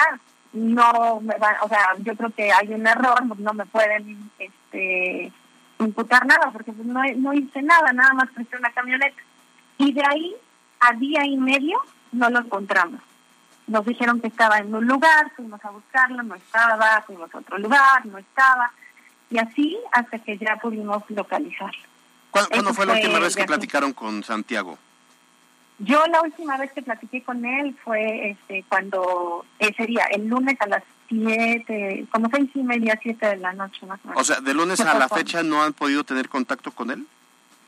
no 0.54 1.20
me 1.22 1.36
va, 1.38 1.58
o 1.64 1.68
sea, 1.68 1.94
yo 2.00 2.16
creo 2.16 2.30
que 2.32 2.52
hay 2.52 2.74
un 2.74 2.86
error, 2.86 3.26
no 3.38 3.54
me 3.54 3.66
pueden 3.66 4.30
este, 4.38 5.32
imputar 5.80 6.26
nada 6.26 6.52
porque 6.52 6.72
pues, 6.72 6.88
no, 6.88 7.02
no 7.18 7.34
hice 7.34 7.62
nada, 7.62 7.92
nada 7.94 8.14
más 8.14 8.30
presté 8.32 8.58
una 8.58 8.72
camioneta. 8.72 9.22
Y 9.78 9.94
de 9.94 10.04
ahí 10.06 10.36
a 10.80 10.94
día 10.94 11.26
y 11.26 11.38
medio 11.38 11.80
no 12.12 12.30
lo 12.30 12.40
encontramos. 12.40 13.02
Nos 13.66 13.86
dijeron 13.86 14.20
que 14.20 14.28
estaba 14.28 14.58
en 14.58 14.74
un 14.76 14.86
lugar, 14.86 15.32
fuimos 15.36 15.64
a 15.64 15.70
buscarlo, 15.70 16.22
no 16.22 16.36
estaba, 16.36 17.02
fuimos 17.08 17.34
a 17.34 17.38
otro 17.38 17.58
lugar, 17.58 18.06
no 18.06 18.18
estaba. 18.18 18.72
Y 19.30 19.38
así 19.40 19.78
hasta 19.92 20.20
que 20.20 20.38
ya 20.38 20.58
pudimos 20.58 21.04
localizarlo. 21.10 21.82
¿Cuándo, 22.30 22.74
fue 22.74 22.86
la 22.86 22.94
última 22.94 23.20
vez 23.20 23.36
que 23.36 23.44
aquí. 23.44 23.48
platicaron 23.48 23.94
con 23.94 24.24
Santiago? 24.24 24.78
Yo 25.86 26.06
la 26.08 26.22
última 26.22 26.58
vez 26.58 26.72
que 26.72 26.82
platiqué 26.82 27.24
con 27.24 27.44
él 27.46 27.76
fue 27.84 28.30
este 28.32 28.64
cuando 28.70 29.46
ese 29.60 29.86
día, 29.86 30.06
el 30.12 30.28
lunes 30.28 30.56
a 30.62 30.68
las 30.68 30.84
siete, 31.10 32.06
como 32.12 32.30
seis 32.30 32.50
y 32.54 32.64
media, 32.64 33.00
siete 33.02 33.26
de 33.28 33.38
la 33.38 33.54
noche 33.54 33.86
más 33.86 34.00
o 34.04 34.08
menos. 34.10 34.22
O 34.22 34.24
sea, 34.24 34.40
de 34.42 34.54
lunes 34.54 34.80
a 34.80 34.94
la 34.98 35.10
fecha 35.10 35.44
no 35.44 35.64
han 35.64 35.74
podido 35.74 36.04
tener 36.04 36.30
contacto 36.30 36.72
con 36.72 36.92
él. 36.92 37.06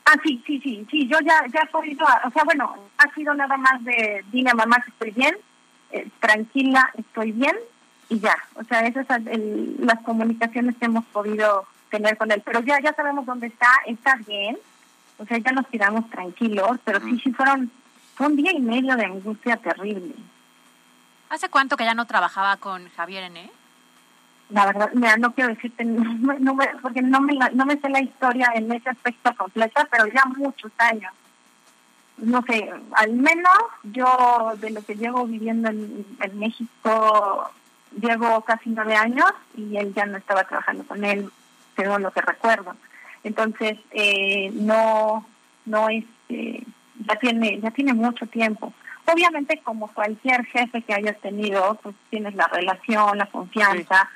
Ah, 0.04 0.14
sí, 0.22 0.40
sí, 0.46 0.60
sí, 0.62 0.86
sí, 0.90 1.08
yo 1.08 1.18
ya, 1.20 1.44
ya 1.52 1.60
he 1.62 1.66
podido, 1.66 2.06
o 2.24 2.30
sea, 2.30 2.44
bueno, 2.44 2.76
ha 2.98 3.12
sido 3.14 3.34
nada 3.34 3.56
más 3.56 3.82
de, 3.84 4.24
dile 4.30 4.50
a 4.50 4.54
mamá 4.54 4.76
que 4.80 4.90
estoy 4.90 5.10
bien, 5.10 5.36
eh, 5.90 6.08
tranquila, 6.20 6.92
estoy 6.96 7.32
bien, 7.32 7.56
y 8.08 8.20
ya. 8.20 8.36
O 8.54 8.62
sea, 8.64 8.86
esas 8.86 9.04
son 9.08 9.26
el- 9.26 9.74
las 9.80 9.98
comunicaciones 10.02 10.76
que 10.76 10.84
hemos 10.86 11.04
podido 11.06 11.66
tener 11.90 12.16
con 12.16 12.30
él. 12.30 12.40
Pero 12.44 12.60
ya, 12.60 12.80
ya 12.80 12.92
sabemos 12.94 13.26
dónde 13.26 13.48
está, 13.48 13.66
está 13.86 14.14
bien, 14.28 14.56
o 15.18 15.26
sea, 15.26 15.38
ya 15.38 15.50
nos 15.50 15.66
quedamos 15.66 16.08
tranquilos, 16.10 16.78
pero 16.84 17.00
sí, 17.00 17.18
sí 17.18 17.32
fueron, 17.32 17.68
fue 18.16 18.26
un 18.26 18.36
día 18.36 18.52
y 18.52 18.60
medio 18.60 18.96
de 18.96 19.04
angustia 19.04 19.56
terrible. 19.58 20.14
¿Hace 21.28 21.48
cuánto 21.48 21.76
que 21.76 21.84
ya 21.84 21.94
no 21.94 22.06
trabajaba 22.06 22.56
con 22.56 22.88
Javier 22.90 23.24
N? 23.24 23.50
La 24.50 24.66
verdad, 24.66 24.90
mira, 24.94 25.16
no 25.16 25.32
quiero 25.34 25.50
decirte, 25.54 25.84
no, 25.84 26.34
no 26.38 26.56
porque 26.82 27.02
no 27.02 27.20
me, 27.20 27.34
la- 27.34 27.50
no 27.50 27.66
me 27.66 27.78
sé 27.78 27.88
la 27.88 28.00
historia 28.00 28.52
en 28.54 28.70
ese 28.72 28.88
aspecto 28.90 29.34
completa, 29.36 29.86
pero 29.90 30.06
ya 30.06 30.24
muchos 30.36 30.72
años. 30.78 31.12
No 32.18 32.40
sé, 32.42 32.70
al 32.92 33.12
menos 33.12 33.52
yo 33.82 34.52
de 34.58 34.70
lo 34.70 34.82
que 34.82 34.94
llevo 34.96 35.26
viviendo 35.26 35.68
en, 35.68 36.06
en 36.20 36.38
México, 36.38 37.50
llevo 38.00 38.40
casi 38.42 38.70
nueve 38.70 38.96
años 38.96 39.30
y 39.54 39.76
él 39.76 39.92
ya 39.94 40.06
no 40.06 40.16
estaba 40.16 40.44
trabajando 40.44 40.84
con 40.84 41.04
él, 41.04 41.28
según 41.76 42.02
lo 42.02 42.10
que 42.12 42.22
recuerdo. 42.22 42.74
Entonces, 43.22 43.78
eh, 43.90 44.50
no, 44.54 45.26
no 45.66 45.88
es, 45.90 46.04
eh, 46.30 46.62
ya 47.06 47.16
tiene, 47.16 47.60
ya 47.60 47.70
tiene 47.70 47.94
mucho 47.94 48.26
tiempo. 48.26 48.72
Obviamente, 49.06 49.60
como 49.62 49.88
cualquier 49.88 50.44
jefe 50.46 50.82
que 50.82 50.94
hayas 50.94 51.18
tenido, 51.20 51.78
pues 51.82 51.94
tienes 52.10 52.34
la 52.34 52.48
relación, 52.48 53.18
la 53.18 53.26
confianza. 53.26 54.10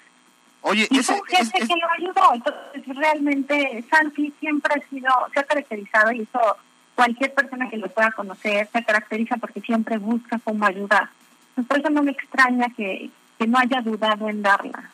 Oye, 0.62 0.86
Y 0.90 0.98
ese, 0.98 1.12
fue 1.12 1.20
un 1.22 1.26
jefe 1.26 1.58
que 1.66 1.74
lo 1.76 1.90
ayudó. 1.90 2.34
Entonces, 2.34 2.96
realmente, 2.96 3.84
Santi 3.90 4.34
siempre 4.40 4.74
ha 4.74 4.88
sido, 4.90 5.08
se 5.32 5.40
ha 5.40 5.44
caracterizado, 5.44 6.12
y 6.12 6.22
eso 6.22 6.56
cualquier 6.96 7.32
persona 7.32 7.70
que 7.70 7.78
lo 7.78 7.88
pueda 7.88 8.10
conocer, 8.12 8.68
se 8.72 8.84
caracteriza 8.84 9.36
porque 9.36 9.60
siempre 9.60 9.96
busca 9.98 10.38
cómo 10.44 10.66
ayudar. 10.66 11.08
Pues, 11.54 11.66
por 11.66 11.78
eso 11.78 11.88
no 11.90 12.02
me 12.02 12.10
extraña 12.10 12.66
que, 12.76 13.10
que 13.38 13.46
no 13.46 13.58
haya 13.58 13.80
dudado 13.80 14.28
en 14.28 14.42
darla. 14.42 14.90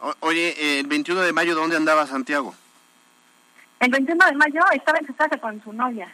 O- 0.00 0.14
oye, 0.20 0.54
eh, 0.58 0.80
el 0.80 0.86
21 0.86 1.20
de 1.22 1.32
mayo, 1.32 1.54
¿dónde 1.54 1.76
andaba 1.76 2.06
Santiago? 2.06 2.54
El 3.80 3.90
21 3.90 4.26
de 4.26 4.32
mayo 4.32 4.60
estaba 4.74 4.98
en 4.98 5.06
su 5.06 5.14
casa 5.14 5.38
con 5.38 5.62
su 5.62 5.72
novia. 5.72 6.08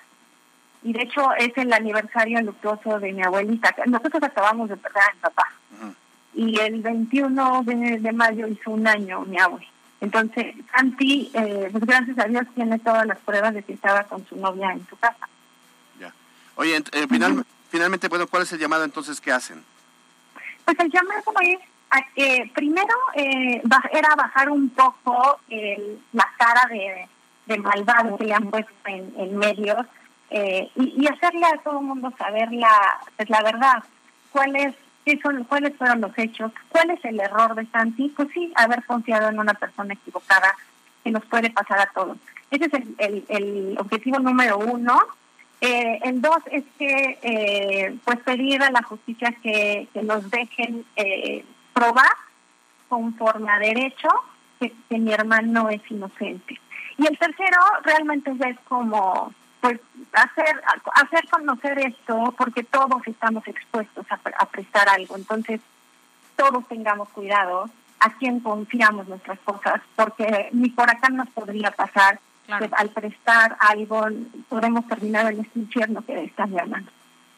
Y 0.85 0.93
de 0.93 1.03
hecho 1.03 1.33
es 1.35 1.51
el 1.57 1.73
aniversario 1.73 2.41
luctuoso 2.43 3.01
de 3.01 3.13
mi 3.13 3.23
abuelita. 3.23 3.75
Nosotros 3.87 4.23
acabamos 4.23 4.69
de 4.69 4.77
perder 4.77 5.03
a 5.03 5.15
mi 5.15 5.21
papá 5.21 5.49
y 6.35 6.59
el 6.61 6.81
21 6.83 7.63
de, 7.65 7.99
de 8.01 8.13
mayo 8.13 8.47
hizo 8.47 8.71
un 8.71 8.87
año 8.87 9.23
mi 9.23 9.39
abuelo. 9.39 9.67
Entonces, 10.01 10.55
Santi, 10.73 11.31
eh, 11.33 11.69
pues 11.73 11.85
gracias 11.87 12.19
a 12.19 12.25
Dios, 12.25 12.45
tiene 12.55 12.79
todas 12.79 13.07
las 13.07 13.19
pruebas 13.21 13.55
de 13.55 13.63
que 13.63 13.73
estaba 13.73 14.05
con 14.05 14.27
su 14.27 14.37
novia 14.37 14.73
en 14.73 14.87
su 14.89 14.97
casa. 14.99 15.29
Ya. 15.99 16.13
Oye, 16.57 16.77
eh, 16.93 17.07
final, 17.09 17.45
finalmente, 17.71 18.09
bueno, 18.09 18.27
¿cuál 18.27 18.43
es 18.43 18.53
el 18.53 18.59
llamado 18.59 18.85
entonces 18.85 19.21
que 19.21 19.33
hacen? 19.33 19.65
Pues 20.65 20.79
el 20.81 20.91
llamado 20.91 21.23
es 22.17 22.51
primero 22.53 22.95
eh, 23.15 23.61
ba- 23.65 23.89
era 23.93 24.15
bajar 24.17 24.51
un 24.51 24.69
poco 24.71 25.39
el, 25.49 25.99
la 26.13 26.29
cara 26.37 26.67
de, 26.69 27.09
de 27.47 27.59
malvado 27.59 28.17
que 28.19 28.25
le 28.25 28.35
han 28.35 28.51
puesto 28.51 28.73
en, 28.87 29.15
en 29.17 29.37
medios 29.39 29.87
eh, 30.37 30.69
y, 30.75 31.07
hacerle 31.07 31.47
a 31.47 31.59
todo 31.59 31.79
el 31.79 31.87
mundo 31.87 32.13
saber 32.19 32.51
la, 32.51 33.01
pues, 33.17 33.31
la 33.31 33.41
verdad. 33.41 33.85
¿Cuál 34.33 34.57
es, 34.57 34.75
qué 35.05 35.17
son, 35.23 35.45
¿Cuáles 35.45 35.77
fueron 35.77 36.01
los 36.01 36.19
hechos? 36.19 36.51
¿Cuál 36.71 36.91
es 36.91 37.05
el 37.05 37.21
error 37.21 37.55
de 37.55 37.65
Santi? 37.67 38.09
Pues 38.17 38.29
sí, 38.35 38.53
haber 38.57 38.85
confiado 38.85 39.29
en 39.29 39.39
una 39.39 39.55
persona 39.55 39.95
equivocada 39.95 40.53
que 41.05 41.13
nos 41.13 41.25
puede 41.27 41.51
pasar 41.51 41.79
a 41.79 41.93
todos. 41.95 42.17
Ese 42.51 42.65
es 42.65 42.75
el, 42.75 42.95
el, 42.99 43.25
el 43.29 43.77
objetivo 43.79 44.19
número 44.19 44.59
uno. 44.59 44.99
Eh, 45.61 46.01
el 46.03 46.21
dos 46.21 46.39
es 46.51 46.65
que 46.81 47.17
eh, 47.23 47.97
pues 48.05 48.19
pedir 48.19 48.61
a 48.61 48.73
la 48.73 48.83
justicia 48.83 49.37
que, 49.41 49.87
que 49.95 50.03
nos 50.03 50.29
dejen 50.33 50.85
eh, 50.97 51.45
probar 51.73 52.17
conforme 52.89 53.53
a 53.53 53.61
derecho 53.61 54.09
que, 54.59 54.73
que 54.89 54.99
mi 54.99 55.13
hermano 55.13 55.71
es 55.71 55.81
inocente. 55.89 56.59
Y 56.99 57.07
el 57.07 57.17
tercero 57.19 57.61
realmente 57.85 58.33
es 58.33 58.59
como 58.69 59.33
pues 59.65 59.81
hacer 60.13 60.63
hacer 60.95 61.27
conocer 61.31 61.79
esto 61.79 62.35
porque 62.37 62.65
todos 62.65 63.01
estamos 63.07 63.47
expuestos 63.49 64.05
a, 64.11 64.21
a 64.39 64.47
prestar 64.47 64.91
algo. 64.91 65.17
Entonces 65.17 65.59
todos 66.37 66.69
tengamos 66.69 67.09
cuidado 67.09 67.71
a 68.01 68.11
quién 68.19 68.41
confiamos 68.41 69.09
nuestras 69.09 69.39
cosas 69.41 69.81
porque 69.97 70.51
ni 70.53 70.69
por 70.69 70.91
acá 70.91 71.09
nos 71.09 71.29
podría 71.31 71.71
pasar 71.71 72.21
Claro. 72.47 72.69
que 72.69 72.75
al 72.77 72.91
prestar 72.91 73.57
algo 73.59 74.05
podemos 74.51 74.87
terminar 74.87 75.33
en 75.33 75.41
este 75.41 75.59
infierno 75.61 76.05
que 76.05 76.25
está 76.25 76.45
mi 76.47 76.59
hermano. 76.59 76.87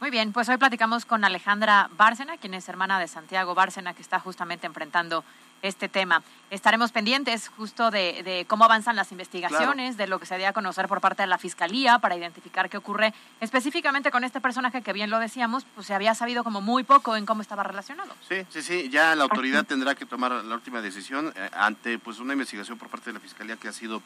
Muy 0.01 0.11
bien, 0.11 0.33
pues 0.33 0.49
hoy 0.49 0.57
platicamos 0.57 1.07
con 1.07 1.25
Alejandra 1.25 1.89
Bárcena, 1.97 2.39
quien 2.39 2.55
es 2.55 2.69
hermana 2.69 2.99
de 2.99 3.07
Santiago 3.07 3.55
Bárcena, 3.55 3.95
que 3.95 4.03
está 4.03 4.19
justamente 4.19 4.67
enfrentando 4.67 5.23
este 5.63 5.89
tema. 5.89 6.23
Estaremos 6.51 6.93
pendientes 6.93 7.49
justo 7.49 7.91
de, 7.91 8.23
de 8.23 8.45
cómo 8.47 8.65
avanzan 8.65 8.95
las 8.95 9.11
investigaciones, 9.11 9.97
de 9.97 10.07
lo 10.07 10.21
que 10.21 10.27
se 10.27 10.39
dio 10.39 10.49
a 10.49 10.53
conocer 10.53 10.87
por 10.87 11.01
parte 11.01 11.23
de 11.23 11.27
la 11.27 11.39
Fiscalía 11.39 11.99
para 11.99 12.17
identificar 12.17 12.71
qué 12.71 12.77
ocurre 12.77 13.13
específicamente 13.41 14.11
con 14.11 14.23
este 14.23 14.41
personaje 14.41 14.83
que 14.83 14.93
bien 14.93 15.11
lo 15.11 15.19
decíamos, 15.19 15.65
pues 15.75 15.89
se 15.89 15.95
había 15.95 16.15
sabido 16.15 16.45
como 16.45 16.61
muy 16.61 16.85
poco 16.85 17.17
en 17.17 17.27
cómo 17.27 17.43
estaba 17.43 17.65
relacionado. 17.65 18.15
Sí, 18.29 18.47
sí, 18.49 18.63
sí, 18.63 18.89
ya 18.91 19.17
la 19.17 19.25
autoridad 19.25 19.65
tendrá 19.65 19.95
que 19.95 20.07
tomar 20.07 20.31
la 20.33 20.55
última 20.55 20.81
decisión 20.81 21.33
eh, 21.35 21.51
ante 21.53 21.99
pues 21.99 22.21
una 22.21 22.35
investigación 22.35 22.79
por 22.79 22.89
parte 22.89 23.11
de 23.11 23.15
la 23.15 23.21
Fiscalía 23.21 23.57
que 23.57 23.69
ha 23.69 23.73
sido 23.73 24.03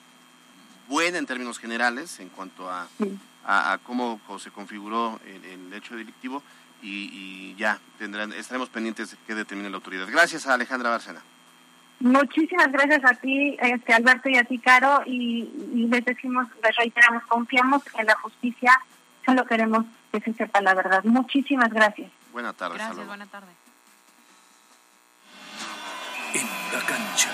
buena 0.88 1.18
en 1.18 1.26
términos 1.26 1.58
generales 1.58 2.20
en 2.20 2.30
cuanto 2.30 2.70
a, 2.70 2.88
a, 3.44 3.72
a 3.72 3.78
cómo 3.78 4.20
se 4.38 4.50
configuró 4.50 5.20
el, 5.26 5.44
el 5.44 5.72
hecho 5.74 5.94
delictivo 5.94 6.42
y, 6.82 7.10
y 7.12 7.54
ya 7.58 7.78
tendrán, 7.98 8.32
estaremos 8.32 8.70
pendientes 8.70 9.10
de 9.10 9.16
que 9.26 9.34
determine 9.34 9.68
la 9.68 9.76
autoridad. 9.76 10.06
Gracias 10.10 10.46
a 10.46 10.54
Alejandra 10.54 10.88
Bárcena. 10.88 11.20
Muchísimas 12.00 12.72
gracias 12.72 13.04
a 13.04 13.14
ti, 13.14 13.56
este 13.60 13.92
Alberto 13.92 14.28
y 14.30 14.36
a 14.36 14.44
ti, 14.44 14.58
Caro, 14.58 15.02
y, 15.06 15.50
y 15.74 15.86
les 15.86 16.04
decimos, 16.04 16.46
les 16.64 16.74
reiteramos, 16.76 17.22
confiamos 17.26 17.82
en 17.98 18.06
la 18.06 18.14
justicia, 18.16 18.72
solo 19.24 19.44
queremos 19.44 19.84
que 20.10 20.20
se 20.20 20.32
sepa 20.32 20.60
la 20.62 20.74
verdad. 20.74 21.04
Muchísimas 21.04 21.68
gracias. 21.70 22.10
Buena 22.32 22.52
tarde. 22.54 22.74
hasta 22.76 22.84
Gracias, 22.86 22.96
luego. 22.96 23.08
buena 23.10 23.26
tarde. 23.26 23.52
En 26.34 26.46
la 26.72 26.86
cancha. 26.86 27.30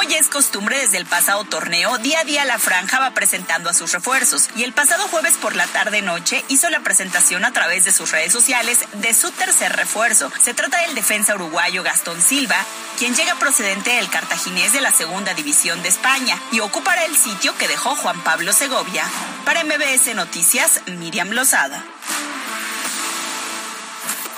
Como 0.00 0.08
ya 0.08 0.18
es 0.18 0.30
costumbre 0.30 0.78
desde 0.78 0.96
el 0.96 1.04
pasado 1.04 1.44
torneo, 1.44 1.98
día 1.98 2.20
a 2.20 2.24
día 2.24 2.46
la 2.46 2.58
franja 2.58 2.98
va 3.00 3.10
presentando 3.10 3.68
a 3.68 3.74
sus 3.74 3.92
refuerzos 3.92 4.48
y 4.56 4.62
el 4.62 4.72
pasado 4.72 5.06
jueves 5.08 5.34
por 5.34 5.54
la 5.54 5.66
tarde-noche 5.66 6.42
hizo 6.48 6.70
la 6.70 6.80
presentación 6.80 7.44
a 7.44 7.52
través 7.52 7.84
de 7.84 7.92
sus 7.92 8.10
redes 8.10 8.32
sociales 8.32 8.78
de 8.94 9.12
su 9.12 9.30
tercer 9.30 9.76
refuerzo. 9.76 10.32
Se 10.42 10.54
trata 10.54 10.80
del 10.80 10.94
defensa 10.94 11.34
uruguayo 11.34 11.82
Gastón 11.82 12.22
Silva, 12.22 12.56
quien 12.98 13.14
llega 13.14 13.34
procedente 13.34 13.90
del 13.90 14.08
cartaginés 14.08 14.72
de 14.72 14.80
la 14.80 14.90
segunda 14.90 15.34
división 15.34 15.82
de 15.82 15.90
España 15.90 16.40
y 16.50 16.60
ocupará 16.60 17.04
el 17.04 17.14
sitio 17.14 17.54
que 17.58 17.68
dejó 17.68 17.94
Juan 17.94 18.24
Pablo 18.24 18.54
Segovia. 18.54 19.04
Para 19.44 19.64
MBS 19.64 20.14
Noticias, 20.14 20.80
Miriam 20.86 21.28
Lozada. 21.28 21.84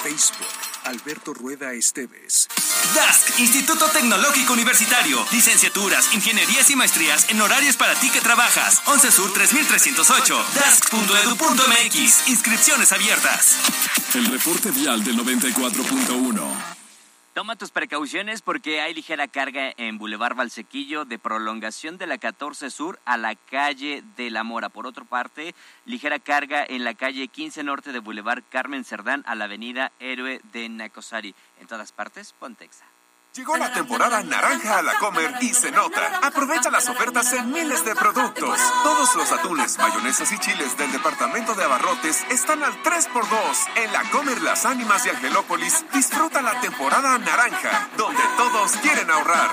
Facebook, 0.02 0.61
Alberto 0.84 1.34
Rueda 1.34 1.72
Esteves. 1.72 2.48
DASC, 2.94 3.38
Instituto 3.40 3.86
Tecnológico 3.86 4.52
Universitario. 4.52 5.24
Licenciaturas, 5.32 6.12
ingenierías 6.14 6.70
y 6.70 6.76
maestrías 6.76 7.26
en 7.30 7.40
horarios 7.40 7.76
para 7.76 7.94
ti 7.94 8.10
que 8.10 8.20
trabajas. 8.20 8.82
11 8.86 9.10
Sur 9.10 9.32
3308. 9.32 10.44
DASC.edu.mx. 10.54 12.28
Inscripciones 12.28 12.92
abiertas. 12.92 13.56
El 14.14 14.26
reporte 14.26 14.70
vial 14.70 15.02
del 15.04 15.16
94.1. 15.16 16.81
Toma 17.34 17.56
tus 17.56 17.70
precauciones 17.70 18.42
porque 18.42 18.82
hay 18.82 18.92
ligera 18.92 19.26
carga 19.26 19.72
en 19.78 19.96
Boulevard 19.96 20.36
Valsequillo 20.36 21.06
de 21.06 21.18
prolongación 21.18 21.96
de 21.96 22.06
la 22.06 22.18
14 22.18 22.68
Sur 22.68 23.00
a 23.06 23.16
la 23.16 23.36
calle 23.36 24.04
de 24.18 24.28
la 24.28 24.44
Mora. 24.44 24.68
Por 24.68 24.86
otra 24.86 25.04
parte, 25.04 25.54
ligera 25.86 26.18
carga 26.18 26.62
en 26.62 26.84
la 26.84 26.92
calle 26.92 27.28
15 27.28 27.62
Norte 27.62 27.92
de 27.92 28.00
Boulevard 28.00 28.42
Carmen 28.50 28.84
Cerdán 28.84 29.22
a 29.26 29.34
la 29.34 29.44
avenida 29.44 29.92
Héroe 29.98 30.42
de 30.52 30.68
Nacosari. 30.68 31.34
En 31.58 31.66
todas 31.66 31.90
partes, 31.90 32.34
Pontexa. 32.34 32.91
Llegó 33.34 33.56
la 33.56 33.72
temporada 33.72 34.22
naranja 34.22 34.78
a 34.78 34.82
la 34.82 34.98
Comer 34.98 35.36
y 35.40 35.54
se 35.54 35.70
nota. 35.70 36.18
Aprovecha 36.22 36.70
las 36.70 36.86
ofertas 36.90 37.32
en 37.32 37.50
miles 37.50 37.82
de 37.82 37.94
productos. 37.94 38.60
Todos 38.82 39.16
los 39.16 39.32
atunes, 39.32 39.78
mayonesas 39.78 40.30
y 40.32 40.38
chiles 40.38 40.76
del 40.76 40.92
departamento 40.92 41.54
de 41.54 41.64
abarrotes 41.64 42.26
están 42.30 42.62
al 42.62 42.74
3x2. 42.82 43.84
En 43.84 43.90
la 43.90 44.02
Comer 44.10 44.42
Las 44.42 44.66
Ánimas 44.66 45.04
de 45.04 45.12
Angelópolis, 45.12 45.82
disfruta 45.94 46.42
la 46.42 46.60
temporada 46.60 47.16
naranja, 47.16 47.88
donde 47.96 48.22
todos 48.36 48.72
quieren 48.82 49.10
ahorrar. 49.10 49.50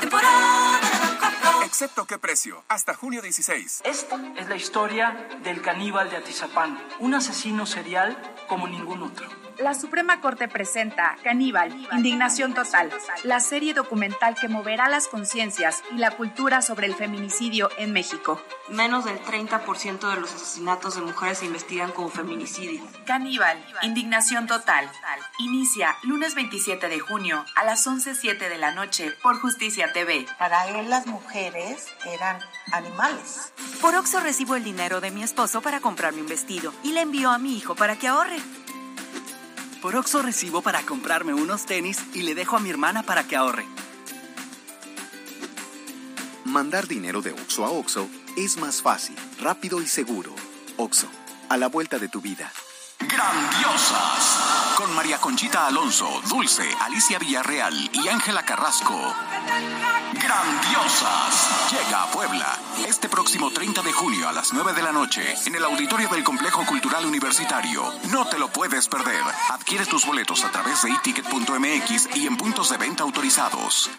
Excepto 1.63 2.05
qué 2.05 2.17
precio, 2.17 2.61
hasta 2.67 2.95
junio 2.95 3.21
16. 3.21 3.83
Esta 3.85 4.19
es 4.35 4.49
la 4.49 4.57
historia 4.57 5.29
del 5.41 5.61
caníbal 5.61 6.09
de 6.09 6.17
Atizapán, 6.17 6.77
un 6.99 7.13
asesino 7.13 7.65
serial 7.65 8.17
como 8.49 8.67
ningún 8.67 9.03
otro. 9.03 9.29
La 9.59 9.73
Suprema 9.73 10.21
Corte 10.21 10.47
presenta 10.47 11.17
Caníbal, 11.21 11.75
Indignación 11.91 12.53
Total, 12.53 12.89
la 13.23 13.41
serie 13.41 13.73
documental 13.73 14.35
que 14.39 14.47
moverá 14.47 14.87
las 14.87 15.09
conciencias 15.09 15.83
y 15.91 15.97
la 15.97 16.11
cultura 16.11 16.61
sobre 16.61 16.87
el 16.87 16.95
feminicidio 16.95 17.69
en 17.77 17.91
México. 17.91 18.41
Menos 18.69 19.03
del 19.03 19.19
30% 19.21 20.09
de 20.09 20.21
los 20.21 20.33
asesinatos 20.33 20.95
de 20.95 21.01
mujeres 21.01 21.39
se 21.39 21.45
investigan 21.45 21.91
como 21.91 22.07
feminicidio. 22.07 22.81
Caníbal, 23.05 23.61
Indignación 23.81 24.47
Total. 24.47 24.89
Inicia 25.39 25.93
lunes 26.03 26.35
27 26.35 26.87
de 26.87 26.99
junio 26.99 27.43
a 27.57 27.65
las 27.65 27.85
11.07 27.85 28.47
de 28.47 28.57
la 28.57 28.71
noche 28.71 29.11
por 29.21 29.41
Justicia 29.41 29.91
TV. 29.91 30.25
Para 30.37 30.69
él 30.69 30.89
las 30.89 31.05
mujeres 31.05 31.85
eran 32.05 32.39
animales. 32.71 33.51
Por 33.81 33.95
Oxo 33.95 34.21
recibo 34.21 34.55
el 34.55 34.63
dinero 34.63 35.01
de 35.01 35.11
mi 35.11 35.21
esposo 35.21 35.61
para 35.61 35.81
comprarme 35.81 36.21
un 36.21 36.27
vestido 36.27 36.73
y 36.81 36.93
le 36.93 37.01
envío 37.01 37.29
a 37.29 37.37
mi 37.37 37.57
hijo 37.57 37.75
para 37.75 37.97
que 37.97 38.07
ahorre. 38.07 38.39
Por 39.81 39.95
Oxo 39.95 40.21
recibo 40.21 40.61
para 40.61 40.85
comprarme 40.85 41.33
unos 41.33 41.65
tenis 41.65 41.99
y 42.13 42.23
le 42.23 42.35
dejo 42.35 42.57
a 42.57 42.59
mi 42.59 42.69
hermana 42.69 43.03
para 43.03 43.23
que 43.23 43.37
ahorre. 43.37 43.65
Mandar 46.43 46.87
dinero 46.87 47.21
de 47.21 47.31
Oxo 47.31 47.63
a 47.63 47.69
Oxo 47.69 48.09
es 48.35 48.57
más 48.57 48.81
fácil, 48.81 49.15
rápido 49.39 49.81
y 49.81 49.87
seguro. 49.87 50.35
Oxo, 50.75 51.07
a 51.47 51.55
la 51.55 51.67
vuelta 51.67 51.97
de 51.97 52.09
tu 52.09 52.19
vida. 52.19 52.51
Grandiosas. 53.19 54.75
Con 54.77 54.95
María 54.95 55.17
Conchita 55.17 55.67
Alonso, 55.67 56.07
Dulce, 56.29 56.63
Alicia 56.79 57.19
Villarreal 57.19 57.75
y 57.91 58.07
Ángela 58.07 58.45
Carrasco. 58.45 59.13
Grandiosas. 60.13 61.69
Llega 61.69 62.03
a 62.03 62.11
Puebla 62.11 62.57
este 62.87 63.09
próximo 63.09 63.51
30 63.51 63.81
de 63.81 63.91
junio 63.91 64.29
a 64.29 64.31
las 64.31 64.53
9 64.53 64.71
de 64.71 64.83
la 64.83 64.93
noche 64.93 65.35
en 65.45 65.53
el 65.53 65.65
auditorio 65.65 66.07
del 66.07 66.23
Complejo 66.23 66.65
Cultural 66.65 67.05
Universitario. 67.05 67.91
No 68.09 68.25
te 68.25 68.39
lo 68.39 68.47
puedes 68.47 68.87
perder. 68.87 69.21
Adquiere 69.49 69.85
tus 69.85 70.05
boletos 70.05 70.45
a 70.45 70.51
través 70.51 70.81
de 70.83 70.91
iticket.mx 70.91 72.15
y 72.15 72.25
en 72.25 72.37
puntos 72.37 72.69
de 72.69 72.77
venta 72.77 73.03
autorizados. 73.03 73.89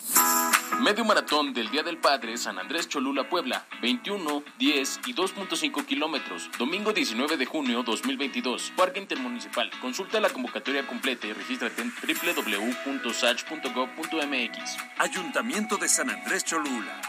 Medio 0.80 1.04
maratón 1.04 1.52
del 1.52 1.70
Día 1.70 1.82
del 1.82 1.98
Padre 1.98 2.38
San 2.38 2.58
Andrés 2.58 2.88
Cholula 2.88 3.28
Puebla, 3.28 3.66
21, 3.82 4.42
10 4.58 5.00
y 5.06 5.14
2.5 5.14 5.84
kilómetros, 5.84 6.48
domingo 6.58 6.94
19 6.94 7.36
de 7.36 7.44
junio 7.44 7.82
2022, 7.82 8.72
Parque 8.76 8.98
Intermunicipal. 9.10 9.68
Consulta 9.80 10.20
la 10.20 10.30
convocatoria 10.30 10.86
completa 10.86 11.26
y 11.26 11.32
regístrate 11.32 11.82
en 11.82 11.92
www.sach.gov.mx. 11.92 14.76
Ayuntamiento 14.98 15.76
de 15.78 15.88
San 15.88 16.10
Andrés 16.10 16.44
Cholula, 16.44 17.00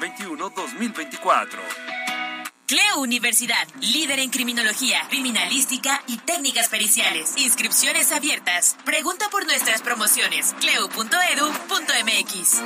2021-2024. 0.00 1.58
Cleo 2.66 3.00
Universidad, 3.00 3.68
líder 3.82 4.20
en 4.20 4.30
criminología, 4.30 5.02
criminalística 5.10 6.02
y 6.06 6.16
técnicas 6.16 6.70
periciales. 6.70 7.34
Inscripciones 7.36 8.12
abiertas. 8.12 8.78
Pregunta 8.86 9.28
por 9.30 9.44
nuestras 9.44 9.82
promociones. 9.82 10.54
cleo.edu.mx. 10.58 12.62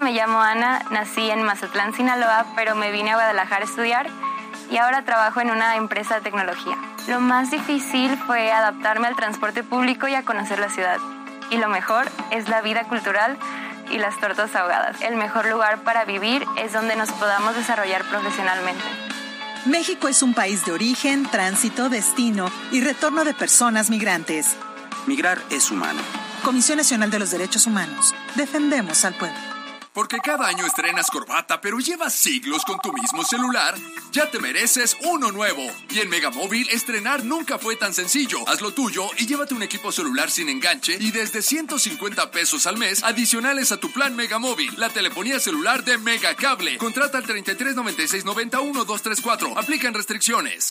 Me 0.00 0.12
llamo 0.12 0.40
Ana, 0.40 0.84
nací 0.90 1.30
en 1.30 1.44
Mazatlán, 1.44 1.94
Sinaloa, 1.94 2.52
pero 2.56 2.74
me 2.74 2.90
vine 2.90 3.12
a 3.12 3.14
Guadalajara 3.14 3.64
a 3.64 3.68
estudiar 3.68 4.10
y 4.70 4.78
ahora 4.78 5.04
trabajo 5.04 5.40
en 5.40 5.50
una 5.50 5.76
empresa 5.76 6.16
de 6.16 6.20
tecnología. 6.22 6.76
Lo 7.08 7.20
más 7.20 7.50
difícil 7.50 8.16
fue 8.26 8.50
adaptarme 8.50 9.06
al 9.06 9.16
transporte 9.16 9.62
público 9.62 10.08
y 10.08 10.14
a 10.14 10.24
conocer 10.24 10.58
la 10.58 10.70
ciudad. 10.70 10.98
Y 11.50 11.58
lo 11.58 11.68
mejor 11.68 12.06
es 12.30 12.48
la 12.48 12.60
vida 12.60 12.84
cultural 12.84 13.36
y 13.90 13.98
las 13.98 14.18
tortas 14.18 14.54
ahogadas. 14.56 15.00
El 15.02 15.16
mejor 15.16 15.46
lugar 15.46 15.78
para 15.78 16.04
vivir 16.04 16.44
es 16.56 16.72
donde 16.72 16.96
nos 16.96 17.12
podamos 17.12 17.54
desarrollar 17.54 18.02
profesionalmente. 18.04 18.82
México 19.66 20.08
es 20.08 20.22
un 20.22 20.34
país 20.34 20.64
de 20.64 20.72
origen, 20.72 21.26
tránsito, 21.26 21.88
destino 21.88 22.50
y 22.70 22.80
retorno 22.80 23.24
de 23.24 23.34
personas 23.34 23.90
migrantes. 23.90 24.56
Migrar 25.06 25.38
es 25.50 25.70
humano. 25.70 26.00
Comisión 26.44 26.78
Nacional 26.78 27.10
de 27.10 27.18
los 27.18 27.30
Derechos 27.30 27.66
Humanos. 27.66 28.14
Defendemos 28.36 29.04
al 29.04 29.14
pueblo. 29.14 29.55
Porque 29.96 30.18
cada 30.18 30.46
año 30.46 30.66
estrenas 30.66 31.10
corbata, 31.10 31.58
pero 31.62 31.78
llevas 31.78 32.14
siglos 32.14 32.66
con 32.66 32.78
tu 32.80 32.92
mismo 32.92 33.24
celular, 33.24 33.74
ya 34.12 34.30
te 34.30 34.38
mereces 34.38 34.94
uno 35.04 35.32
nuevo. 35.32 35.62
Y 35.88 36.00
en 36.00 36.10
Megamóvil, 36.10 36.68
estrenar 36.68 37.24
nunca 37.24 37.58
fue 37.58 37.76
tan 37.76 37.94
sencillo. 37.94 38.46
Haz 38.46 38.60
lo 38.60 38.74
tuyo 38.74 39.08
y 39.16 39.26
llévate 39.26 39.54
un 39.54 39.62
equipo 39.62 39.90
celular 39.90 40.30
sin 40.30 40.50
enganche 40.50 40.98
y 41.00 41.12
desde 41.12 41.40
150 41.40 42.30
pesos 42.30 42.66
al 42.66 42.76
mes 42.76 43.02
adicionales 43.04 43.72
a 43.72 43.78
tu 43.78 43.90
plan 43.90 44.14
Megamóvil. 44.14 44.70
La 44.76 44.90
telefonía 44.90 45.40
celular 45.40 45.82
de 45.82 45.96
Megacable. 45.96 46.76
Contrata 46.76 47.16
al 47.16 47.24
33 47.24 47.74
96 47.74 48.26
91 48.26 48.84
234. 48.84 49.58
Aplican 49.58 49.94
restricciones. 49.94 50.68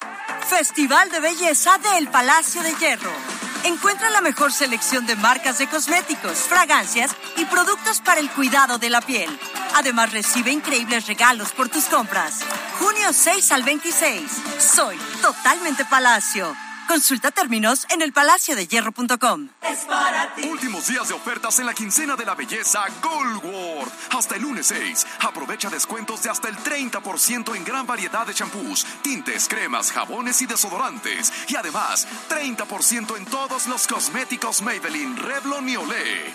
Festival 0.48 1.10
de 1.10 1.20
Belleza 1.22 1.80
del 1.80 2.10
Palacio 2.10 2.62
de 2.62 2.76
Hierro. 2.76 3.45
Encuentra 3.66 4.12
la 4.12 4.22
mejor 4.22 4.54
selección 4.54 5.08
de 5.08 5.16
marcas 5.16 5.58
de 5.58 5.68
cosméticos, 5.68 6.38
fragancias 6.38 7.16
y 7.36 7.46
productos 7.46 8.00
para 8.00 8.20
el 8.20 8.30
cuidado 8.30 8.78
de 8.78 8.92
la 8.92 9.02
piel. 9.02 9.40
Además, 9.74 10.12
recibe 10.12 10.52
increíbles 10.52 11.08
regalos 11.08 11.52
por 11.52 11.68
tus 11.70 11.86
compras. 11.86 12.42
Junio 12.78 13.12
6 13.12 13.52
al 13.52 13.64
26. 13.64 14.32
Soy 14.60 14.98
totalmente 15.20 15.84
Palacio. 15.86 16.65
Consulta 16.88 17.32
términos 17.32 17.86
en 17.90 18.02
elpalaciodehierro.com. 18.02 19.50
Es 19.62 19.80
para 19.86 20.34
ti. 20.36 20.48
Últimos 20.48 20.88
días 20.88 21.08
de 21.08 21.14
ofertas 21.14 21.60
en 21.60 21.66
la 21.66 21.74
quincena 21.74 22.16
de 22.16 22.26
la 22.26 22.36
belleza 22.36 22.84
Goldworld. 23.02 23.92
Hasta 24.12 24.36
el 24.36 24.44
lunes 24.44 24.68
6. 24.68 25.08
Aprovecha 25.22 25.70
descuentos 25.70 26.22
de 26.24 26.30
hasta 26.30 26.48
el 26.48 26.58
30% 26.58 27.56
en 27.56 27.64
gran 27.66 27.88
variedad 27.88 28.26
de 28.28 28.34
champús, 28.34 28.86
tintes, 29.02 29.48
cremas, 29.48 29.92
jabones 29.92 30.42
y 30.42 30.46
desodorantes. 30.46 31.34
Y 31.48 31.56
además, 31.56 32.08
30% 32.30 33.18
en 33.18 33.26
todos 33.26 33.68
los 33.68 33.88
cosméticos 33.88 34.62
Maybelline, 34.62 35.18
Revlon 35.18 35.70
y 35.70 35.78
Olay. 35.78 36.34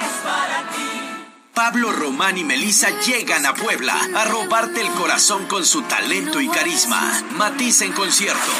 es 0.00 0.12
para 0.22 0.70
ti. 0.70 1.15
Pablo 1.56 1.90
Román 1.90 2.36
y 2.36 2.44
Melissa 2.44 2.88
llegan 3.00 3.46
a 3.46 3.54
Puebla 3.54 3.98
a 4.14 4.26
robarte 4.26 4.82
el 4.82 4.90
corazón 4.90 5.46
con 5.46 5.64
su 5.64 5.80
talento 5.80 6.38
y 6.38 6.48
carisma. 6.48 7.00
Matiz 7.30 7.80
en 7.80 7.92
concierto. 7.92 8.52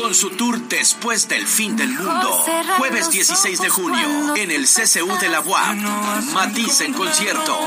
Con 0.00 0.14
su 0.14 0.30
tour 0.30 0.58
Después 0.68 1.28
del 1.28 1.46
Fin 1.46 1.76
del 1.76 1.90
Mundo. 1.90 2.44
Jueves 2.78 3.10
16 3.10 3.60
de 3.60 3.68
junio 3.68 4.36
en 4.36 4.50
el 4.50 4.66
CCU 4.66 5.18
de 5.18 5.28
la 5.28 5.40
UAP. 5.40 5.76
Matiz 6.32 6.80
en 6.80 6.92
concierto. 6.92 7.58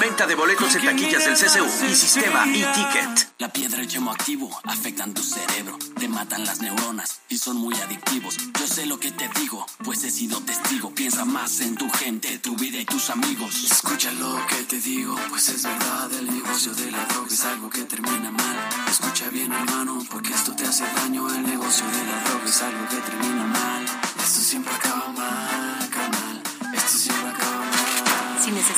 Venta 0.00 0.26
de 0.26 0.34
boletos 0.34 0.74
en 0.76 0.84
taquillas 0.84 1.24
del 1.24 1.34
CCU 1.34 1.66
y 1.90 1.94
sistema 1.94 2.44
e-ticket. 2.46 3.32
La 3.38 3.52
piedra 3.52 3.82
y 3.82 3.88
yemo 3.88 4.12
activo 4.12 4.48
afectan 4.64 5.12
tu 5.12 5.22
cerebro, 5.22 5.76
te 5.98 6.08
matan 6.08 6.44
las 6.44 6.60
neuronas 6.60 7.22
y 7.28 7.38
son 7.38 7.56
muy 7.56 7.74
adictivos. 7.74 8.36
Yo 8.58 8.66
sé 8.68 8.86
lo 8.86 9.00
que 9.00 9.10
te 9.10 9.28
digo, 9.40 9.66
pues 9.82 10.04
he 10.04 10.10
sido 10.10 10.40
testigo. 10.42 10.94
Piensa 10.94 11.24
más 11.24 11.60
en 11.60 11.74
tu 11.74 11.90
gente, 11.90 12.38
tu 12.38 12.54
vida 12.54 12.78
y 12.78 12.84
tus 12.84 13.10
amigos. 13.10 13.64
Escucha 13.64 14.12
lo 14.12 14.46
que 14.46 14.62
te 14.62 14.78
digo, 14.80 15.16
pues 15.28 15.48
es 15.48 15.64
verdad, 15.64 16.12
el 16.12 16.32
negocio 16.32 16.72
de 16.74 16.92
la 16.92 17.04
droga 17.06 17.28
es 17.28 17.44
algo 17.44 17.68
que 17.68 17.82
termina 17.82 18.30
mal. 18.30 18.68
Escucha 18.88 19.28
bien 19.30 19.52
hermano, 19.52 19.98
porque 20.08 20.32
esto 20.32 20.54
te 20.54 20.64
hace 20.64 20.84
daño, 20.94 21.28
el 21.34 21.42
negocio 21.42 21.86
de 21.86 22.04
la 22.04 22.20
droga 22.24 22.44
es 22.46 22.62
algo 22.62 22.88
que 22.88 22.96
termina 22.96 23.44
mal. 23.44 23.84
Esto 24.24 24.40
siempre 24.40 24.74
acaba 24.74 25.08
mal, 25.08 25.61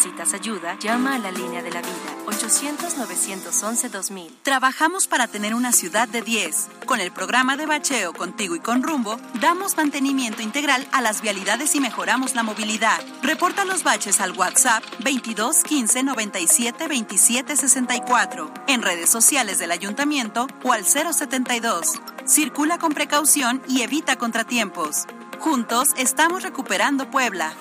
necesitas 0.04 0.34
ayuda, 0.34 0.76
llama 0.80 1.14
a 1.14 1.18
la 1.18 1.30
línea 1.30 1.62
de 1.62 1.70
la 1.70 1.80
vida 1.80 1.94
800-911-2000. 2.26 4.32
Trabajamos 4.42 5.06
para 5.06 5.28
tener 5.28 5.54
una 5.54 5.72
ciudad 5.72 6.06
de 6.08 6.20
10. 6.20 6.68
Con 6.84 7.00
el 7.00 7.10
programa 7.10 7.56
de 7.56 7.64
bacheo 7.64 8.12
Contigo 8.12 8.54
y 8.54 8.60
con 8.60 8.82
Rumbo, 8.82 9.16
damos 9.40 9.78
mantenimiento 9.78 10.42
integral 10.42 10.86
a 10.92 11.00
las 11.00 11.22
vialidades 11.22 11.74
y 11.74 11.80
mejoramos 11.80 12.34
la 12.34 12.42
movilidad. 12.42 13.00
Reporta 13.22 13.64
los 13.64 13.82
baches 13.82 14.20
al 14.20 14.32
WhatsApp 14.32 14.84
22 15.02 15.62
15 15.62 16.02
97 16.02 16.86
27 16.86 17.56
64, 17.56 18.52
en 18.68 18.82
redes 18.82 19.08
sociales 19.08 19.58
del 19.58 19.70
ayuntamiento 19.70 20.48
o 20.64 20.74
al 20.74 20.84
072. 20.84 21.94
Circula 22.26 22.76
con 22.78 22.92
precaución 22.92 23.62
y 23.68 23.80
evita 23.80 24.16
contratiempos. 24.16 25.06
Juntos 25.40 25.94
estamos 25.96 26.42
recuperando 26.42 27.10
Puebla. 27.10 27.54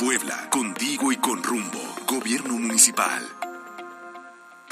Puebla, 0.00 0.48
contigo 0.48 1.12
y 1.12 1.18
con 1.18 1.42
rumbo. 1.42 1.78
Gobierno 2.06 2.54
municipal. 2.54 3.36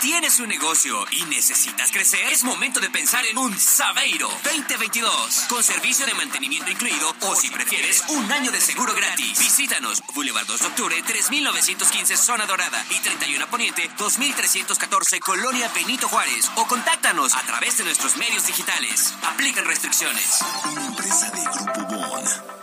¿Tienes 0.00 0.40
un 0.40 0.48
negocio 0.48 1.04
y 1.10 1.22
necesitas 1.24 1.92
crecer? 1.92 2.32
Es 2.32 2.44
momento 2.44 2.80
de 2.80 2.88
pensar 2.88 3.26
en 3.26 3.36
un 3.36 3.54
Sabeiro 3.58 4.26
2022 4.42 5.44
con 5.50 5.62
servicio 5.62 6.06
de 6.06 6.14
mantenimiento 6.14 6.70
incluido 6.70 7.14
o 7.20 7.34
si 7.34 7.50
prefieres 7.50 8.04
un 8.08 8.32
año 8.32 8.50
de 8.50 8.60
seguro 8.62 8.94
gratis. 8.94 9.38
Visítanos 9.38 10.02
Boulevard 10.14 10.46
2 10.46 10.60
de 10.60 10.66
Octubre 10.66 11.02
3915 11.02 12.16
Zona 12.16 12.46
Dorada 12.46 12.82
y 12.88 12.98
31 12.98 13.48
Poniente 13.48 13.90
2314 13.98 15.20
Colonia 15.20 15.70
Benito 15.74 16.08
Juárez 16.08 16.50
o 16.56 16.66
contáctanos 16.66 17.34
a 17.34 17.42
través 17.42 17.76
de 17.76 17.84
nuestros 17.84 18.16
medios 18.16 18.46
digitales. 18.46 19.14
Aplican 19.30 19.66
restricciones. 19.66 20.38
Una 20.72 20.86
empresa 20.86 21.30
de 21.32 21.42
Grupo 21.42 21.82
Bon. 21.94 22.57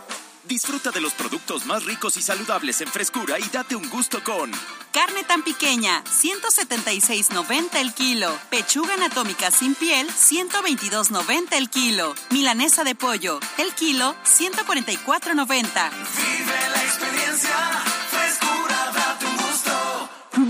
Disfruta 0.48 0.92
de 0.92 1.00
los 1.00 1.12
productos 1.14 1.66
más 1.66 1.84
ricos 1.84 2.16
y 2.16 2.22
saludables 2.22 2.80
en 2.80 2.88
frescura 2.88 3.38
y 3.38 3.42
date 3.52 3.74
un 3.74 3.88
gusto 3.88 4.22
con 4.22 4.52
Carne 4.92 5.24
tan 5.24 5.42
pequeña, 5.42 6.02
176.90 6.04 7.76
el 7.80 7.92
kilo. 7.92 8.30
Pechuga 8.48 8.94
anatómica 8.94 9.50
sin 9.50 9.74
piel, 9.74 10.08
122.90 10.08 11.52
el 11.52 11.68
kilo. 11.68 12.14
Milanesa 12.30 12.82
de 12.82 12.94
pollo, 12.94 13.38
el 13.58 13.74
kilo, 13.74 14.14
144.90. 14.24 15.46
Vive 15.46 16.68
la 16.72 16.82
experiencia, 16.82 17.84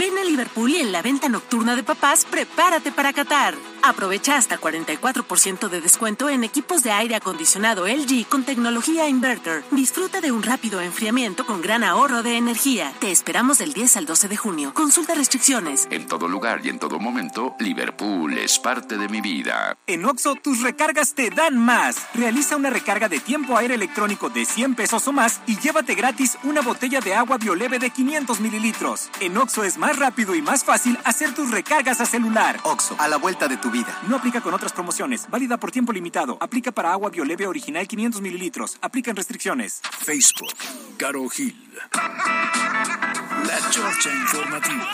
Ven 0.07 0.19
a 0.19 0.25
Liverpool 0.25 0.71
y 0.71 0.77
en 0.77 0.93
la 0.93 1.03
venta 1.03 1.29
nocturna 1.29 1.75
de 1.75 1.83
papás, 1.83 2.25
prepárate 2.31 2.93
para 2.93 3.13
Qatar. 3.13 3.57
Aprovecha 3.83 4.37
hasta 4.37 4.59
44% 4.59 5.69
de 5.69 5.81
descuento 5.81 6.29
en 6.29 6.45
equipos 6.45 6.83
de 6.85 6.93
aire 6.93 7.17
acondicionado 7.17 7.87
LG 7.89 8.27
con 8.29 8.45
tecnología 8.45 9.09
inverter. 9.09 9.65
Disfruta 9.73 10.21
de 10.21 10.31
un 10.31 10.43
rápido 10.43 10.81
enfriamiento 10.81 11.45
con 11.45 11.61
gran 11.61 11.83
ahorro 11.83 12.23
de 12.23 12.37
energía. 12.37 12.93
Te 13.01 13.11
esperamos 13.11 13.59
del 13.59 13.73
10 13.73 13.97
al 13.97 14.07
12 14.07 14.29
de 14.29 14.37
junio. 14.37 14.75
Consulta 14.75 15.15
restricciones. 15.15 15.89
En 15.91 16.07
todo 16.07 16.29
lugar 16.29 16.61
y 16.65 16.69
en 16.69 16.79
todo 16.79 16.99
momento, 17.01 17.55
Liverpool 17.59 18.39
es 18.39 18.59
parte 18.61 18.99
de 18.99 19.09
mi 19.09 19.21
vida. 19.21 19.77
En 19.87 20.05
Oxo, 20.05 20.35
tus 20.37 20.63
recargas 20.63 21.15
te 21.15 21.31
dan 21.31 21.59
más. 21.59 22.07
Realiza 22.15 22.57
una 22.57 22.71
recarga 22.71 23.09
de 23.09 23.19
tiempo 23.21 23.57
aire 23.57 23.75
electrónico 23.75 24.31
de 24.31 24.45
100 24.45 24.75
pesos 24.75 25.07
o 25.07 25.13
más 25.13 25.41
y 25.47 25.59
llévate 25.59 25.95
gratis 25.95 26.39
una 26.45 26.61
botella 26.61 27.01
de 27.01 27.15
agua 27.15 27.39
bioleve 27.39 27.79
de 27.79 27.91
500 27.91 28.41
mililitros. 28.41 29.11
En 29.21 29.37
Oxo 29.37 29.65
es 29.65 29.79
más 29.79 29.96
rápido 29.97 30.35
y 30.35 30.43
más 30.43 30.65
fácil 30.65 30.99
hacer 31.05 31.35
tus 31.35 31.51
recargas 31.51 32.01
a 32.01 32.07
celular. 32.07 32.59
Oxo, 32.65 32.97
a 32.99 33.09
la 33.09 33.17
vuelta 33.17 33.49
de 33.49 33.57
tu 33.57 33.71
vida. 33.71 33.99
No 34.09 34.17
aplica 34.17 34.41
con 34.41 34.55
otras 34.55 34.73
promociones. 34.73 35.29
Válida 35.31 35.59
por 35.59 35.71
tiempo 35.71 35.93
limitado. 35.93 36.37
Aplica 36.41 36.73
para 36.73 36.93
agua 36.93 37.11
bioleve 37.11 37.47
original 37.47 37.87
500 37.87 38.21
mililitros. 38.21 38.79
Aplican 38.81 39.17
restricciones. 39.17 39.81
Facebook, 40.05 40.53
Caro 40.97 41.29
Gil. 41.29 41.57
La 41.93 43.71
Chorcha 43.71 44.13
Informativa. 44.13 44.91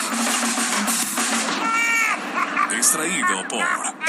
Extraído 2.75 3.47
por 3.47 3.61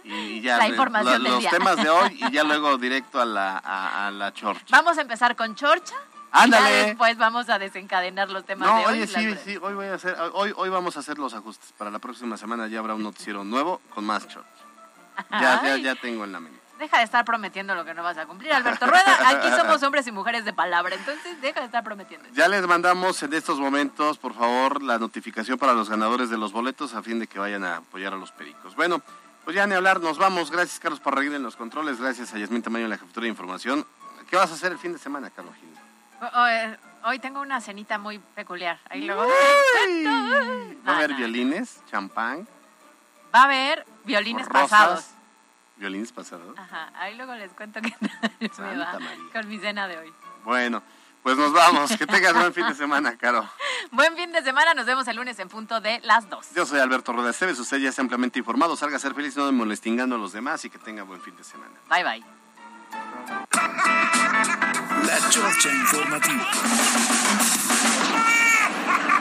Y, 0.06 0.42
ya 0.42 0.58
La 0.58 0.68
información 0.68 1.22
del 1.22 1.32
los 1.32 1.40
día. 1.40 1.48
temas 1.50 1.76
de 1.76 1.88
hoy 1.88 2.18
y 2.26 2.30
ya 2.30 2.44
luego 2.44 2.76
directo 2.76 3.20
a 3.22 3.24
la, 3.24 3.56
a, 3.56 4.06
a 4.06 4.10
la 4.10 4.34
chorcha. 4.34 4.66
Vamos 4.68 4.98
a 4.98 5.00
empezar 5.00 5.34
con 5.34 5.54
chorcha. 5.54 5.94
Ándale. 6.34 6.70
Ya 6.70 6.86
después 6.86 7.16
vamos 7.16 7.48
a 7.48 7.58
desencadenar 7.58 8.28
los 8.30 8.44
temas 8.44 8.68
No, 8.68 8.78
de 8.78 8.86
hoy. 8.86 8.92
oye, 8.94 9.06
sí, 9.06 9.36
sí, 9.44 9.56
hoy 9.62 9.74
voy 9.74 9.86
a 9.86 9.94
hacer, 9.94 10.16
hoy, 10.32 10.52
hoy 10.56 10.68
vamos 10.68 10.96
a 10.96 11.00
hacer 11.00 11.18
los 11.18 11.32
ajustes. 11.32 11.72
Para 11.78 11.90
la 11.90 12.00
próxima 12.00 12.36
semana 12.36 12.66
ya 12.66 12.80
habrá 12.80 12.94
un 12.94 13.02
noticiero 13.04 13.44
nuevo 13.44 13.80
con 13.94 14.04
más 14.04 14.26
chorcha. 14.26 14.50
Ya, 15.30 15.76
ya, 15.76 15.94
tengo 15.94 16.24
en 16.24 16.32
la 16.32 16.40
mente. 16.40 16.60
Deja 16.78 16.98
de 16.98 17.04
estar 17.04 17.24
prometiendo 17.24 17.76
lo 17.76 17.84
que 17.84 17.94
no 17.94 18.02
vas 18.02 18.18
a 18.18 18.26
cumplir, 18.26 18.52
Alberto 18.52 18.84
Rueda. 18.86 19.28
Aquí 19.28 19.48
somos 19.50 19.80
hombres 19.84 20.06
y 20.08 20.12
mujeres 20.12 20.44
de 20.44 20.52
palabra, 20.52 20.96
entonces 20.96 21.40
deja 21.40 21.60
de 21.60 21.66
estar 21.66 21.84
prometiendo. 21.84 22.28
Ya 22.32 22.48
les 22.48 22.66
mandamos 22.66 23.22
en 23.22 23.32
estos 23.32 23.60
momentos, 23.60 24.18
por 24.18 24.34
favor, 24.34 24.82
la 24.82 24.98
notificación 24.98 25.56
para 25.56 25.72
los 25.72 25.88
ganadores 25.88 26.30
de 26.30 26.36
los 26.36 26.52
boletos 26.52 26.94
a 26.94 27.02
fin 27.02 27.20
de 27.20 27.28
que 27.28 27.38
vayan 27.38 27.62
a 27.62 27.76
apoyar 27.76 28.12
a 28.12 28.16
los 28.16 28.32
pericos. 28.32 28.74
Bueno, 28.74 29.00
pues 29.44 29.54
ya 29.54 29.68
ni 29.68 29.74
hablar, 29.74 30.00
nos 30.00 30.18
vamos. 30.18 30.50
Gracias, 30.50 30.80
Carlos 30.80 30.98
Parraguín 30.98 31.34
en 31.34 31.44
los 31.44 31.54
controles. 31.54 32.00
Gracias 32.00 32.34
a 32.34 32.38
Yasmín 32.38 32.62
Tamayo 32.62 32.86
en 32.86 32.90
la 32.90 32.98
jefatura 32.98 33.22
de 33.24 33.28
información. 33.30 33.86
¿Qué 34.28 34.36
vas 34.36 34.50
a 34.50 34.54
hacer 34.54 34.72
el 34.72 34.78
fin 34.78 34.92
de 34.92 34.98
semana, 34.98 35.30
Carlos 35.30 35.54
Gil? 35.54 35.73
O- 36.20 36.40
o, 36.40 36.46
eh, 36.48 36.78
Hoy 37.06 37.18
tengo 37.18 37.42
una 37.42 37.60
cenita 37.60 37.98
muy 37.98 38.18
peculiar. 38.18 38.80
Ahí 38.88 39.02
luego. 39.02 39.26
¿Va 40.88 40.92
a 40.92 40.96
haber 40.96 41.12
violines, 41.14 41.82
champán, 41.90 42.48
Va 43.34 43.40
a 43.40 43.44
haber 43.44 43.84
violines 44.04 44.46
rosas? 44.48 44.70
pasados. 44.70 45.04
¿Violines 45.76 46.12
pasados? 46.12 46.58
Ajá, 46.58 46.90
ahí 46.94 47.14
luego 47.16 47.34
les 47.34 47.52
cuento 47.52 47.82
qué 47.82 47.90
tal 47.90 48.30
me 48.40 48.76
va 48.78 48.92
María. 49.00 49.18
con 49.34 49.48
mi 49.48 49.58
cena 49.58 49.86
de 49.86 49.98
hoy. 49.98 50.14
Bueno, 50.44 50.82
pues 51.22 51.36
nos 51.36 51.52
vamos. 51.52 51.90
Que 51.94 52.06
tengas 52.06 52.32
buen 52.32 52.54
fin 52.54 52.66
de 52.68 52.74
semana, 52.74 53.18
Caro. 53.18 53.46
Buen 53.90 54.16
fin 54.16 54.32
de 54.32 54.42
semana, 54.42 54.72
nos 54.72 54.86
vemos 54.86 55.06
el 55.06 55.16
lunes 55.16 55.38
en 55.40 55.48
punto 55.50 55.80
de 55.82 56.00
las 56.04 56.30
2. 56.30 56.54
Yo 56.54 56.64
soy 56.64 56.80
Alberto 56.80 57.12
Rueda 57.12 57.30
Esteves, 57.30 57.58
usted 57.58 57.76
ya 57.78 57.90
está 57.90 58.00
ampliamente 58.00 58.38
informado. 58.38 58.76
Salga 58.76 58.96
a 58.96 58.98
ser 58.98 59.14
feliz, 59.14 59.36
no 59.36 59.52
molestingando 59.52 60.14
a 60.16 60.18
los 60.18 60.32
demás 60.32 60.64
y 60.64 60.70
que 60.70 60.78
tenga 60.78 61.02
buen 61.02 61.20
fin 61.20 61.36
de 61.36 61.44
semana. 61.44 61.74
Bye 61.90 62.02
bye. 62.02 62.24
La 65.06 65.28
Chorcha 65.28 65.70
Informativa. 65.70 66.50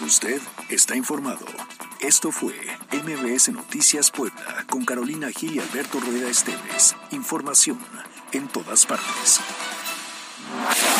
Usted 0.00 0.40
está 0.70 0.96
informado. 0.96 1.46
Esto 2.00 2.32
fue 2.32 2.54
MBS 2.92 3.50
Noticias 3.50 4.10
Puebla 4.10 4.64
con 4.68 4.84
Carolina 4.84 5.30
Gil 5.30 5.56
y 5.56 5.58
Alberto 5.60 6.00
Rueda 6.00 6.28
Esteves. 6.28 6.96
Información 7.12 7.78
en 8.32 8.48
todas 8.48 8.86
partes. 8.86 9.40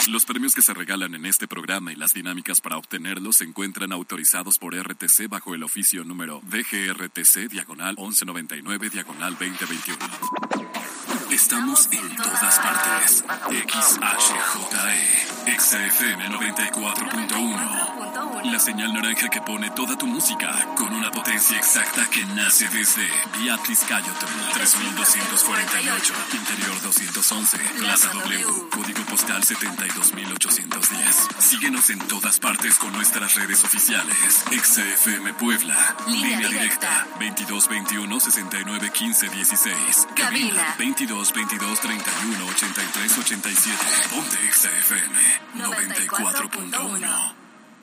Los 0.09 0.25
premios 0.25 0.55
que 0.55 0.63
se 0.63 0.75
regalan 0.75 1.15
en 1.15 1.27
este 1.27 1.49
programa 1.49 1.93
y 1.93 1.97
las 1.97 2.15
dinámicas 2.15 2.61
para 2.61 2.77
obtenerlos 2.77 3.37
se 3.37 3.45
encuentran 3.45 3.93
autorizados 3.93 4.59
por 4.59 4.75
RTC 4.75 5.29
bajo 5.29 5.55
el 5.55 5.63
oficio 5.65 6.05
número 6.05 6.41
DGRTC 6.45 7.51
diagonal 7.51 7.97
1199 7.97 8.91
diagonal 8.91 9.33
2021. 9.33 10.54
Estamos 11.31 11.89
en 11.91 12.17
todas 12.17 12.59
partes. 12.59 13.25
XHJE, 13.49 15.59
XFM 15.59 16.29
94.1. 16.31 18.45
La 18.45 18.59
señal 18.61 18.93
naranja 18.93 19.29
que 19.29 19.41
pone 19.41 19.71
toda 19.71 19.97
tu 19.97 20.07
música 20.07 20.53
con 20.77 20.93
una 20.95 21.11
potencia 21.11 21.57
exacta 21.57 22.07
que 22.11 22.23
nace 22.27 22.69
desde 22.69 23.09
Beatriz 23.43 23.81
Cayotón, 23.89 24.29
3248, 24.53 26.15
Interior 26.35 26.83
211, 26.83 27.59
Plaza 27.79 28.11
W, 28.13 28.45
Código 28.71 29.03
Postal 29.07 29.43
72810. 29.43 31.29
Síguenos 31.39 31.89
en 31.91 31.99
todas 32.01 32.39
partes 32.39 32.75
con 32.77 32.93
nuestras 32.93 33.35
redes 33.35 33.65
oficiales. 33.65 34.45
XFM 34.51 35.33
Puebla, 35.35 35.97
Línea 36.07 36.37
línea 36.39 36.49
directa. 36.49 37.07
directa, 37.09 37.19
2221 37.19 38.21
69 38.21 38.91
15 38.93 39.29
16. 39.31 40.07
Cabina. 40.15 40.75
22 41.23 41.59
22 41.59 41.79
31 41.79 42.43
83 42.51 43.35
87. 43.43 43.79
Ponte 44.11 44.37
XFM 44.51 45.13
94.1. 45.55 47.44